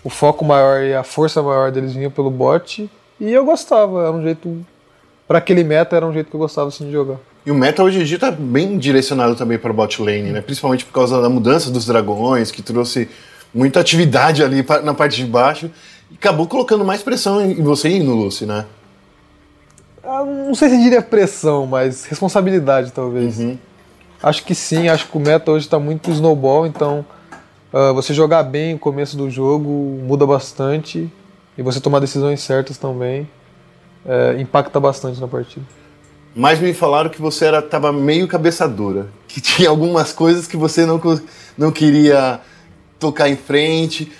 [0.04, 2.90] o foco maior e a força maior deles vinha pelo bot.
[3.22, 4.66] E eu gostava, era um jeito.
[5.28, 7.18] Pra aquele meta era um jeito que eu gostava assim de jogar.
[7.46, 10.42] E o meta hoje em dia tá bem direcionado também para bot lane, né?
[10.42, 13.10] Principalmente por causa da mudança dos dragões, que trouxe
[13.54, 15.70] muita atividade ali na parte de baixo.
[16.10, 18.66] E acabou colocando mais pressão em você e no Lucy, né?
[20.04, 23.40] Ah, não sei se diria pressão, mas responsabilidade talvez.
[24.22, 27.06] Acho que sim, acho que o meta hoje tá muito snowball, então
[27.74, 29.70] ah, você jogar bem o começo do jogo
[30.04, 31.12] muda bastante
[31.58, 33.28] e você tomar decisões certas também
[34.06, 35.66] eh, impacta bastante na partida.
[36.36, 39.08] Mas me falaram que você era, tava meio cabeça dura.
[39.28, 41.00] Que tinha algumas coisas que você não,
[41.58, 42.40] não queria
[43.00, 44.12] tocar em frente.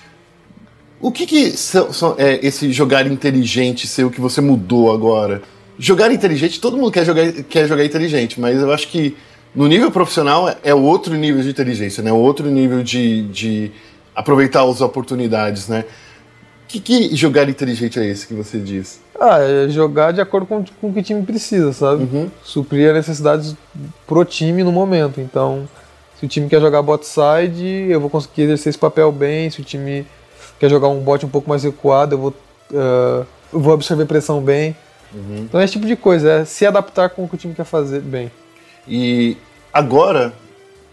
[1.02, 5.42] O que, que são- são- é esse jogar inteligente seu que você mudou agora?
[5.78, 9.18] Jogar inteligente, todo mundo quer jogar, quer jogar inteligente, mas eu acho que
[9.56, 12.12] no nível profissional é- é outro nível de inteligência, né?
[12.14, 13.72] Outro nível de, de
[14.16, 15.84] aproveitar as oportunidades, né?
[16.74, 19.00] Que, que jogar inteligente é esse que você diz?
[19.20, 22.32] Ah, é jogar de acordo com, com o que o time precisa, sabe?
[22.44, 23.56] Suprir as necessidades
[24.08, 25.22] pro time no momento.
[25.22, 25.70] Então,
[26.20, 29.52] se o time quer jogar bot side, eu vou conseguir exercer esse papel bem.
[29.52, 30.04] Se o time
[30.60, 32.34] quer jogar um bot um pouco mais recuado, eu vou,
[32.74, 34.76] ah, eu vou absorver pressão bem.
[35.44, 37.66] Então é esse tipo de coisa, é se adaptar com o que o time quer
[37.66, 38.32] fazer bem.
[38.88, 39.38] E
[39.72, 40.34] agora,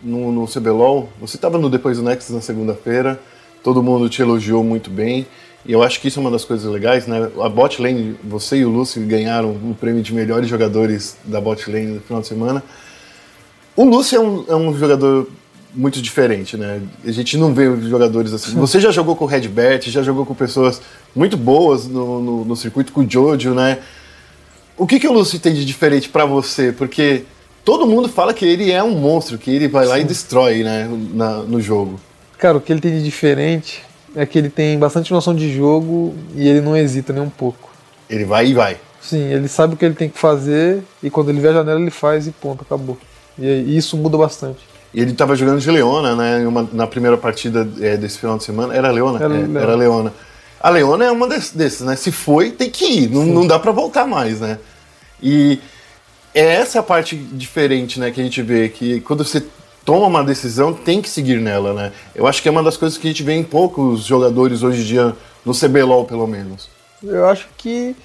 [0.03, 3.19] no, no CBLOL, você estava no Depois do Nexus na segunda-feira,
[3.63, 5.27] todo mundo te elogiou muito bem,
[5.67, 7.31] e eu acho que isso é uma das coisas legais, né?
[7.43, 11.71] A bot lane, você e o Lúcio ganharam o prêmio de melhores jogadores da bot
[11.71, 12.63] lane no final de semana.
[13.77, 15.29] O Lúcio é um, é um jogador
[15.75, 16.81] muito diferente, né?
[17.05, 18.55] A gente não vê jogadores assim.
[18.55, 20.81] Você já jogou com o Redbert, já jogou com pessoas
[21.15, 23.79] muito boas no, no, no circuito, com o Jojo, né?
[24.77, 26.73] O que, que o Lúcio tem de diferente pra você?
[26.73, 27.25] Porque
[27.65, 30.89] todo mundo fala que ele é um monstro, que ele vai lá e destrói, né,
[31.13, 32.01] na- no jogo.
[32.39, 33.83] Cara, o que ele tem de diferente
[34.15, 37.71] é que ele tem bastante noção de jogo e ele não hesita nem um pouco.
[38.09, 38.77] Ele vai e vai.
[39.01, 41.81] Sim, ele sabe o que ele tem que fazer e quando ele vê a janela
[41.81, 42.99] ele faz e ponto, acabou.
[43.39, 44.59] E, e isso muda bastante.
[44.93, 46.47] E ele tava jogando de Leona, né?
[46.47, 48.75] uma- na primeira partida é, desse final de semana.
[48.75, 49.19] Era Leona?
[49.25, 49.61] Era É, Leona.
[49.61, 50.13] era Leona.
[50.61, 51.95] A Leona é uma des- desses, né?
[51.97, 53.09] Se foi, tem que ir.
[53.11, 54.59] Não, não dá pra voltar mais, né?
[55.23, 55.59] E
[56.35, 58.11] é essa parte diferente, né?
[58.11, 59.43] Que a gente vê que quando você
[59.85, 61.93] toma uma decisão, tem que seguir nela, né?
[62.15, 64.83] Eu acho que é uma das coisas que a gente vê em poucos jogadores hoje
[64.83, 66.69] em dia, no CBLOL pelo menos.
[67.03, 67.97] Eu acho que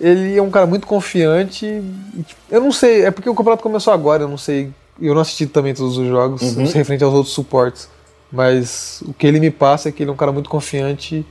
[0.00, 1.66] ele é um cara muito confiante.
[2.26, 4.70] tipo, eu não sei, é porque o campeonato começou agora, eu não sei.
[5.00, 6.60] Eu não assisti também todos os jogos, Uhum.
[6.60, 7.88] não sei referente aos outros suportes.
[8.30, 11.24] Mas o que ele me passa é que ele é um cara muito confiante.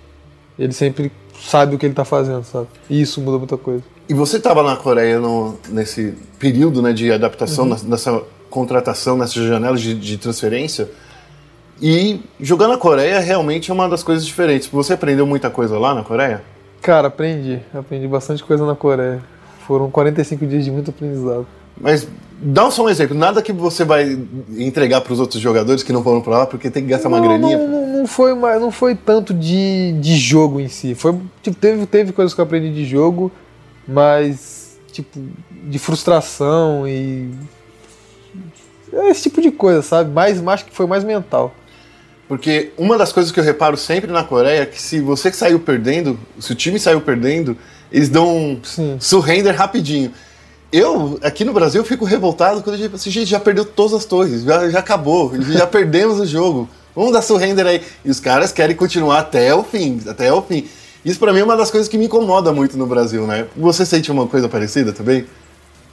[0.57, 1.11] Ele sempre
[1.43, 2.67] sabe o que ele tá fazendo, sabe?
[2.89, 3.83] E isso muda muita coisa.
[4.07, 8.21] E você estava na Coreia no- nesse período né, de adaptação, nas- nessa
[8.51, 10.87] contratação, nessas janelas de, de transferência.
[11.81, 14.67] E jogar na Coreia realmente é uma das coisas diferentes.
[14.67, 16.43] Você aprendeu muita coisa lá na Coreia?
[16.81, 17.59] Cara, aprendi.
[17.73, 19.23] Aprendi bastante coisa na Coreia.
[19.65, 21.47] Foram 45 dias de muito aprendizado.
[21.79, 22.07] Mas
[22.39, 23.17] dá só um exemplo.
[23.17, 24.19] Nada que você vai
[24.57, 27.17] entregar para os outros jogadores que não foram para lá, porque tem que gastar uma
[27.19, 27.57] não, graninha.
[27.57, 30.93] Não, não, não foi, uma- não foi tanto de, de jogo em si.
[30.93, 33.31] Foi, tipo, teve, teve coisas que eu aprendi de jogo,
[33.87, 35.19] mas tipo,
[35.63, 37.31] de frustração e.
[39.09, 40.11] Esse tipo de coisa, sabe?
[40.11, 41.53] Mais, acho que foi mais mental.
[42.27, 45.59] Porque uma das coisas que eu reparo sempre na Coreia é que se você saiu
[45.59, 47.57] perdendo, se o time saiu perdendo,
[47.91, 48.97] eles dão um Sim.
[48.99, 50.13] surrender rapidinho.
[50.71, 54.05] Eu, aqui no Brasil, fico revoltado quando a gente, assim, gente, já perdeu todas as
[54.05, 56.69] torres, já, já acabou, já perdemos o jogo.
[56.95, 57.81] Vamos dar surrender aí.
[58.05, 60.69] E os caras querem continuar até o fim, até o fim.
[61.03, 63.47] Isso pra mim é uma das coisas que me incomoda muito no Brasil, né?
[63.57, 65.25] Você sente uma coisa parecida também?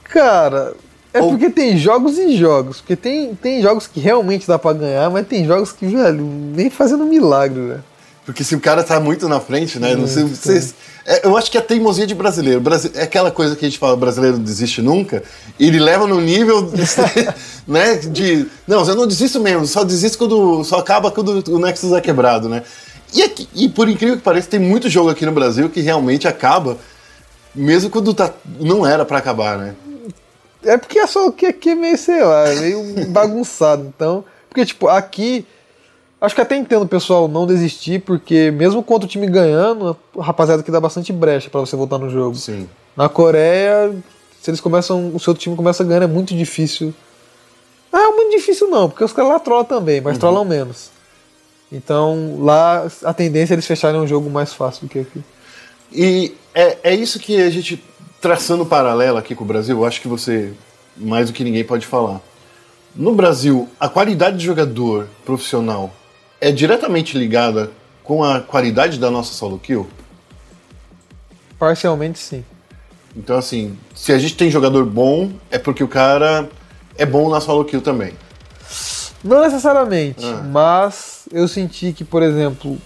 [0.05, 0.73] Cara,
[1.13, 2.77] é Ou- porque tem jogos e jogos.
[2.81, 6.23] Porque tem, tem jogos que realmente dá pra ganhar, mas tem jogos que, velho,
[6.55, 7.83] nem fazendo milagre, velho.
[8.25, 9.95] Porque se o cara tá muito na frente, né?
[9.95, 12.61] Não sei, vocês- é, eu acho que é a teimosia de brasileiro.
[12.61, 15.23] Brasi- É aquela coisa que a gente fala, brasileiro não desiste nunca.
[15.59, 16.71] Ele leva no nível,
[17.67, 17.95] né?
[17.95, 18.45] De.
[18.67, 20.63] Não, eu não desisto mesmo, só desisto quando.
[20.63, 22.61] Só acaba quando o Nexus é quebrado, né?
[23.11, 26.27] E, aqui- e por incrível que pareça, tem muito jogo aqui no Brasil que realmente
[26.27, 26.77] acaba,
[27.55, 29.73] mesmo quando tá, não era pra acabar, né?
[30.63, 33.85] É porque é só que aqui é meio, sei lá, é meio bagunçado.
[33.95, 35.45] Então, porque, tipo, aqui.
[36.21, 40.23] Acho que até entendo o pessoal não desistir, porque mesmo contra o time ganhando, a
[40.23, 42.35] rapaziada que dá bastante brecha pra você voltar no jogo.
[42.35, 42.67] Sim.
[42.93, 43.95] Na Coreia,
[44.41, 45.15] se eles começam.
[45.15, 46.93] O seu time começa ganhando, é muito difícil.
[47.91, 50.91] Não é muito difícil não, porque os caras lá trollam também, mas trollam menos.
[51.71, 55.23] Então lá a tendência é eles fecharem um jogo mais fácil do que aqui.
[55.91, 57.83] E é, é isso que a gente,
[58.21, 60.53] traçando um paralelo aqui com o Brasil, eu acho que você,
[60.97, 62.19] mais do que ninguém, pode falar.
[62.95, 65.93] No Brasil, a qualidade de jogador profissional
[66.41, 67.71] é diretamente ligada
[68.03, 69.87] com a qualidade da nossa solo kill?
[71.57, 72.43] Parcialmente sim.
[73.15, 76.49] Então, assim, se a gente tem jogador bom, é porque o cara
[76.97, 78.13] é bom na solo kill também.
[79.23, 80.41] Não necessariamente, Ah.
[80.49, 82.77] mas eu senti que, por exemplo,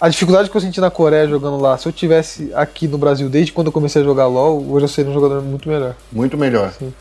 [0.00, 3.28] a dificuldade que eu senti na Coreia jogando lá, se eu tivesse aqui no Brasil
[3.28, 5.96] desde quando eu comecei a jogar LoL, hoje eu seria um jogador muito melhor.
[6.12, 6.72] Muito melhor.
[6.78, 6.92] Sim.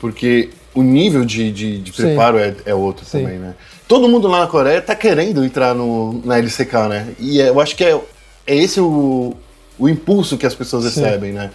[0.00, 2.02] Porque o nível de, de, de Sim.
[2.02, 3.22] preparo é, é outro Sim.
[3.22, 3.54] também, né?
[3.86, 7.14] Todo mundo lá na Coreia tá querendo entrar no, na LCK, né?
[7.18, 8.00] E é- eu acho que é,
[8.46, 9.36] é esse o,
[9.78, 11.02] o impulso que as pessoas Sim.
[11.02, 11.50] recebem, né?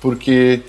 [0.00, 0.62] Porque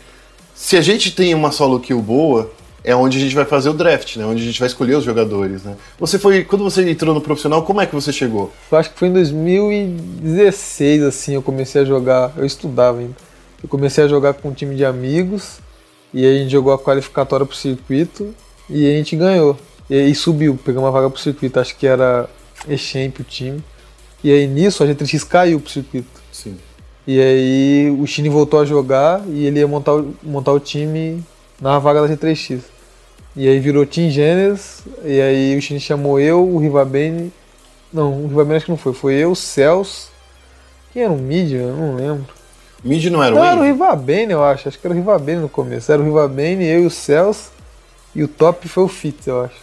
[0.53, 2.51] se a gente tem uma solo kill boa,
[2.83, 4.25] é onde a gente vai fazer o draft, né?
[4.25, 5.75] Onde a gente vai escolher os jogadores, né?
[5.99, 8.51] Você foi, quando você entrou no profissional, como é que você chegou?
[8.71, 12.33] Eu acho que foi em 2016, assim, eu comecei a jogar.
[12.37, 13.15] Eu estudava ainda.
[13.61, 15.59] Eu comecei a jogar com um time de amigos.
[16.13, 18.33] E aí a gente jogou a qualificatória pro circuito.
[18.69, 19.57] E a gente ganhou.
[19.89, 21.59] E aí subiu, pegou uma vaga pro circuito.
[21.59, 22.29] Acho que era
[22.69, 23.63] Echamp o time.
[24.23, 26.07] E aí nisso a G3X caiu pro circuito.
[26.31, 26.57] Sim.
[27.05, 31.23] E aí o Chine voltou a jogar e ele ia montar, montar o time
[31.61, 32.61] na vaga da G3X.
[33.35, 37.31] E aí virou Team Gênesis, e aí o Chine chamou eu, o Rivabene.
[37.93, 40.11] Não, o Rivabene acho que não foi, foi eu, o Celso.
[40.91, 41.17] Quem era o?
[41.17, 42.25] Eu não lembro.
[42.83, 43.63] Mid não era o Não, era o?
[43.63, 44.67] Rivabene, eu acho.
[44.67, 45.91] Acho que era o Rivabene no começo.
[45.91, 47.51] Era o Rivabene, eu e o Celso.
[48.15, 49.55] E o top foi o Fitz, eu acho.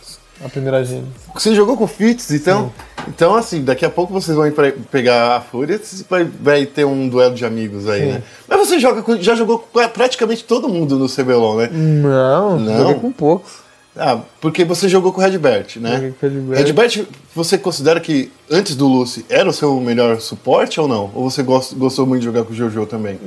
[0.43, 1.09] A primeira Gênesis.
[1.35, 2.73] Você jogou com o Fitz, então?
[3.09, 4.52] Então, assim, daqui a pouco vocês vão ir
[4.90, 8.06] pegar a Fúria e vai, vai ter um duelo de amigos aí, Sim.
[8.12, 8.23] né?
[8.48, 11.69] Mas você joga já jogou com praticamente todo mundo no CBLOL, né?
[11.70, 12.77] Não, Não?
[12.78, 13.52] joguei com poucos.
[13.97, 15.94] Ah, porque você jogou com o Redbert, né?
[15.94, 16.59] Joguei com o Redbert.
[16.59, 21.11] Redbert, você considera que antes do Lucy era o seu melhor suporte ou não?
[21.15, 23.20] Ou você gost- gostou muito de jogar com o Jojo também?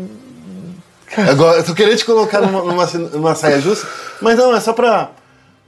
[1.30, 3.88] Agora, eu tô querendo te colocar numa, numa, numa saia justa,
[4.22, 5.12] mas não, é só pra.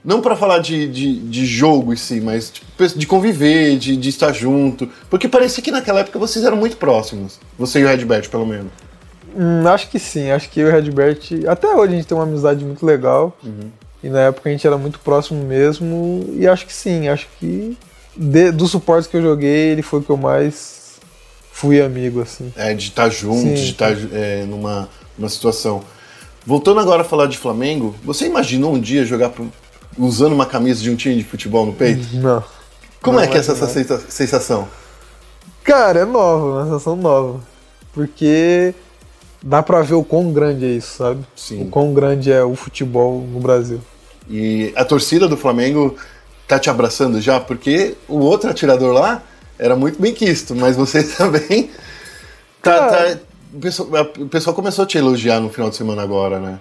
[0.04, 2.66] Não pra falar de, de, de jogo em si, mas tipo,
[2.98, 4.88] de conviver, de, de estar junto.
[5.10, 7.38] Porque parecia que naquela época vocês eram muito próximos.
[7.58, 8.72] Você e o Redbert, pelo menos.
[9.36, 11.18] Hum, acho que sim, acho que eu e o Redbert.
[11.46, 13.36] Até hoje a gente tem uma amizade muito legal.
[14.02, 16.24] E na época a gente era muito próximo mesmo.
[16.32, 17.76] E acho que sim, acho que
[18.16, 20.98] de- dos suportes que eu joguei, ele foi o que eu mais
[21.52, 22.50] fui amigo, assim.
[22.56, 25.82] É, de estar junto, Sim, de estar é, numa, numa situação.
[26.46, 29.52] Voltando agora a falar de Flamengo, você imaginou um dia jogar pro-
[29.98, 32.06] usando uma camisa de um time de futebol no peito?
[32.16, 32.42] Não.
[33.02, 34.68] Como Não é que é essa, sensa- sensação?
[35.64, 37.40] Cara, é nova, uma sensação nova.
[37.92, 38.74] Porque
[39.42, 41.24] dá pra ver o quão grande é isso, sabe?
[41.34, 41.62] Sim.
[41.62, 43.80] O quão grande é o futebol no Brasil.
[44.28, 45.96] E a torcida do Flamengo
[46.46, 49.22] tá te abraçando já, porque o outro atirador lá
[49.58, 51.70] era muito bem quisto, mas você também
[52.62, 52.88] tá.
[52.88, 53.18] Tá-
[53.52, 53.88] o, pessoal,
[54.18, 56.60] o pessoal começou a te elogiar no final de semana agora, né?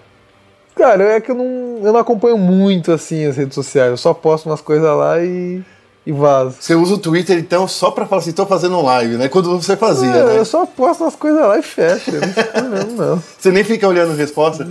[0.80, 3.92] Cara, é que eu não, eu não acompanho muito assim as redes sociais.
[3.92, 5.62] Eu só posto umas coisas lá e,
[6.08, 6.56] e vazo.
[6.60, 9.28] Você usa o Twitter então só pra falar assim, tô fazendo live, né?
[9.28, 10.38] Quando você fazia, É, né?
[10.38, 12.12] Eu só posto umas coisas lá e fecho.
[12.12, 13.24] Eu não fico não.
[13.38, 14.66] Você nem fica olhando resposta.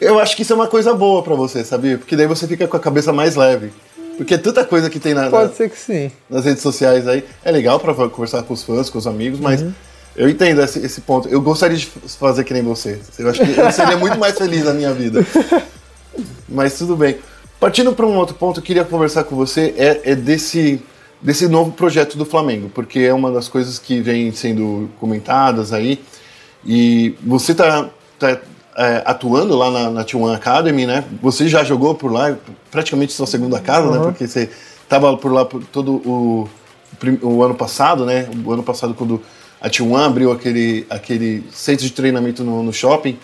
[0.00, 1.96] Eu acho que isso é uma coisa boa pra você, sabia?
[1.96, 3.72] Porque daí você fica com a cabeça mais leve.
[4.16, 6.10] Porque é tanta coisa que tem na- na- Pode ser que sim.
[6.28, 9.62] nas redes sociais aí é legal pra conversar com os fãs, com os amigos, mas
[9.62, 9.72] Uhum.
[10.14, 11.28] Eu entendo esse, esse ponto.
[11.28, 13.00] Eu gostaria de fazer que nem você.
[13.18, 15.24] Eu acho que eu seria muito mais feliz na minha vida.
[16.48, 17.18] Mas tudo bem.
[17.58, 20.82] Partindo para um outro ponto, eu queria conversar com você é, é desse
[21.22, 26.00] desse novo projeto do Flamengo, porque é uma das coisas que vem sendo comentadas aí.
[26.66, 28.40] E você tá, tá
[28.76, 31.04] é, atuando lá na, na T1 Academy, né?
[31.22, 32.36] Você já jogou por lá,
[32.70, 33.98] praticamente sua segunda casa, né?
[33.98, 34.04] Uhum.
[34.04, 34.50] Porque você
[34.88, 36.48] tava por lá por todo o,
[37.22, 38.28] o ano passado, né?
[38.44, 39.22] O ano passado, quando
[39.62, 43.16] a T1 abriu aquele, aquele centro de treinamento no, no shopping.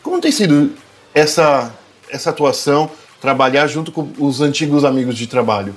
[0.00, 0.70] Como tem sido
[1.12, 1.74] essa,
[2.08, 2.88] essa atuação,
[3.20, 5.74] trabalhar junto com os antigos amigos de trabalho?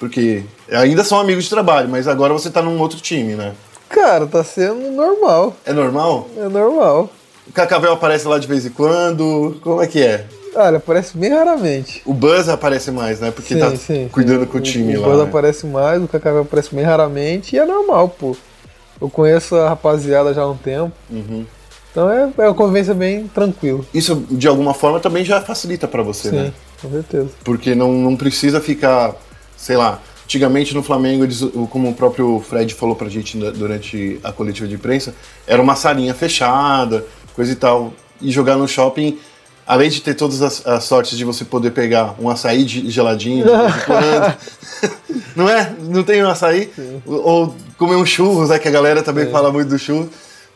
[0.00, 0.42] Porque
[0.72, 3.54] ainda são amigos de trabalho, mas agora você tá num outro time, né?
[3.88, 5.56] Cara, tá sendo normal.
[5.64, 6.28] É normal?
[6.36, 7.08] É normal.
[7.46, 9.56] O Cacavel aparece lá de vez em quando?
[9.62, 10.26] Como é que é?
[10.54, 12.02] Olha, aparece bem raramente.
[12.04, 13.30] O Buzz aparece mais, né?
[13.30, 14.08] Porque Sim, tá sim, sim.
[14.10, 15.08] cuidando com o time o lá.
[15.08, 15.24] Buzz né?
[15.28, 18.36] aparece mais, o Kaká aparece bem raramente e é normal, pô.
[19.00, 20.92] Eu conheço a rapaziada já há um tempo.
[21.10, 21.44] Uhum.
[21.90, 23.84] Então é, é uma convivência bem tranquila.
[23.94, 26.52] Isso, de alguma forma, também já facilita pra você, Sim, né?
[26.82, 27.28] com certeza.
[27.44, 29.14] Porque não, não precisa ficar,
[29.56, 30.00] sei lá.
[30.24, 34.74] Antigamente no Flamengo, eles, como o próprio Fred falou pra gente durante a coletiva de
[34.74, 35.14] imprensa,
[35.46, 37.04] era uma salinha fechada,
[37.34, 37.94] coisa e tal.
[38.20, 39.18] E jogar no shopping,
[39.66, 43.46] além de ter todas as, as sortes de você poder pegar um açaí de- geladinho
[45.34, 45.72] não é?
[45.80, 46.70] Não tem um açaí?
[47.06, 48.58] Ou comer um churros, né?
[48.58, 50.08] Que a galera também fala muito do churros.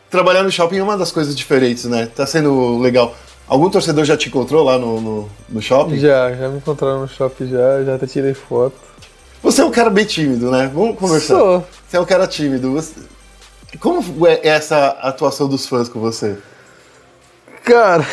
[0.09, 2.07] Trabalhar no shopping é uma das coisas diferentes, né?
[2.15, 3.15] Tá sendo legal.
[3.47, 5.97] Algum torcedor já te encontrou lá no, no, no shopping?
[5.99, 8.75] Já, já me encontraram no shopping já, já até tirei foto.
[9.41, 10.69] Você é um cara bem tímido, né?
[10.73, 11.35] Vamos conversar.
[11.37, 11.65] Sou.
[11.87, 12.71] Você é um cara tímido.
[12.73, 12.93] Você-
[13.79, 16.37] Como é essa atuação dos fãs com você?
[17.63, 18.05] Cara,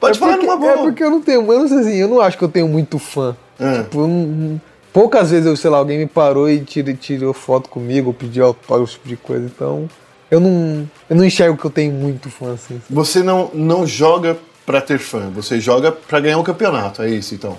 [0.00, 0.72] Pode é falar porque, numa boa.
[0.72, 2.68] é porque eu não tenho, eu não sei assim, eu não acho que eu tenho
[2.68, 3.36] muito fã.
[3.58, 3.82] Ah.
[3.82, 4.60] Tipo, eu não-
[4.96, 8.46] poucas vezes eu, sei lá, alguém me parou e tirou, tirou foto comigo, ou pediu
[8.46, 9.44] autógrafo, tipo de coisa.
[9.44, 9.86] Então,
[10.30, 12.80] eu não, eu não enxergo que eu tenho muito fã assim.
[12.88, 17.34] Você não, não joga pra ter fã, você joga pra ganhar um campeonato, é isso
[17.34, 17.58] então?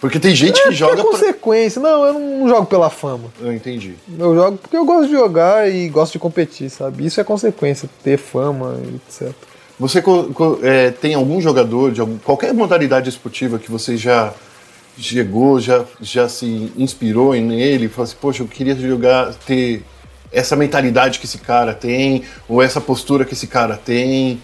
[0.00, 1.04] Porque tem gente que Porque joga é pra...
[1.12, 1.80] consequência.
[1.80, 3.26] Não, eu não jogo pela fama.
[3.40, 3.94] Eu entendi.
[4.18, 7.06] Eu jogo porque eu gosto de jogar e gosto de competir, sabe?
[7.06, 9.32] Isso é consequência, ter fama e etc.
[9.78, 10.02] Você
[10.62, 14.34] é, tem algum jogador de algum- qualquer modalidade esportiva que você já
[14.98, 19.82] chegou, já, já se inspirou em- nele, e falou assim, poxa, eu queria jogar, ter
[20.32, 24.40] essa mentalidade que esse cara tem, ou essa postura que esse cara tem.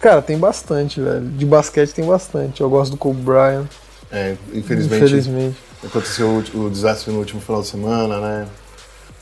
[0.00, 1.22] Cara, tem bastante, velho.
[1.22, 2.60] De basquete tem bastante.
[2.60, 3.66] Eu gosto do Kobe Bryant,
[4.12, 5.56] É, infelizmente, infelizmente.
[5.82, 8.46] aconteceu o, o desastre no último final de semana, né?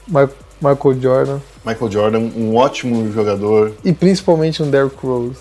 [0.09, 0.29] Ma-
[0.61, 1.39] Michael Jordan.
[1.65, 3.73] Michael Jordan, um ótimo jogador.
[3.85, 5.37] E principalmente um Derrick Rose.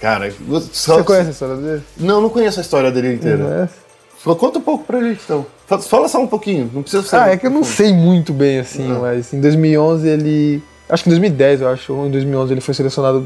[0.00, 0.32] Cara,
[0.72, 1.82] só- Você conhece a história dele?
[1.98, 3.36] Não, não conheço a história dele inteira.
[3.36, 3.68] Não é?
[4.22, 5.46] Fala- Conta um pouco pra gente, então.
[5.66, 7.16] Fa- Fala só um pouquinho, não precisa ser.
[7.16, 9.00] Ah, é que eu não sei muito bem assim, Não.
[9.00, 10.62] mas em 2011 ele.
[10.88, 13.24] Acho que em 2010, eu acho, ou em 2011 ele foi selecionado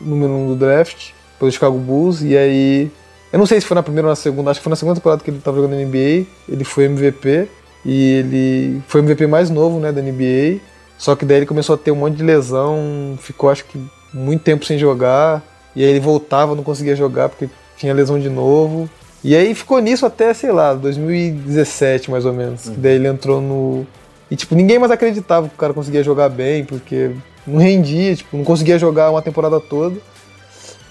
[0.00, 2.90] número 1 um do draft pelo Chicago Bulls, e aí.
[3.32, 4.96] Eu não sei se foi na primeira ou na segunda, acho que foi na segunda
[4.96, 7.46] temporada que ele tava jogando na NBA, ele foi MVP,
[7.86, 10.58] e ele foi o MVP mais novo, né, da NBA,
[10.98, 13.80] só que daí ele começou a ter um monte de lesão, ficou acho que
[14.12, 15.42] muito tempo sem jogar,
[15.76, 18.90] e aí ele voltava, não conseguia jogar porque tinha lesão de novo.
[19.22, 22.62] E aí ficou nisso até, sei lá, 2017 mais ou menos.
[22.62, 23.86] que Daí ele entrou no.
[24.30, 27.10] E tipo, ninguém mais acreditava que o cara conseguia jogar bem, porque
[27.46, 29.96] não rendia, tipo, não conseguia jogar uma temporada toda.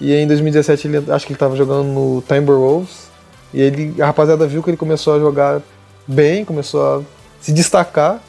[0.00, 3.10] E aí em 2017 ele acho que ele tava jogando no Timberwolves.
[3.52, 5.60] E ele, a rapaziada viu que ele começou a jogar
[6.06, 7.02] bem, começou a
[7.40, 8.22] se destacar.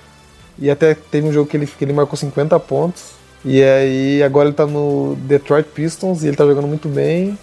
[0.58, 3.12] E até teve um jogo que ele, que ele marcou 50 pontos.
[3.44, 7.38] E aí agora ele tá no Detroit Pistons e ele tá jogando muito bem.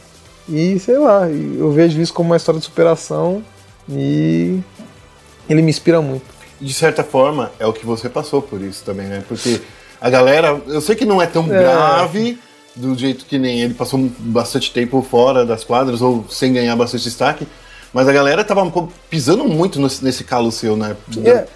[0.49, 3.43] E sei lá, eu vejo isso como uma história de superação
[3.89, 4.59] e
[5.49, 6.25] ele me inspira muito.
[6.61, 9.23] De certa forma, é o que você passou por isso também, né?
[9.29, 9.61] Porque
[10.01, 11.59] a galera, eu sei que não é tão É.
[11.59, 12.39] grave
[12.75, 17.05] do jeito que nem ele passou bastante tempo fora das quadras ou sem ganhar bastante
[17.05, 17.47] destaque,
[17.93, 20.97] mas a galera tava um pouco pisando muito nesse, calo seu, né?
[21.25, 21.47] É,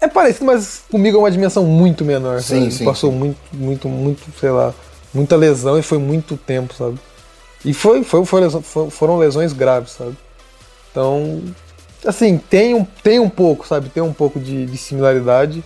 [0.00, 2.40] é parecido, mas comigo é uma dimensão muito menor.
[2.40, 2.72] Sim, sabe?
[2.72, 4.72] Sim, Passou muito, muito, muito, sei lá,
[5.12, 6.98] muita lesão e foi muito tempo, sabe?
[7.64, 10.16] E foi, foi, foi lesão- foi- foram lesões graves, sabe?
[10.90, 11.42] Então,
[12.06, 13.88] assim, tem um, tem um pouco, sabe?
[13.88, 15.62] Tem um pouco de, de similaridade.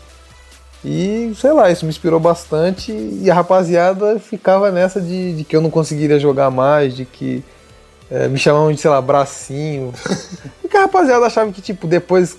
[0.85, 2.91] E, sei lá, isso me inspirou bastante.
[2.93, 7.45] E a rapaziada ficava nessa de, de que eu não conseguiria jogar mais, de que
[8.11, 9.93] eh, me chamavam de, sei lá, bracinho.
[10.63, 12.37] Porque a rapaziada achava que, tipo, depois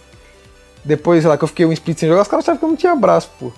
[0.83, 2.69] depois, sei lá, que eu fiquei um split sem jogar, os caras achavam que eu
[2.69, 3.51] não tinha braço, pô.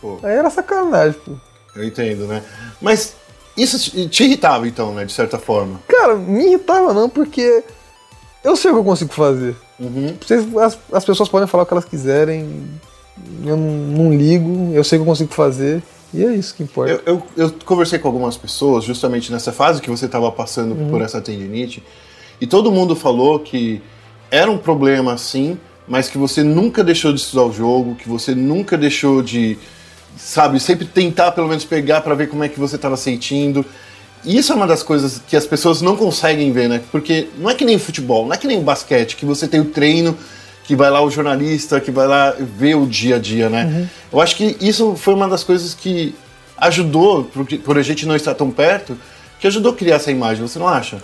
[0.00, 1.32] Pô, Aí era sacanagem, pô.
[1.76, 2.42] eu entendo, né?
[2.80, 3.12] Mas
[3.56, 5.04] isso te irritava, então, né?
[5.04, 5.80] De certa forma.
[5.88, 7.62] Cara, me irritava não, porque
[8.44, 9.54] eu sei o que eu consigo fazer.
[9.78, 10.14] Uhum.
[10.20, 12.64] Vocês- as, as pessoas podem falar o que elas quiserem,
[13.44, 15.82] eu não, não ligo, eu sei o que eu consigo fazer,
[16.12, 16.92] e é isso que importa.
[16.92, 21.00] Eu, eu, eu conversei com algumas pessoas justamente nessa fase que você estava passando por
[21.02, 21.82] essa tendinite
[22.40, 23.80] e todo mundo falou que
[24.30, 28.34] era um problema sim, mas que você nunca deixou de estudar o jogo, que você
[28.34, 29.58] nunca deixou de,
[30.16, 33.64] sabe, sempre tentar pelo menos pegar para ver como é que você estava sentindo.
[34.24, 36.80] E isso é uma das coisas que as pessoas não conseguem ver, né?
[36.92, 39.66] Porque não é que nem futebol, não é que nem basquete, que você tem o
[39.66, 40.16] treino,
[40.64, 43.88] que vai lá o jornalista, que vai lá ver o dia a dia, né?
[44.12, 46.14] Eu acho que isso foi uma das coisas que
[46.58, 48.96] ajudou, por, por a gente não estar tão perto,
[49.40, 51.02] que ajudou a criar essa imagem, você não acha?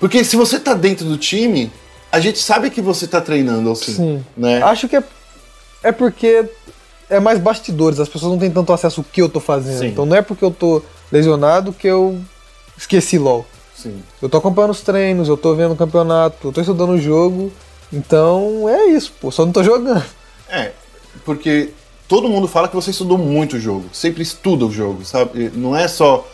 [0.00, 1.70] Porque se você tá dentro do time,
[2.10, 4.24] a gente sabe que você tá treinando assim, Sim.
[4.36, 4.62] né?
[4.62, 5.04] Acho que é,
[5.82, 6.46] é porque
[7.08, 9.78] é mais bastidores, as pessoas não têm tanto acesso ao que eu tô fazendo.
[9.80, 9.86] Sim.
[9.88, 12.20] Então não é porque eu tô lesionado que eu
[12.76, 13.46] esqueci LOL.
[13.74, 14.02] Sim.
[14.20, 17.52] Eu tô acompanhando os treinos, eu tô vendo o campeonato, eu tô estudando o jogo.
[17.92, 20.02] Então é isso, pô, só não tô jogando.
[20.48, 20.72] É,
[21.24, 21.70] porque
[22.08, 25.50] todo mundo fala que você estudou muito o jogo, sempre estuda o jogo, sabe?
[25.54, 26.26] Não é só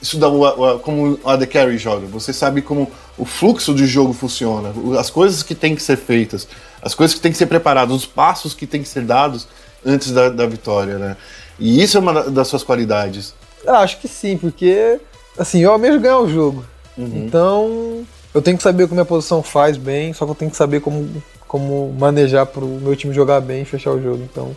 [0.00, 4.12] estudar o, o- como a The Carry joga, você sabe como o fluxo de jogo
[4.12, 6.46] funciona, as coisas que têm que ser feitas,
[6.82, 9.48] as coisas que têm que ser preparadas, os passos que têm que ser dados
[9.86, 11.16] antes da, da vitória, né?
[11.58, 13.34] E isso é uma da- das suas qualidades.
[13.66, 14.98] Ah, acho que sim, porque
[15.38, 16.64] assim, eu almejo ganhar o jogo.
[16.98, 17.24] Uhum.
[17.26, 20.50] Então eu tenho que saber o que minha posição faz bem, só que eu tenho
[20.50, 21.08] que saber como,
[21.48, 24.22] como manejar pro meu time jogar bem e fechar o jogo.
[24.30, 24.54] Então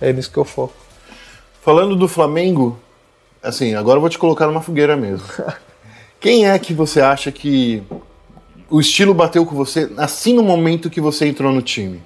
[0.00, 0.72] é nisso que eu foco.
[1.62, 2.78] Falando do Flamengo,
[3.42, 5.26] assim, agora eu vou te colocar numa fogueira mesmo.
[6.20, 7.82] Quem é que você acha que
[8.68, 12.02] o estilo bateu com você assim no momento que você entrou no time?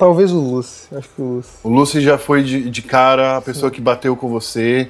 [0.00, 1.48] Talvez o Lucy, acho que o Lucy.
[1.62, 4.88] O Lúcio já foi de, de cara a pessoa que bateu com você.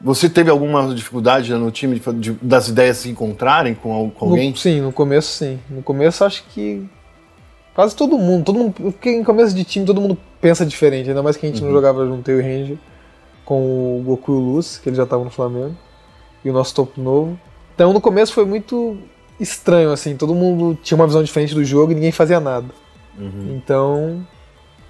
[0.00, 4.50] Você teve alguma dificuldade no time de- de- das ideias se encontrarem com, com alguém?
[4.50, 5.60] No, sim, no começo sim.
[5.70, 6.84] No começo acho que
[7.72, 11.22] quase todo mundo, todo mundo, porque em começo de time todo mundo pensa diferente, ainda
[11.22, 12.78] mais que a gente não jogava junto eu e o Ranger
[13.44, 15.76] com o Goku e o Luz, que ele já tava no Flamengo,
[16.44, 17.38] e o nosso topo novo.
[17.76, 18.98] Então no começo foi muito
[19.38, 22.66] estranho assim, todo mundo tinha uma visão diferente do jogo e ninguém fazia nada.
[23.18, 24.26] Então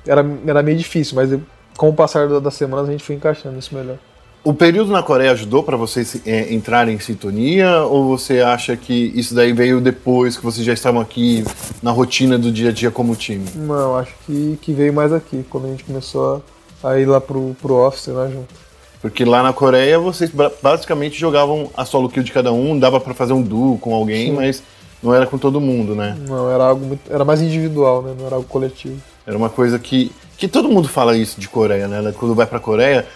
[0.07, 1.31] era, era meio difícil, mas
[1.77, 3.97] com o passar da- das semanas a gente foi encaixando isso melhor.
[4.45, 7.83] O período na Coreia ajudou para vocês é, entrarem em sintonia?
[7.83, 11.45] Ou você acha que isso daí veio depois que vocês já estavam aqui
[11.81, 13.45] na rotina do dia a dia como time?
[13.55, 16.43] Não, acho que, que veio mais aqui, quando a gente começou
[16.83, 18.53] a, a ir lá pro, pro office lá junto.
[19.01, 22.99] Porque lá na Coreia vocês ba- basicamente jogavam a solo kill de cada um, dava
[23.01, 24.37] para fazer um duo com alguém, Sim.
[24.37, 24.63] mas
[25.03, 26.17] não era com todo mundo, né?
[26.29, 28.15] Não, era algo muito, era mais individual, né?
[28.19, 28.97] Não era algo coletivo.
[29.27, 30.11] Era uma coisa que.
[30.37, 32.13] que todo mundo fala isso de Coreia, né?
[32.19, 33.07] Quando vai pra Coreia,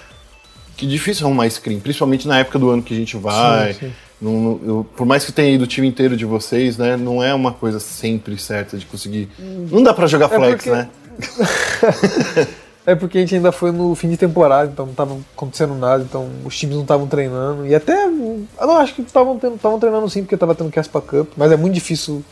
[0.77, 3.73] que difícil arrumar screen, principalmente na época do ano que a gente vai.
[3.75, 3.93] Sim, sim.
[4.21, 6.97] Não- eu- por mais que tenha ido o time inteiro de vocês, né?
[6.97, 9.29] Não é uma coisa sempre certa de conseguir.
[9.39, 10.89] Não dá pra jogar É flex, porque- né?
[12.87, 16.05] É porque a gente ainda foi no fim de temporada, então não tava acontecendo nada,
[16.05, 17.67] então os times não estavam treinando.
[17.67, 18.05] E até.
[18.05, 19.37] Eu não acho que estavam
[19.81, 22.25] treinando sim, porque tava tendo Caspa Cup, mas é muito difícil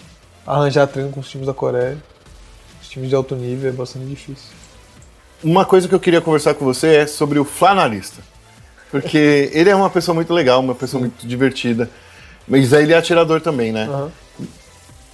[0.47, 1.99] arranjar treino com os times da Coreia.
[2.81, 4.51] Os times de alto nível é bastante difícil.
[5.43, 8.23] Uma coisa que eu queria conversar com você é sobre o Flanarista.
[8.93, 11.91] Porque ele é uma pessoa muito legal, uma pessoa muito divertida.
[12.47, 13.89] Mas aí ele é atirador também, né?
[13.91, 14.13] Aham.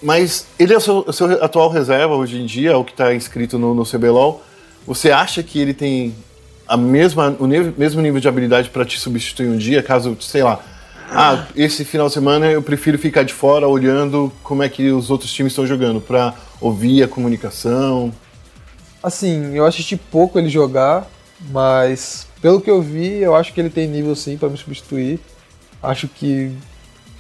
[0.03, 2.93] Mas ele é o seu, o seu atual reserva hoje em dia, é o que
[2.93, 4.43] está inscrito no, no CBLOL.
[4.87, 6.15] Você acha que ele tem
[6.67, 10.61] a mesma, o mesmo nível de habilidade para te substituir um dia, caso, sei lá,
[11.13, 15.11] ah, esse final de semana eu prefiro ficar de fora olhando como é que os
[15.11, 18.13] outros times estão jogando, para ouvir a comunicação.
[19.03, 21.09] Assim, eu assisti pouco ele jogar,
[21.51, 25.19] mas pelo que eu vi, eu acho que ele tem nível sim pra me substituir.
[25.83, 26.53] Acho que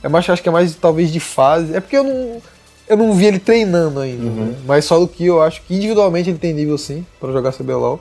[0.02, 1.74] É mais, acho que é mais talvez de fase.
[1.74, 2.42] É porque eu não,
[2.90, 4.56] eu não vi ele treinando ainda, né?
[4.66, 8.00] Mas só do que eu acho que individualmente ele tem nível sim pra jogar CBLOL.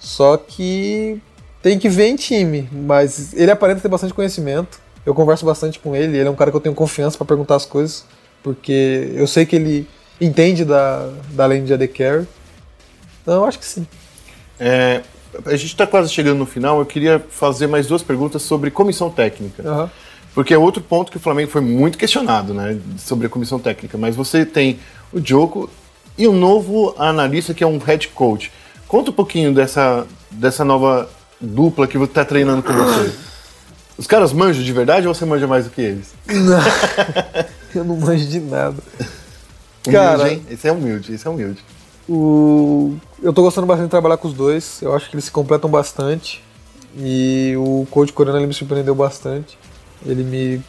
[0.00, 1.20] Só que
[1.62, 2.68] tem que ver em time.
[2.72, 4.80] Mas ele aparenta ter bastante conhecimento.
[5.06, 6.18] Eu converso bastante com ele.
[6.18, 8.04] Ele é um cara que eu tenho confiança pra perguntar as coisas.
[8.42, 9.88] Porque eu sei que ele
[10.20, 12.26] entende da, da lane de AD Carry.
[13.22, 13.86] Então eu acho que sim.
[14.58, 15.00] É,
[15.46, 16.80] a gente está quase chegando no final.
[16.80, 19.62] Eu queria fazer mais duas perguntas sobre comissão técnica.
[19.62, 19.90] Aham.
[20.34, 22.78] Porque é outro ponto que o Flamengo foi muito questionado, né?
[22.98, 23.96] Sobre a comissão técnica.
[23.96, 24.80] Mas você tem
[25.12, 25.70] o Diogo
[26.18, 28.50] e um novo analista que é um head coach.
[28.88, 31.08] Conta um pouquinho dessa, dessa nova
[31.40, 33.12] dupla que você está treinando com você.
[33.96, 36.14] Os caras manjam de verdade ou você manja mais do que eles?
[37.72, 38.76] Eu não manjo de nada.
[39.86, 40.42] Humilde, Cara- hein?
[40.50, 41.62] Esse é humilde, esse é humilde.
[42.08, 42.96] O...
[43.22, 44.82] Eu tô gostando bastante de trabalhar com os dois.
[44.82, 46.42] Eu acho que eles se completam bastante.
[46.96, 49.56] E o coach coreano ele me surpreendeu bastante.
[50.04, 50.62] Ele me.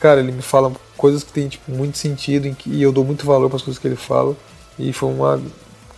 [0.00, 2.68] Cara, ele me fala coisas que tem tipo, muito sentido em que...
[2.70, 4.36] e eu dou muito valor para as coisas que ele fala.
[4.78, 5.40] E foi uma.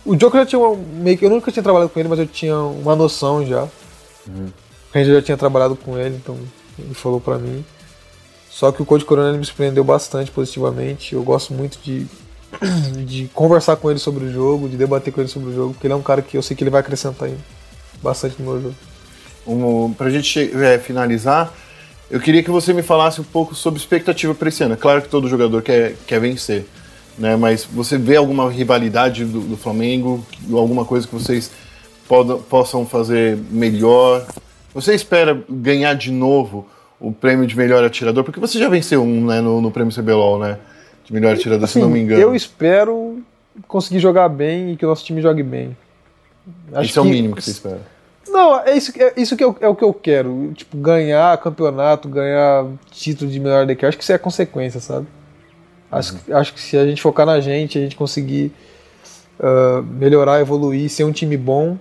[0.05, 0.75] O Joker já tinha uma...
[0.75, 1.25] meio que.
[1.25, 3.67] Eu nunca tinha trabalhado com ele, mas eu tinha uma noção já.
[4.93, 6.37] A gente já tinha trabalhado com ele, então
[6.79, 7.65] ele falou pra mim.
[8.49, 11.13] Só que o Corona ele me surpreendeu bastante positivamente.
[11.13, 12.07] Eu gosto muito de,
[13.05, 15.87] de conversar com ele sobre o jogo, de debater com ele sobre o jogo, porque
[15.87, 17.37] ele é um cara que eu sei que ele vai acrescentar aí
[18.01, 18.75] bastante no meu jogo.
[19.45, 21.53] Um, pra gente é, finalizar,
[22.09, 24.73] eu queria que você me falasse um pouco sobre expectativa para esse ano.
[24.73, 26.65] É claro que todo jogador quer, quer vencer,
[27.17, 27.35] né?
[27.35, 31.51] Mas você vê alguma rivalidade do, do Flamengo, alguma coisa que vocês
[32.49, 34.25] possam fazer melhor?
[34.73, 36.67] Você espera ganhar de novo
[36.99, 38.23] o prêmio de melhor atirador?
[38.23, 40.59] Porque você já venceu um né, no, no prêmio CBLOL, né?
[41.03, 42.21] De melhor atirador, se não me engano.
[42.21, 43.23] Assim, Eu espero
[43.67, 45.75] conseguir jogar bem e que o nosso time jogue bem.
[46.73, 47.94] Acho Esse é o mínimo que você espera.
[48.27, 50.51] Não, é isso, é isso que eu- é o que eu quero.
[50.55, 53.85] Tipo, ganhar campeonato, ganhar título de melhor DQ.
[53.85, 55.07] Acho que isso é consequência, sabe?
[55.91, 58.51] Acho, que- acho que se a gente focar na gente, a gente conseguir
[59.39, 61.77] ah, melhorar, evoluir, ser um time bom,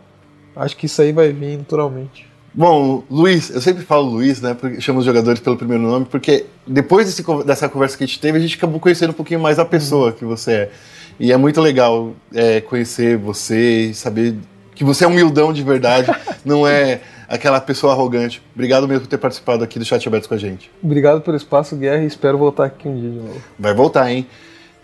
[0.57, 2.27] acho que isso aí vai vir naturalmente.
[2.53, 4.55] Bom, Luiz, eu sempre falo Luiz, né?
[4.55, 8.21] Porque chamo os jogadores pelo primeiro nome, porque depois desse dessa conversa que a gente
[8.21, 10.71] teve, a gente acabou conhecendo um pouquinho mais a pessoa que você é.
[11.19, 14.37] E é muito legal é, conhecer você e saber
[14.74, 16.10] que você é humildão de verdade,
[16.44, 18.42] não é aquela pessoa arrogante.
[18.55, 20.70] Obrigado mesmo por ter participado aqui do Chat Aberto com a gente.
[20.82, 23.42] Obrigado pelo espaço, Guerra, e espero voltar aqui um dia de novo.
[23.59, 24.26] Vai voltar, hein?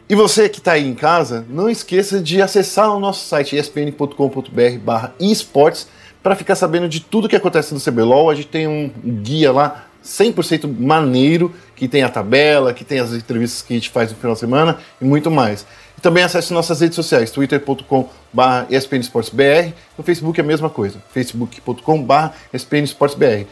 [0.08, 4.78] E você que está aí em casa, não esqueça de acessar o nosso site espn.com.br
[4.82, 5.86] barra esportes
[6.20, 8.28] para ficar sabendo de tudo que acontece no CBLOL.
[8.28, 8.90] A gente tem um
[9.22, 13.90] guia lá 100% maneiro, que tem a tabela, que tem as entrevistas que a gente
[13.90, 15.66] faz no final de semana e muito mais.
[15.96, 21.02] E também acesse nossas redes sociais, twitter.com barra espnesportsbr, no Facebook é a mesma coisa,
[21.12, 23.46] facebook.com barra espnesportsbr.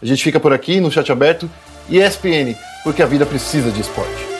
[0.00, 1.50] A gente fica por aqui no chat aberto
[1.88, 4.39] e ESPN, porque a vida precisa de esporte.